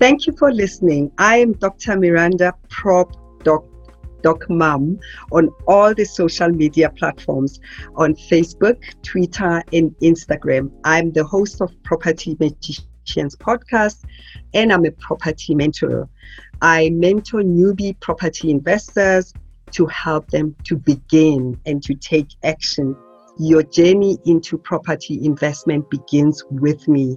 Thank 0.00 0.26
you 0.26 0.34
for 0.36 0.52
listening. 0.52 1.12
I 1.18 1.36
am 1.36 1.52
Dr. 1.52 1.96
Miranda 1.96 2.52
Prop 2.68 3.14
Doc, 3.44 3.64
Doc 4.22 4.50
Mum 4.50 4.98
on 5.30 5.50
all 5.68 5.94
the 5.94 6.04
social 6.04 6.48
media 6.48 6.90
platforms 6.90 7.60
on 7.94 8.14
Facebook, 8.14 8.82
Twitter, 9.02 9.62
and 9.72 9.94
Instagram. 10.02 10.72
I'm 10.82 11.12
the 11.12 11.24
host 11.24 11.60
of 11.60 11.70
Property 11.84 12.36
Magicians 12.40 13.36
podcast 13.36 14.04
and 14.52 14.72
I'm 14.72 14.84
a 14.84 14.90
property 14.90 15.54
mentor. 15.54 16.08
I 16.60 16.90
mentor 16.90 17.42
newbie 17.42 17.98
property 18.00 18.50
investors 18.50 19.32
to 19.70 19.86
help 19.86 20.28
them 20.30 20.56
to 20.64 20.76
begin 20.76 21.60
and 21.66 21.80
to 21.84 21.94
take 21.94 22.28
action. 22.42 22.96
Your 23.38 23.62
journey 23.62 24.18
into 24.26 24.58
property 24.58 25.24
investment 25.24 25.88
begins 25.88 26.42
with 26.50 26.88
me 26.88 27.16